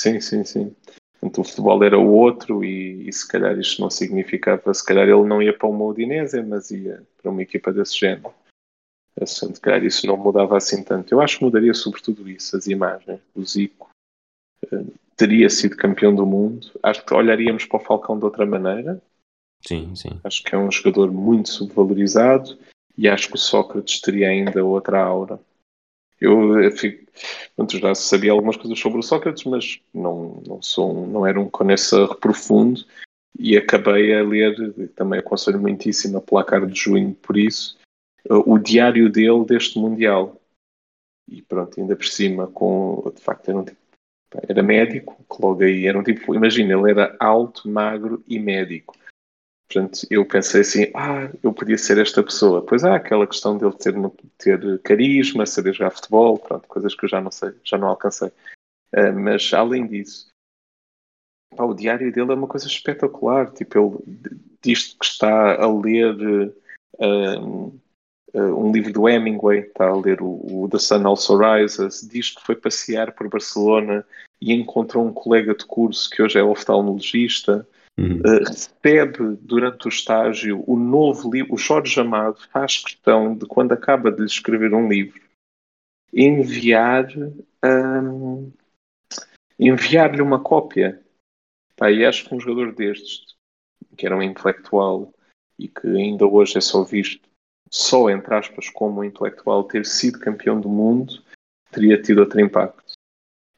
Sim, 0.00 0.18
sim, 0.20 0.44
sim. 0.44 0.74
Portanto, 1.20 1.40
o 1.42 1.44
futebol 1.44 1.84
era 1.84 1.98
o 1.98 2.10
outro 2.10 2.64
e, 2.64 3.06
e, 3.06 3.12
se 3.12 3.28
calhar 3.28 3.58
isto 3.58 3.82
não 3.82 3.90
significava, 3.90 4.72
se 4.72 4.84
calhar 4.84 5.06
ele 5.06 5.28
não 5.28 5.42
ia 5.42 5.56
para 5.56 5.68
uma 5.68 5.84
Udinese, 5.84 6.42
mas 6.42 6.70
ia 6.70 7.02
para 7.20 7.30
uma 7.30 7.42
equipa 7.42 7.70
desse 7.72 7.98
género. 7.98 8.32
Se 9.26 9.60
calhar 9.60 9.84
isso 9.84 10.06
não 10.06 10.16
mudava 10.16 10.56
assim 10.56 10.82
tanto. 10.82 11.12
Eu 11.12 11.20
acho 11.20 11.38
que 11.38 11.44
mudaria 11.44 11.74
sobretudo 11.74 12.26
isso, 12.26 12.56
as 12.56 12.66
imagens. 12.66 13.20
O 13.34 13.44
Zico 13.44 13.90
uh, 14.72 14.92
teria 15.14 15.50
sido 15.50 15.76
campeão 15.76 16.14
do 16.14 16.24
mundo. 16.24 16.70
Acho 16.82 17.04
que 17.04 17.12
olharíamos 17.12 17.66
para 17.66 17.76
o 17.76 17.84
Falcão 17.84 18.18
de 18.18 18.24
outra 18.24 18.46
maneira. 18.46 19.02
Sim, 19.66 19.94
sim. 19.94 20.18
Acho 20.24 20.42
que 20.42 20.54
é 20.54 20.58
um 20.58 20.70
jogador 20.70 21.12
muito 21.12 21.50
subvalorizado 21.50 22.56
e 22.96 23.08
acho 23.08 23.28
que 23.28 23.34
o 23.34 23.38
Sócrates 23.38 24.00
teria 24.00 24.28
ainda 24.28 24.64
outra 24.64 25.02
aura. 25.02 25.38
Eu, 26.20 26.62
eu 26.62 26.70
fico, 26.72 27.10
pronto, 27.56 27.78
já 27.78 27.94
sabia 27.94 28.32
algumas 28.32 28.56
coisas 28.56 28.78
sobre 28.78 28.98
o 28.98 29.02
Sócrates, 29.02 29.44
mas 29.44 29.80
não, 29.92 30.42
não, 30.46 30.60
sou, 30.60 31.06
não 31.06 31.26
era 31.26 31.40
um 31.40 31.48
conhecedor 31.48 32.16
profundo 32.18 32.84
e 33.38 33.56
acabei 33.56 34.14
a 34.14 34.22
ler, 34.22 34.90
também 34.94 35.20
aconselho 35.20 35.60
muitíssimo 35.60 36.18
a 36.18 36.20
placar 36.20 36.66
de 36.66 36.78
junho 36.78 37.14
por 37.14 37.38
isso, 37.38 37.78
o 38.28 38.58
diário 38.58 39.10
dele 39.10 39.44
deste 39.46 39.78
Mundial. 39.78 40.36
E 41.26 41.40
pronto, 41.42 41.80
ainda 41.80 41.96
por 41.96 42.06
cima, 42.06 42.48
com, 42.48 43.12
de 43.14 43.22
facto, 43.22 43.48
era 43.48 43.58
um 43.58 43.64
tipo, 43.64 43.78
era 44.48 44.62
médico, 44.62 45.16
que 45.30 45.42
logo 45.42 45.62
aí 45.62 45.86
era 45.86 45.98
um 45.98 46.02
tipo, 46.02 46.34
imagina, 46.34 46.74
ele 46.74 46.90
era 46.90 47.16
alto, 47.18 47.68
magro 47.68 48.22
e 48.28 48.38
médico. 48.38 48.94
Portanto, 49.72 50.04
eu 50.10 50.26
pensei 50.26 50.62
assim, 50.62 50.90
ah, 50.94 51.30
eu 51.44 51.52
podia 51.52 51.78
ser 51.78 51.96
esta 51.98 52.24
pessoa. 52.24 52.60
Pois 52.66 52.82
há 52.82 52.96
aquela 52.96 53.24
questão 53.24 53.56
dele 53.56 53.72
ter, 53.74 53.94
ter 54.36 54.78
carisma, 54.80 55.46
saber 55.46 55.72
jogar 55.72 55.92
futebol, 55.92 56.36
pronto, 56.36 56.66
coisas 56.66 56.92
que 56.92 57.04
eu 57.04 57.08
já 57.08 57.20
não 57.20 57.30
sei, 57.30 57.52
já 57.62 57.78
não 57.78 57.86
alcancei. 57.86 58.32
Uh, 58.92 59.12
mas, 59.14 59.54
além 59.54 59.86
disso, 59.86 60.26
pá, 61.54 61.62
o 61.62 61.74
diário 61.74 62.12
dele 62.12 62.32
é 62.32 62.34
uma 62.34 62.48
coisa 62.48 62.66
espetacular. 62.66 63.52
Tipo, 63.52 64.02
ele 64.04 64.42
diz 64.60 64.94
que 64.94 65.04
está 65.04 65.62
a 65.62 65.72
ler 65.72 66.16
uh, 66.98 67.80
uh, 68.34 68.40
um 68.40 68.72
livro 68.72 68.92
do 68.92 69.08
Hemingway, 69.08 69.60
está 69.60 69.86
a 69.86 69.96
ler 69.96 70.20
o, 70.20 70.64
o 70.64 70.68
The 70.68 70.80
Sun 70.80 71.06
Also 71.06 71.38
Rises, 71.38 72.08
diz 72.08 72.30
que 72.30 72.42
foi 72.42 72.56
passear 72.56 73.12
por 73.12 73.28
Barcelona 73.28 74.04
e 74.40 74.52
encontrou 74.52 75.06
um 75.06 75.12
colega 75.12 75.54
de 75.54 75.64
curso 75.64 76.10
que 76.10 76.20
hoje 76.20 76.40
é 76.40 76.42
oftalmologista. 76.42 77.64
Uhum. 78.00 78.20
Uh, 78.20 78.44
recebe 78.48 79.36
durante 79.42 79.86
o 79.86 79.90
estágio 79.90 80.64
o 80.66 80.74
novo 80.74 81.30
livro. 81.30 81.52
O 81.52 81.58
Jorge 81.58 82.00
Amado 82.00 82.40
faz 82.50 82.78
questão 82.78 83.36
de, 83.36 83.44
quando 83.44 83.72
acaba 83.72 84.10
de 84.10 84.24
escrever 84.24 84.72
um 84.72 84.88
livro, 84.88 85.20
enviar 86.10 87.06
um, 87.62 88.50
enviar-lhe 89.58 90.22
uma 90.22 90.42
cópia. 90.42 91.02
Pá, 91.76 91.90
e 91.90 92.06
acho 92.06 92.26
que 92.26 92.34
um 92.34 92.40
jogador 92.40 92.74
destes, 92.74 93.36
que 93.98 94.06
era 94.06 94.16
um 94.16 94.22
intelectual 94.22 95.12
e 95.58 95.68
que 95.68 95.86
ainda 95.86 96.26
hoje 96.26 96.56
é 96.56 96.60
só 96.62 96.82
visto, 96.82 97.28
só 97.70 98.08
entre 98.08 98.34
aspas, 98.34 98.70
como 98.70 99.00
um 99.00 99.04
intelectual, 99.04 99.64
ter 99.64 99.84
sido 99.84 100.18
campeão 100.20 100.58
do 100.58 100.70
mundo, 100.70 101.22
teria 101.70 102.00
tido 102.00 102.20
outro 102.20 102.40
impacto 102.40 102.89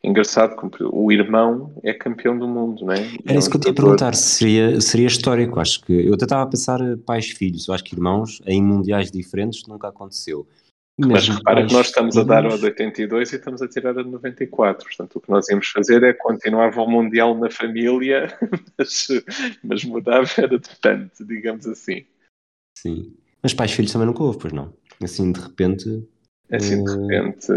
engraçado, 0.05 0.57
o 0.91 1.13
irmão 1.13 1.73
é 1.83 1.93
campeão 1.93 2.37
do 2.37 2.49
mundo, 2.49 2.85
não 2.85 2.93
é? 2.93 3.07
Era 3.25 3.39
isso 3.39 3.49
que 3.49 3.57
eu 3.57 3.61
te 3.61 3.69
ia 3.69 3.75
perguntar, 3.75 4.15
seria, 4.15 4.81
seria 4.81 5.07
histórico, 5.07 5.61
acho 5.61 5.81
que, 5.83 5.93
eu 5.93 6.15
até 6.15 6.25
estava 6.25 6.43
a 6.43 6.47
pensar 6.47 6.81
pais-filhos, 7.07 7.69
eu 7.69 7.75
acho 7.75 7.85
que 7.85 7.95
irmãos 7.95 8.43
em 8.47 8.63
mundiais 8.63 9.11
diferentes 9.11 9.67
nunca 9.67 9.89
aconteceu. 9.89 10.47
Mas 10.99 11.27
repara 11.27 11.67
que 11.67 11.73
nós 11.73 11.87
estamos 11.87 12.17
a 12.19 12.23
dar 12.23 12.45
a 12.45 12.57
de 12.57 12.65
82 12.65 13.33
e 13.33 13.37
estamos 13.37 13.63
a 13.63 13.69
tirar 13.69 13.99
a 13.99 14.03
de 14.03 14.11
94, 14.11 14.87
portanto 14.87 15.17
o 15.17 15.21
que 15.21 15.31
nós 15.31 15.49
íamos 15.49 15.69
fazer 15.69 16.03
é 16.03 16.13
continuar 16.13 16.77
o 16.77 16.87
Mundial 16.87 17.37
na 17.39 17.51
família, 17.51 18.29
mas, 18.79 19.09
mas 19.65 19.85
mudava 19.85 20.29
era 20.37 20.59
de 20.59 20.81
tanto, 20.81 21.25
digamos 21.25 21.67
assim. 21.67 22.05
Sim, 22.77 23.17
mas 23.43 23.55
pais-filhos 23.55 23.91
também 23.91 24.07
nunca 24.07 24.23
houve, 24.23 24.39
pois 24.39 24.53
não? 24.53 24.73
Assim 25.03 25.33
de 25.33 25.41
repente... 25.41 26.09
Assim 26.51 26.85
de 26.85 26.91
eh, 26.91 26.97
repente, 26.97 27.49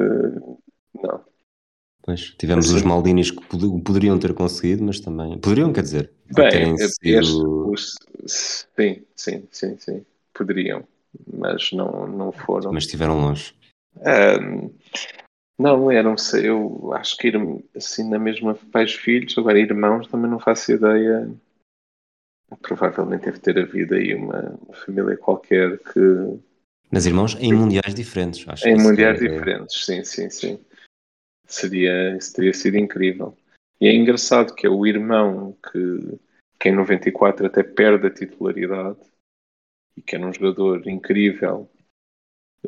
não. 1.04 1.22
Pois, 2.06 2.36
tivemos 2.38 2.68
assim. 2.68 2.76
os 2.76 2.84
Maldinis 2.84 3.32
que 3.32 3.42
poderiam 3.84 4.20
ter 4.20 4.32
conseguido, 4.36 4.84
mas 4.84 5.00
também. 5.00 5.40
Poderiam, 5.40 5.74
quer 5.74 5.82
dizer. 5.82 6.12
Bem, 6.36 6.78
sido... 6.78 7.72
os... 7.72 7.96
sim, 8.28 9.04
sim, 9.16 9.48
sim, 9.52 9.76
sim. 9.80 10.06
Poderiam, 10.32 10.84
mas 11.34 11.72
não, 11.72 12.06
não 12.06 12.32
foram. 12.32 12.72
Mas 12.72 12.84
estiveram 12.84 13.20
longe. 13.20 13.56
Um, 13.96 14.70
não, 15.58 15.90
eram, 15.90 16.16
eu 16.44 16.94
acho 16.94 17.18
que 17.18 17.30
ir 17.30 17.38
assim 17.76 18.08
na 18.08 18.20
mesma 18.20 18.54
pais 18.72 18.94
filhos, 18.94 19.36
agora 19.36 19.58
irmãos 19.58 20.08
também 20.08 20.30
não 20.30 20.38
faço 20.38 20.74
ideia. 20.74 21.28
Provavelmente 22.62 23.26
deve 23.26 23.40
ter 23.40 23.58
havido 23.58 23.96
aí 23.96 24.14
uma, 24.14 24.60
uma 24.64 24.76
família 24.76 25.18
qualquer 25.18 25.80
que. 25.80 26.40
Mas 26.92 27.08
irmãos 27.08 27.36
em 27.40 27.52
mundiais 27.52 27.96
diferentes, 27.96 28.48
acho 28.48 28.68
Em 28.68 28.78
mundiais 28.78 29.20
é... 29.20 29.28
diferentes, 29.28 29.84
sim, 29.84 30.04
sim, 30.04 30.30
sim. 30.30 30.60
Seria, 31.48 32.18
isso 32.18 32.34
teria 32.34 32.54
sido 32.54 32.78
incrível. 32.78 33.38
E 33.80 33.88
é 33.88 33.94
engraçado 33.94 34.56
que 34.56 34.66
é 34.66 34.70
o 34.70 34.86
irmão 34.86 35.58
que, 35.72 36.20
que 36.60 36.70
em 36.70 36.76
94 36.76 37.46
até 37.46 37.62
perde 37.62 38.08
a 38.08 38.14
titularidade 38.14 39.00
e 39.98 40.02
que 40.02 40.16
era 40.16 40.26
um 40.26 40.34
jogador 40.34 40.88
incrível, 40.88 41.70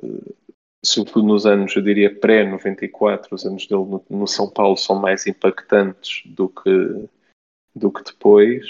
uh, 0.01 0.35
sobretudo 0.83 1.27
nos 1.27 1.45
anos, 1.45 1.75
eu 1.75 1.81
diria 1.81 2.13
pré-94, 2.13 3.27
os 3.31 3.45
anos 3.45 3.67
dele 3.67 3.85
no, 3.85 4.05
no, 4.09 4.27
São 4.27 4.49
Paulo 4.49 4.77
são 4.77 4.95
mais 4.95 5.27
impactantes 5.27 6.23
do 6.25 6.49
que, 6.49 7.09
do 7.75 7.91
que 7.91 8.03
depois, 8.03 8.65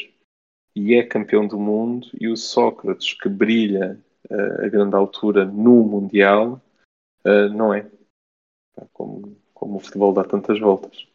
e 0.76 0.96
é 0.96 1.04
campeão 1.04 1.48
do 1.48 1.60
mundo, 1.60 2.08
e 2.20 2.28
o 2.28 2.38
Sócrates, 2.38 3.14
que 3.14 3.30
brilha 3.30 4.00
uh, 4.30 4.66
a 4.66 4.70
grande 4.70 4.96
altura 4.96 5.46
no 5.46 5.84
Mundial, 5.84 6.62
uh, 7.26 7.50
não 7.50 7.74
é. 7.74 7.90
Como, 8.94 9.36
como 9.68 9.78
o 9.78 9.80
futebol 9.80 10.14
dá 10.14 10.24
tantas 10.24 10.60
voltas. 10.60 11.06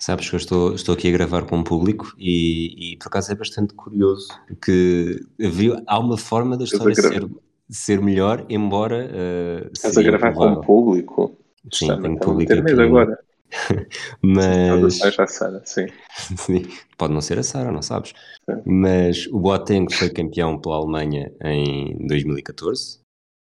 Sabes 0.00 0.30
que 0.30 0.36
eu 0.36 0.38
estou, 0.38 0.74
estou 0.74 0.94
aqui 0.94 1.08
a 1.08 1.12
gravar 1.12 1.44
com 1.44 1.56
um 1.56 1.64
público 1.64 2.14
e, 2.16 2.92
e 2.92 2.96
por 2.98 3.08
acaso 3.08 3.32
é 3.32 3.34
bastante 3.34 3.74
curioso 3.74 4.28
que 4.64 5.26
havia, 5.44 5.82
há 5.88 5.98
uma 5.98 6.16
forma 6.16 6.56
da 6.56 6.62
história 6.62 6.94
ser, 6.94 7.28
ser 7.68 8.00
melhor, 8.00 8.46
embora. 8.48 9.10
Uh, 9.10 9.70
Estás 9.72 9.98
a 9.98 10.02
gravar 10.02 10.32
com 10.32 10.46
um 10.46 10.60
público? 10.60 11.36
Sim, 11.72 12.00
tenho 12.00 12.16
público 12.16 12.52
aqui. 12.52 12.80
agora. 12.80 13.18
Mas. 14.22 15.02
a 15.02 15.26
Sara, 15.26 15.62
sim. 15.64 15.86
sim. 16.36 16.66
Pode 16.96 17.12
não 17.12 17.20
ser 17.20 17.40
a 17.40 17.42
Sara, 17.42 17.72
não 17.72 17.82
sabes. 17.82 18.12
Sim. 18.48 18.62
Mas 18.64 19.26
o 19.26 19.40
Boateng 19.40 19.92
foi 19.92 20.10
campeão 20.10 20.60
pela 20.60 20.76
Alemanha 20.76 21.32
em 21.42 22.06
2014 22.06 23.00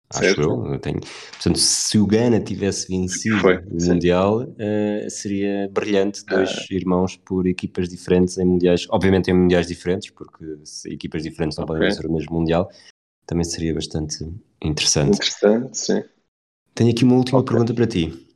acho 0.10 0.24
certo. 0.24 0.42
eu. 0.42 0.74
eu 0.74 0.80
tenho... 0.80 1.00
Portanto, 1.00 1.60
se 1.60 1.98
o 1.98 2.06
Ghana 2.06 2.40
tivesse 2.40 2.88
vencido 2.88 3.40
Foi, 3.40 3.58
o 3.58 3.80
sim. 3.80 3.90
Mundial, 3.90 4.42
uh, 4.42 5.10
seria 5.10 5.70
brilhante 5.72 6.26
dois 6.26 6.50
ah. 6.50 6.66
irmãos 6.72 7.16
por 7.18 7.48
equipas 7.48 7.90
diferentes 7.90 8.38
em 8.38 8.46
Mundiais. 8.46 8.88
Obviamente 8.90 9.30
em 9.30 9.34
Mundiais 9.34 9.68
diferentes, 9.68 10.10
porque 10.10 10.46
se 10.64 10.92
equipas 10.92 11.24
diferentes 11.24 11.58
não 11.58 11.66
okay. 11.66 11.78
podem 11.78 11.92
ser 11.92 12.06
o 12.08 12.14
mesmo 12.14 12.34
Mundial, 12.34 12.70
também 13.26 13.44
seria 13.44 13.74
bastante 13.74 14.28
interessante. 14.62 15.16
Interessante, 15.16 15.78
sim. 15.78 16.04
Tenho 16.74 16.92
aqui 16.92 17.04
uma 17.04 17.16
última 17.16 17.40
okay. 17.40 17.52
pergunta 17.52 17.74
para 17.74 17.86
ti. 17.86 18.28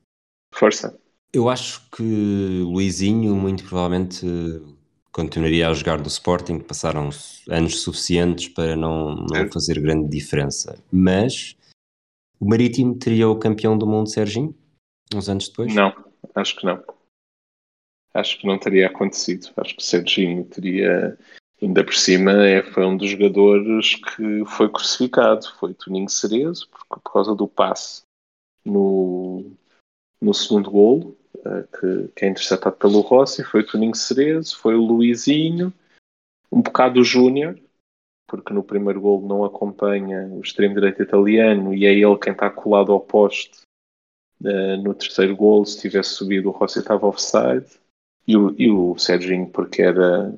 Força. 0.53 0.97
Eu 1.34 1.49
acho 1.49 1.82
que 1.89 2.03
Luizinho, 2.63 3.36
muito 3.36 3.63
provavelmente, 3.63 4.24
continuaria 5.11 5.67
a 5.67 5.74
jogar 5.74 5.99
do 5.99 6.07
Sporting, 6.07 6.59
passaram 6.59 7.09
anos 7.49 7.82
suficientes 7.82 8.49
para 8.49 8.76
não, 8.76 9.15
não 9.15 9.51
fazer 9.51 9.80
grande 9.80 10.09
diferença. 10.09 10.78
Mas 10.91 11.55
o 12.43 12.45
Marítimo 12.45 12.93
teria 12.99 13.29
o 13.29 13.39
campeão 13.39 13.77
do 13.77 13.87
mundo 13.87 14.09
Serginho, 14.09 14.53
uns 15.15 15.29
anos 15.29 15.47
depois? 15.47 15.73
Não, 15.73 15.93
acho 16.35 16.57
que 16.57 16.65
não. 16.65 16.83
Acho 18.13 18.37
que 18.37 18.45
não 18.45 18.59
teria 18.59 18.87
acontecido. 18.87 19.49
Acho 19.55 19.75
que 19.75 19.81
o 19.81 19.85
Serginho 19.85 20.43
teria, 20.43 21.17
ainda 21.61 21.85
por 21.85 21.95
cima, 21.95 22.33
é, 22.45 22.61
foi 22.61 22.85
um 22.85 22.97
dos 22.97 23.09
jogadores 23.09 23.95
que 23.95 24.43
foi 24.45 24.69
crucificado. 24.69 25.47
Foi 25.57 25.73
Toninho 25.73 26.09
Cerezo, 26.09 26.67
por, 26.69 26.85
por 27.01 27.13
causa 27.13 27.33
do 27.33 27.47
passe 27.47 28.03
no, 28.65 29.49
no 30.21 30.33
segundo 30.33 30.69
golo, 30.69 31.17
uh, 31.37 31.65
que, 31.79 32.11
que, 32.13 32.25
é 32.25 32.27
interceptado 32.27 32.75
pelo 32.75 32.99
Rossi. 32.99 33.41
Foi 33.45 33.65
Toninho 33.65 33.95
Cerezo, 33.95 34.57
foi 34.57 34.75
o 34.75 34.85
Luizinho, 34.85 35.73
um 36.51 36.61
bocado 36.61 36.99
o 36.99 37.05
Júnior, 37.05 37.57
porque 38.28 38.53
no 38.53 38.63
primeiro 38.63 39.01
golo 39.01 39.28
não 39.28 39.43
acompanha 39.43 40.28
o 40.28 40.41
extremo 40.41 40.76
direito 40.76 41.01
italiano 41.01 41.74
e 41.74 41.86
é 41.86 41.93
ele 41.93 42.17
quem 42.17 42.34
está 42.34 42.49
colado 42.49 42.91
ao 42.91 42.99
poste. 42.99 43.61
Uh, 44.41 44.78
no 44.84 44.93
terceiro 44.93 45.36
golo, 45.36 45.65
se 45.65 45.80
tivesse 45.80 46.11
subido, 46.11 46.49
o 46.49 46.51
Rossi 46.51 46.80
estava 46.80 47.07
offside. 47.07 47.65
E 48.28 48.38
o, 48.38 48.55
e 48.57 48.71
o 48.71 48.97
Serginho, 48.97 49.47
porque 49.47 49.82
era. 49.82 50.34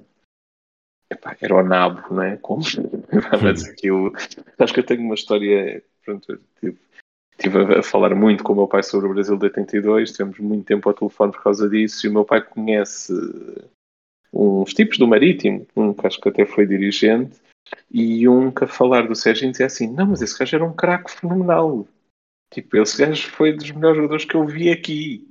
Epá, 1.09 1.37
era 1.39 1.55
o 1.55 1.63
nabo, 1.63 2.13
não 2.13 2.23
é? 2.23 2.37
Como? 2.37 2.63
Mas 3.41 3.63
aquilo. 3.67 4.11
Acho 4.57 4.73
que 4.73 4.79
eu 4.79 4.85
tenho 4.85 5.01
uma 5.01 5.13
história. 5.13 5.83
Pronto, 6.03 6.39
tive, 6.59 6.79
estive 7.37 7.75
a 7.75 7.83
falar 7.83 8.15
muito 8.15 8.43
com 8.43 8.53
o 8.53 8.55
meu 8.55 8.67
pai 8.67 8.81
sobre 8.81 9.07
o 9.07 9.13
Brasil 9.13 9.37
de 9.37 9.45
82, 9.45 10.11
tivemos 10.11 10.39
muito 10.39 10.65
tempo 10.65 10.89
ao 10.89 10.95
telefone 10.95 11.31
por 11.31 11.43
causa 11.43 11.69
disso, 11.69 12.05
e 12.05 12.09
o 12.09 12.13
meu 12.13 12.25
pai 12.25 12.41
conhece 12.41 13.13
uns 14.33 14.73
tipos 14.73 14.97
do 14.97 15.07
Marítimo, 15.07 15.65
um 15.75 15.93
que 15.93 16.05
acho 16.05 16.19
que 16.19 16.29
até 16.29 16.45
foi 16.45 16.65
dirigente, 16.65 17.39
e 17.91 18.27
um 18.27 18.51
que 18.51 18.63
a 18.63 18.67
falar 18.67 19.07
do 19.07 19.15
Serginho 19.15 19.51
dizia 19.51 19.65
assim: 19.65 19.87
Não, 19.87 20.07
mas 20.07 20.21
esse 20.21 20.37
gajo 20.37 20.55
era 20.55 20.65
um 20.65 20.73
craque 20.73 21.11
fenomenal. 21.11 21.87
Tipo, 22.53 22.77
esse 22.77 22.97
gajo 22.97 23.29
foi 23.31 23.53
dos 23.53 23.71
melhores 23.71 23.97
jogadores 23.97 24.25
que 24.25 24.35
eu 24.35 24.45
vi 24.45 24.71
aqui. 24.71 25.27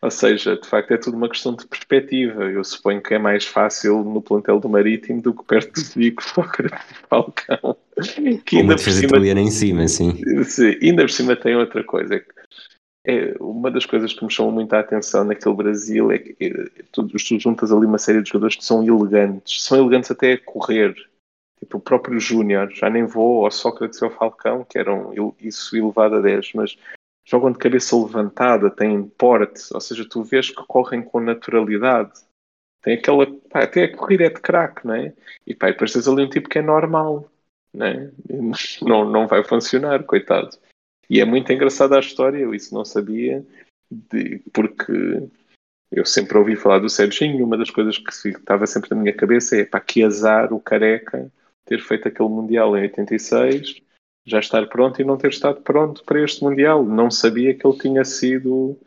Ou 0.00 0.10
seja, 0.10 0.56
de 0.56 0.66
facto 0.66 0.92
é 0.92 0.96
tudo 0.96 1.16
uma 1.16 1.28
questão 1.28 1.54
de 1.54 1.66
perspectiva. 1.66 2.44
Eu 2.44 2.64
suponho 2.64 3.02
que 3.02 3.14
é 3.14 3.18
mais 3.18 3.44
fácil 3.44 4.02
no 4.02 4.22
plantel 4.22 4.58
do 4.58 4.68
Marítimo 4.68 5.20
do 5.20 5.34
que 5.34 5.44
perto 5.44 5.74
de 5.74 5.88
Vigo, 5.94 6.22
Sócrates 6.22 6.90
e 6.90 6.94
Falcão. 7.08 7.76
Que 8.44 8.58
ainda 8.58 8.76
por 8.76 8.90
cima, 8.90 9.18
em 9.18 9.50
cima, 9.50 9.88
sim. 9.88 10.44
sim. 10.44 10.78
Ainda 10.82 11.02
por 11.02 11.10
cima 11.10 11.36
tem 11.36 11.54
outra 11.54 11.84
coisa. 11.84 12.24
É, 13.06 13.34
uma 13.38 13.70
das 13.70 13.84
coisas 13.84 14.14
que 14.14 14.24
me 14.24 14.32
chamou 14.32 14.50
muito 14.50 14.72
a 14.72 14.80
atenção 14.80 15.24
naquele 15.24 15.54
Brasil 15.54 16.10
é 16.10 16.18
que 16.18 16.34
é, 16.40 16.82
tu, 16.90 17.06
tu 17.06 17.38
juntas 17.38 17.70
ali 17.70 17.84
uma 17.84 17.98
série 17.98 18.22
de 18.22 18.30
jogadores 18.30 18.56
que 18.56 18.64
são 18.64 18.82
elegantes. 18.82 19.62
São 19.62 19.78
elegantes 19.78 20.10
até 20.10 20.32
a 20.32 20.38
correr. 20.38 20.94
Tipo, 21.64 21.78
o 21.78 21.80
próprio 21.80 22.20
Júnior, 22.20 22.70
já 22.70 22.90
nem 22.90 23.06
vou 23.06 23.44
ao 23.44 23.50
Sócrates 23.50 23.98
e 24.00 24.04
ao 24.04 24.10
Falcão, 24.10 24.64
que 24.64 24.78
eram 24.78 25.12
isso 25.40 25.74
elevado 25.74 26.16
a 26.16 26.20
10, 26.20 26.52
mas 26.52 26.76
jogam 27.24 27.50
de 27.50 27.58
cabeça 27.58 27.96
levantada, 27.96 28.70
têm 28.70 29.02
porte, 29.02 29.72
ou 29.72 29.80
seja, 29.80 30.06
tu 30.06 30.22
vês 30.22 30.50
que 30.50 30.62
correm 30.66 31.02
com 31.02 31.20
naturalidade. 31.20 32.12
Tem 32.82 32.98
aquela. 32.98 33.26
Pá, 33.48 33.62
até 33.62 33.84
a 33.84 33.96
corrida 33.96 34.24
é 34.24 34.28
de 34.28 34.40
craque, 34.42 34.86
não 34.86 34.94
é? 34.94 35.14
E 35.46 35.54
pá, 35.54 35.68
depois 35.68 35.90
tens 35.90 36.06
ali 36.06 36.22
um 36.22 36.28
tipo 36.28 36.50
que 36.50 36.58
é 36.58 36.62
normal, 36.62 37.30
não 37.72 37.86
é? 37.86 38.10
Não, 38.82 39.10
não 39.10 39.26
vai 39.26 39.42
funcionar, 39.42 40.04
coitado. 40.04 40.50
E 41.08 41.18
é 41.18 41.24
muito 41.24 41.50
engraçada 41.50 41.96
a 41.96 42.00
história, 42.00 42.38
eu 42.38 42.54
isso 42.54 42.74
não 42.74 42.84
sabia, 42.84 43.44
de, 43.90 44.38
porque 44.52 44.92
eu 45.90 46.04
sempre 46.04 46.36
ouvi 46.36 46.56
falar 46.56 46.78
do 46.78 46.88
Serginho, 46.88 47.44
uma 47.44 47.56
das 47.56 47.70
coisas 47.70 47.98
que 47.98 48.28
estava 48.28 48.66
sempre 48.66 48.90
na 48.90 48.96
minha 48.96 49.14
cabeça 49.14 49.56
é 49.56 49.64
pá, 49.64 49.80
que 49.80 50.02
azar 50.02 50.52
o 50.52 50.60
careca 50.60 51.30
ter 51.64 51.80
feito 51.80 52.08
aquele 52.08 52.28
Mundial 52.28 52.76
em 52.76 52.82
86 52.82 53.82
já 54.26 54.38
estar 54.38 54.66
pronto 54.68 55.00
e 55.00 55.04
não 55.04 55.18
ter 55.18 55.28
estado 55.28 55.60
pronto 55.60 56.02
para 56.04 56.22
este 56.22 56.42
Mundial. 56.42 56.84
Não 56.84 57.10
sabia 57.10 57.54
que 57.54 57.66
ele 57.66 57.78
tinha 57.78 58.04
sido 58.04 58.78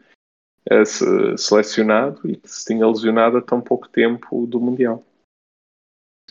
uh, 0.71 1.37
selecionado 1.37 2.19
e 2.29 2.35
que 2.35 2.49
se 2.49 2.65
tinha 2.65 2.87
lesionado 2.87 3.37
há 3.37 3.41
tão 3.41 3.61
pouco 3.61 3.87
tempo 3.87 4.47
do 4.47 4.59
Mundial. 4.59 5.03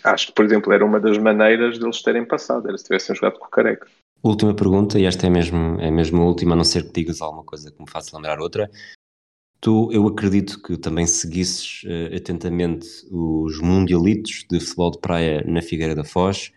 Acho 0.04 0.26
que, 0.26 0.32
por 0.32 0.44
exemplo, 0.44 0.72
era 0.72 0.84
uma 0.84 1.00
das 1.00 1.16
maneiras 1.16 1.78
deles 1.78 2.02
terem 2.02 2.24
passado, 2.24 2.68
era 2.68 2.76
se 2.76 2.84
tivessem 2.84 3.14
jogado 3.14 3.38
com 3.38 3.46
o 3.46 3.50
Careca. 3.50 3.88
Última 4.22 4.54
pergunta, 4.54 4.98
e 4.98 5.04
esta 5.04 5.26
é 5.26 5.30
mesmo, 5.30 5.80
é 5.80 5.90
mesmo 5.90 6.20
a 6.20 6.26
última, 6.26 6.54
a 6.54 6.56
não 6.56 6.64
ser 6.64 6.84
que 6.84 6.92
digas 6.92 7.20
alguma 7.20 7.44
coisa 7.44 7.70
que 7.70 7.80
me 7.80 7.88
faça 7.88 8.14
lembrar 8.14 8.40
outra. 8.40 8.70
Tu, 9.66 9.90
eu 9.90 10.06
acredito 10.06 10.62
que 10.62 10.76
também 10.76 11.08
seguisses 11.08 11.82
uh, 11.82 12.14
atentamente 12.14 12.86
os 13.10 13.60
mundialitos 13.60 14.46
de 14.48 14.60
futebol 14.60 14.92
de 14.92 14.98
praia 15.00 15.42
na 15.44 15.60
Figueira 15.60 15.92
da 15.92 16.04
Foz. 16.04 16.52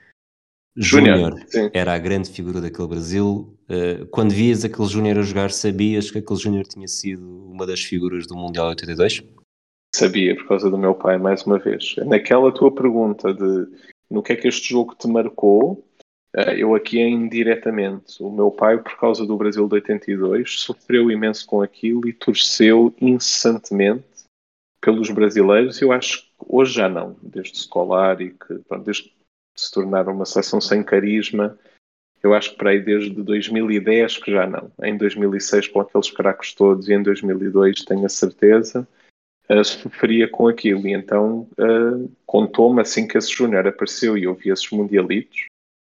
Júnior 0.77 1.33
era 1.73 1.95
a 1.95 1.97
grande 1.97 2.29
figura 2.29 2.61
daquele 2.61 2.87
Brasil. 2.87 3.57
Uh, 3.67 4.05
quando 4.11 4.29
vias 4.29 4.63
aquele 4.63 4.87
Júnior 4.87 5.17
a 5.17 5.21
jogar, 5.23 5.49
sabias 5.49 6.11
que 6.11 6.19
aquele 6.19 6.39
Júnior 6.39 6.67
tinha 6.67 6.87
sido 6.87 7.47
uma 7.47 7.65
das 7.65 7.79
figuras 7.79 8.27
do 8.27 8.35
Mundial 8.35 8.67
82? 8.67 9.23
Sabia, 9.95 10.35
por 10.35 10.47
causa 10.47 10.69
do 10.69 10.77
meu 10.77 10.93
pai, 10.93 11.17
mais 11.17 11.43
uma 11.47 11.57
vez. 11.57 11.95
Naquela 12.05 12.53
tua 12.53 12.71
pergunta 12.71 13.33
de 13.33 13.65
no 14.07 14.21
que 14.21 14.33
é 14.33 14.35
que 14.35 14.47
este 14.47 14.69
jogo 14.69 14.93
te 14.93 15.07
marcou, 15.07 15.83
eu 16.57 16.75
aqui 16.75 16.99
é 16.99 17.07
indiretamente. 17.07 18.21
O 18.21 18.29
meu 18.29 18.51
pai, 18.51 18.77
por 18.77 18.97
causa 18.97 19.25
do 19.25 19.37
Brasil 19.37 19.67
de 19.67 19.75
82, 19.75 20.59
sofreu 20.59 21.09
imenso 21.09 21.45
com 21.47 21.61
aquilo 21.61 22.07
e 22.07 22.13
torceu 22.13 22.93
incessantemente 23.01 24.05
pelos 24.81 25.09
brasileiros. 25.09 25.81
Eu 25.81 25.91
acho 25.91 26.21
que 26.21 26.29
hoje 26.47 26.73
já 26.73 26.87
não, 26.87 27.15
desde 27.21 27.57
escolar 27.57 28.21
e 28.21 28.31
que, 28.31 28.59
pronto, 28.67 28.85
desde 28.85 29.11
se 29.55 29.71
tornar 29.71 30.07
uma 30.07 30.25
seleção 30.25 30.61
sem 30.61 30.83
carisma. 30.83 31.57
Eu 32.21 32.33
acho 32.33 32.51
que 32.51 32.57
para 32.57 32.71
aí 32.71 32.79
desde 32.79 33.11
2010 33.11 34.17
que 34.17 34.31
já 34.31 34.45
não. 34.45 34.71
Em 34.83 34.97
2006 34.97 35.69
com 35.69 35.79
aqueles 35.79 36.11
caracos 36.11 36.53
todos 36.53 36.87
e 36.89 36.93
em 36.93 37.01
2002 37.01 37.83
tenho 37.85 38.05
a 38.05 38.09
certeza 38.09 38.87
uh, 39.49 39.63
sofria 39.63 40.27
com 40.27 40.47
aquilo 40.47 40.87
e 40.87 40.93
então 40.93 41.47
uh, 41.57 42.11
contou-me 42.25 42.81
assim 42.81 43.07
que 43.07 43.17
esse 43.17 43.31
Júnior 43.31 43.67
apareceu 43.67 44.17
e 44.17 44.23
eu 44.23 44.35
vi 44.35 44.49
esses 44.49 44.69
mundialitos 44.69 45.45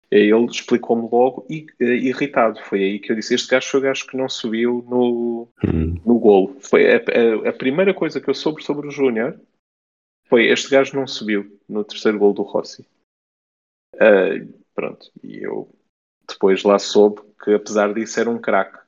ele 0.09 0.45
explicou-me 0.45 1.09
logo 1.11 1.45
e 1.49 1.67
uh, 1.81 1.83
irritado. 1.83 2.59
Foi 2.63 2.81
aí 2.81 2.99
que 2.99 3.11
eu 3.11 3.15
disse: 3.15 3.35
Este 3.35 3.49
gajo 3.49 3.69
foi 3.69 3.79
o 3.79 3.83
gajo 3.83 4.07
que 4.07 4.17
não 4.17 4.29
subiu 4.29 4.85
no, 4.87 5.47
uhum. 5.63 6.01
no 6.05 6.19
golo. 6.19 6.57
Foi 6.61 6.93
a, 6.93 6.97
a, 6.97 7.49
a, 7.49 7.53
primeira 7.53 7.93
coisa 7.93 8.21
que 8.21 8.29
eu 8.29 8.33
soube 8.33 8.63
sobre 8.63 8.87
o 8.87 8.91
Júnior 8.91 9.39
foi: 10.27 10.47
Este 10.47 10.69
gajo 10.69 10.95
não 10.95 11.05
subiu 11.05 11.59
no 11.67 11.83
terceiro 11.83 12.17
gol 12.17 12.33
do 12.33 12.43
Rossi. 12.43 12.87
Uh, 13.95 14.53
pronto, 14.73 15.11
e 15.23 15.43
eu 15.43 15.69
depois 16.27 16.63
lá 16.63 16.77
soube 16.77 17.21
que 17.43 17.53
apesar 17.53 17.93
disso 17.93 18.19
era 18.19 18.29
um 18.29 18.39
craque. 18.39 18.79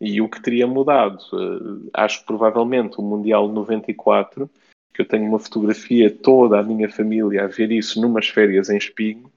E 0.00 0.20
o 0.20 0.28
que 0.28 0.40
teria 0.40 0.66
mudado, 0.66 1.18
uh, 1.32 1.90
acho 1.92 2.20
que 2.20 2.26
provavelmente 2.26 2.98
o 2.98 3.02
Mundial 3.02 3.48
94, 3.48 4.48
que 4.94 5.02
eu 5.02 5.06
tenho 5.06 5.28
uma 5.28 5.38
fotografia 5.38 6.10
toda 6.10 6.58
a 6.58 6.62
minha 6.62 6.88
família 6.88 7.44
a 7.44 7.46
ver 7.48 7.70
isso 7.70 8.00
numas 8.00 8.28
férias 8.28 8.70
em 8.70 8.76
Espinho, 8.76 9.30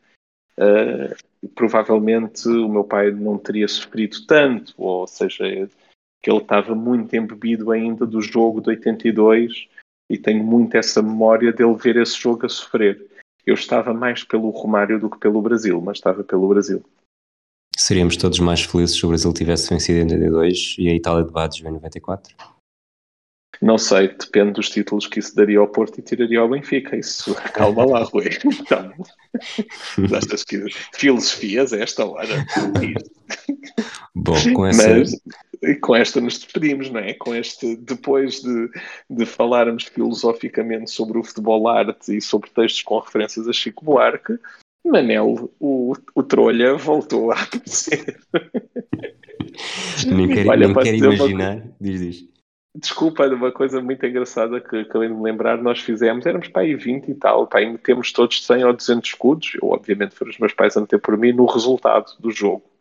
uh, 0.62 1.50
provavelmente 1.56 2.48
o 2.48 2.70
meu 2.70 2.84
pai 2.84 3.12
não 3.12 3.38
teria 3.38 3.68
sofrido 3.68 4.26
tanto, 4.26 4.74
ou 4.78 5.08
seja, 5.08 5.68
que 6.22 6.30
ele 6.30 6.40
estava 6.40 6.76
muito 6.76 7.16
embebido 7.16 7.72
ainda 7.72 8.06
do 8.06 8.22
jogo 8.22 8.62
de 8.62 8.70
82 8.70 9.68
e 10.10 10.18
tenho 10.18 10.44
muito 10.44 10.76
essa 10.76 11.02
memória 11.02 11.52
dele 11.52 11.76
ver 11.76 11.98
esse 11.98 12.18
jogo 12.20 12.46
a 12.46 12.50
sofrer. 12.50 13.08
Eu 13.46 13.56
estava 13.56 13.94
mais 13.94 14.24
pelo 14.24 14.50
Romário 14.52 15.00
do 15.00 15.10
que 15.10 15.18
pelo 15.18 15.42
Brasil, 15.42 15.82
mas 15.82 15.98
estava 15.98 16.24
pelo 16.24 16.48
Brasil. 16.48 16.84
Seríamos 17.76 18.16
todos 18.16 18.40
mais 18.40 18.62
felizes 18.62 18.98
se 18.98 19.06
o 19.06 19.10
Brasil 19.10 19.34
tivesse 19.34 19.70
vencido 19.70 20.00
em 20.00 20.04
82 20.04 20.76
e 20.78 20.90
a 20.90 20.94
Itália 20.94 21.24
de 21.24 21.32
Baggio 21.32 21.68
em 21.68 21.72
94? 21.72 22.36
Não 23.62 23.78
sei, 23.78 24.08
depende 24.08 24.54
dos 24.54 24.70
títulos 24.70 25.06
que 25.06 25.20
isso 25.20 25.36
daria 25.36 25.60
ao 25.60 25.68
Porto 25.68 26.00
e 26.00 26.02
tiraria 26.02 26.40
ao 26.40 26.50
Benfica. 26.50 26.98
Isso, 26.98 27.36
calma 27.54 27.86
lá, 27.86 28.04
Rui. 28.04 28.30
Então, 28.44 28.92
que 30.48 30.66
filosofias 30.94 31.72
a 31.72 31.78
esta 31.78 32.06
hora? 32.06 32.46
Bom, 34.16 34.36
com 34.54 34.66
essa... 34.66 34.98
Mas, 34.98 35.22
e 35.62 35.76
com 35.76 35.96
esta 35.96 36.20
nos 36.20 36.40
despedimos, 36.40 36.90
não 36.90 37.00
é? 37.00 37.14
Com 37.14 37.36
este, 37.36 37.76
depois 37.76 38.42
de, 38.42 38.70
de 39.08 39.26
falarmos 39.28 39.84
filosoficamente 39.84 40.90
sobre 40.90 41.20
o 41.20 41.24
futebol 41.24 41.68
arte 41.68 42.18
e 42.18 42.20
sobre 42.20 42.50
textos 42.50 42.82
com 42.82 42.98
referências 42.98 43.48
a 43.48 43.54
Chico 43.54 43.86
Buarque, 43.86 44.40
Manel, 44.84 45.52
o, 45.60 45.94
o 46.16 46.24
trolha, 46.24 46.76
voltou 46.76 47.32
a 47.32 47.40
aparecer. 47.40 48.20
nem 50.08 50.28
quero, 50.30 50.50
Olha, 50.50 50.68
nem 50.68 50.76
quero 50.76 50.98
imaginar. 50.98 51.58
Uma... 51.58 51.76
Diz, 51.80 52.02
diz. 52.02 52.31
Desculpa, 52.74 53.28
uma 53.28 53.52
coisa 53.52 53.82
muito 53.82 54.06
engraçada 54.06 54.62
que 54.62 54.78
acabei 54.78 55.10
de 55.10 55.14
me 55.14 55.22
lembrar, 55.22 55.62
nós 55.62 55.82
fizemos, 55.82 56.26
éramos 56.26 56.48
para 56.48 56.62
aí 56.62 56.74
20 56.74 57.12
e 57.12 57.16
tal, 57.16 57.46
para 57.46 57.60
aí 57.60 57.70
metemos 57.70 58.14
todos 58.14 58.46
100 58.46 58.64
ou 58.64 58.74
200 58.74 59.10
escudos, 59.10 59.56
eu 59.62 59.70
obviamente 59.70 60.16
foram 60.16 60.32
os 60.32 60.38
meus 60.38 60.54
pais 60.54 60.78
a 60.78 60.82
meter 60.82 61.00
por 61.02 61.18
mim, 61.18 61.34
no 61.34 61.46
resultado 61.46 62.16
do 62.18 62.32
jogo 62.32 62.72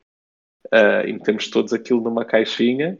uh, 0.67 1.07
e 1.07 1.13
metemos 1.13 1.49
todos 1.49 1.73
aquilo 1.73 2.01
numa 2.01 2.25
caixinha 2.25 2.99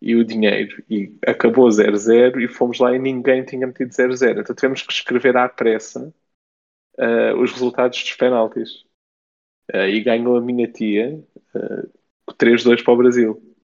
e 0.00 0.14
o 0.14 0.24
dinheiro. 0.24 0.82
E 0.88 1.18
acabou 1.26 1.68
0-0 1.68 2.40
e 2.40 2.48
fomos 2.48 2.78
lá 2.78 2.94
e 2.94 2.98
ninguém 2.98 3.44
tinha 3.44 3.66
metido 3.66 3.90
0-0. 3.90 4.40
Então 4.40 4.54
tivemos 4.54 4.82
que 4.82 4.92
escrever 4.92 5.36
à 5.36 5.48
pressa 5.48 6.12
uh, 6.98 7.40
os 7.40 7.52
resultados 7.52 8.02
dos 8.02 8.12
penaltis. 8.14 8.84
Uh, 9.72 9.88
e 9.88 10.00
ganhou 10.00 10.36
a 10.36 10.40
minha 10.40 10.70
tia 10.70 11.20
uh, 11.54 12.34
3-2 12.34 12.84
para 12.84 12.94
o 12.94 12.96
Brasil. 12.96 13.55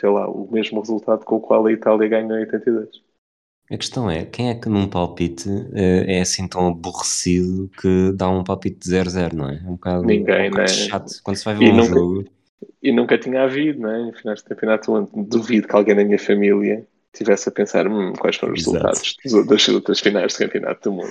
Sei 0.00 0.08
lá, 0.08 0.28
o 0.28 0.48
mesmo 0.50 0.80
resultado 0.80 1.24
com 1.24 1.36
o 1.36 1.40
qual 1.40 1.66
a 1.66 1.72
Itália 1.72 2.08
ganhou 2.08 2.36
em 2.36 2.40
82. 2.40 2.88
A 3.70 3.76
questão 3.76 4.10
é, 4.10 4.24
quem 4.24 4.48
é 4.48 4.54
que 4.54 4.68
num 4.68 4.88
palpite 4.88 5.48
uh, 5.48 5.70
é 5.74 6.20
assim 6.22 6.48
tão 6.48 6.68
aborrecido 6.68 7.68
que 7.80 8.12
dá 8.14 8.28
um 8.30 8.42
palpite 8.42 8.78
de 8.78 8.90
0-0, 8.96 9.32
não 9.34 9.48
é? 9.50 9.56
É 9.62 9.68
um 9.68 9.72
bocado, 9.72 10.04
Ninguém, 10.04 10.46
um 10.46 10.50
bocado 10.50 10.70
né? 10.72 10.76
chato. 10.76 11.12
Quando 11.22 11.36
se 11.36 11.44
vai 11.44 11.54
ver 11.54 11.64
E 11.66 11.70
um 11.70 11.76
nunca- 11.76 11.88
jogo, 11.88 12.24
E 12.82 12.92
nunca 12.92 13.18
tinha 13.18 13.42
havido, 13.42 13.80
não 13.80 13.90
é? 13.90 14.00
Em 14.08 14.12
finais 14.14 14.38
de 14.38 14.44
campeonato, 14.46 14.92
onde 14.92 15.10
duvido 15.28 15.68
que 15.68 15.76
alguém 15.76 15.94
da 15.94 16.04
minha 16.04 16.18
família 16.18 16.86
tivesse 17.12 17.48
a 17.48 17.52
pensar 17.52 17.86
hum, 17.88 18.12
quais 18.18 18.36
foram 18.36 18.54
os 18.54 18.60
Exato. 18.60 18.76
resultados 18.86 19.16
das, 19.24 19.46
das 19.46 19.68
outras 19.68 20.00
finais 20.00 20.32
de 20.32 20.38
campeonato 20.38 20.88
do 20.90 20.96
mundo. 20.96 21.10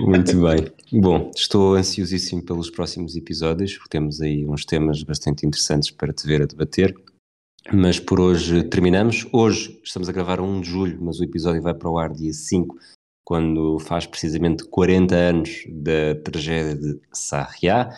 Muito 0.00 0.40
bem. 0.40 1.00
Bom, 1.00 1.30
estou 1.34 1.74
ansiosíssimo 1.74 2.42
pelos 2.42 2.70
próximos 2.70 3.16
episódios, 3.16 3.74
porque 3.74 3.90
temos 3.90 4.20
aí 4.20 4.46
uns 4.46 4.64
temas 4.64 5.02
bastante 5.02 5.46
interessantes 5.46 5.90
para 5.90 6.12
te 6.12 6.26
ver 6.26 6.42
a 6.42 6.46
debater. 6.46 6.94
Mas 7.72 7.98
por 7.98 8.20
hoje 8.20 8.62
terminamos. 8.64 9.26
Hoje 9.32 9.80
estamos 9.82 10.08
a 10.08 10.12
gravar 10.12 10.38
a 10.38 10.42
1 10.42 10.60
de 10.60 10.68
julho, 10.68 10.98
mas 11.00 11.18
o 11.18 11.24
episódio 11.24 11.62
vai 11.62 11.74
para 11.74 11.88
o 11.88 11.98
ar 11.98 12.12
dia 12.12 12.32
5, 12.32 12.76
quando 13.24 13.78
faz 13.78 14.06
precisamente 14.06 14.64
40 14.64 15.14
anos 15.14 15.64
da 15.68 16.14
tragédia 16.22 16.74
de 16.76 17.00
Sarriá. 17.12 17.90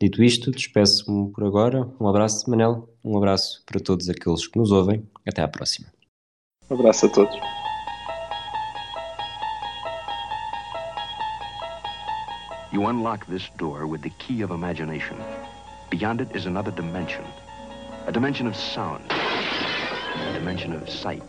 Dito 0.00 0.22
isto, 0.22 0.50
despeço-me 0.50 1.32
por 1.32 1.44
agora. 1.44 1.88
Um 1.98 2.06
abraço, 2.06 2.50
Manel. 2.50 2.88
Um 3.02 3.16
abraço 3.16 3.62
para 3.64 3.80
todos 3.80 4.08
aqueles 4.10 4.46
que 4.46 4.58
nos 4.58 4.70
ouvem. 4.70 5.02
Até 5.26 5.40
à 5.40 5.48
próxima. 5.48 5.88
Um 6.70 6.74
abraço 6.74 7.06
a 7.06 7.08
todos. 7.08 7.63
You 12.74 12.86
unlock 12.86 13.24
this 13.26 13.48
door 13.50 13.86
with 13.86 14.02
the 14.02 14.10
key 14.18 14.42
of 14.42 14.50
imagination. 14.50 15.16
Beyond 15.90 16.20
it 16.20 16.34
is 16.34 16.46
another 16.46 16.72
dimension. 16.72 17.24
A 18.08 18.10
dimension 18.10 18.48
of 18.48 18.56
sound. 18.56 19.04
A 19.12 20.32
dimension 20.32 20.72
of 20.72 20.90
sight. 20.90 21.22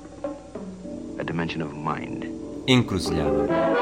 A 1.19 1.23
dimension 1.23 1.61
of 1.61 1.75
mind. 1.75 2.23
Encruzilhada. 2.67 3.75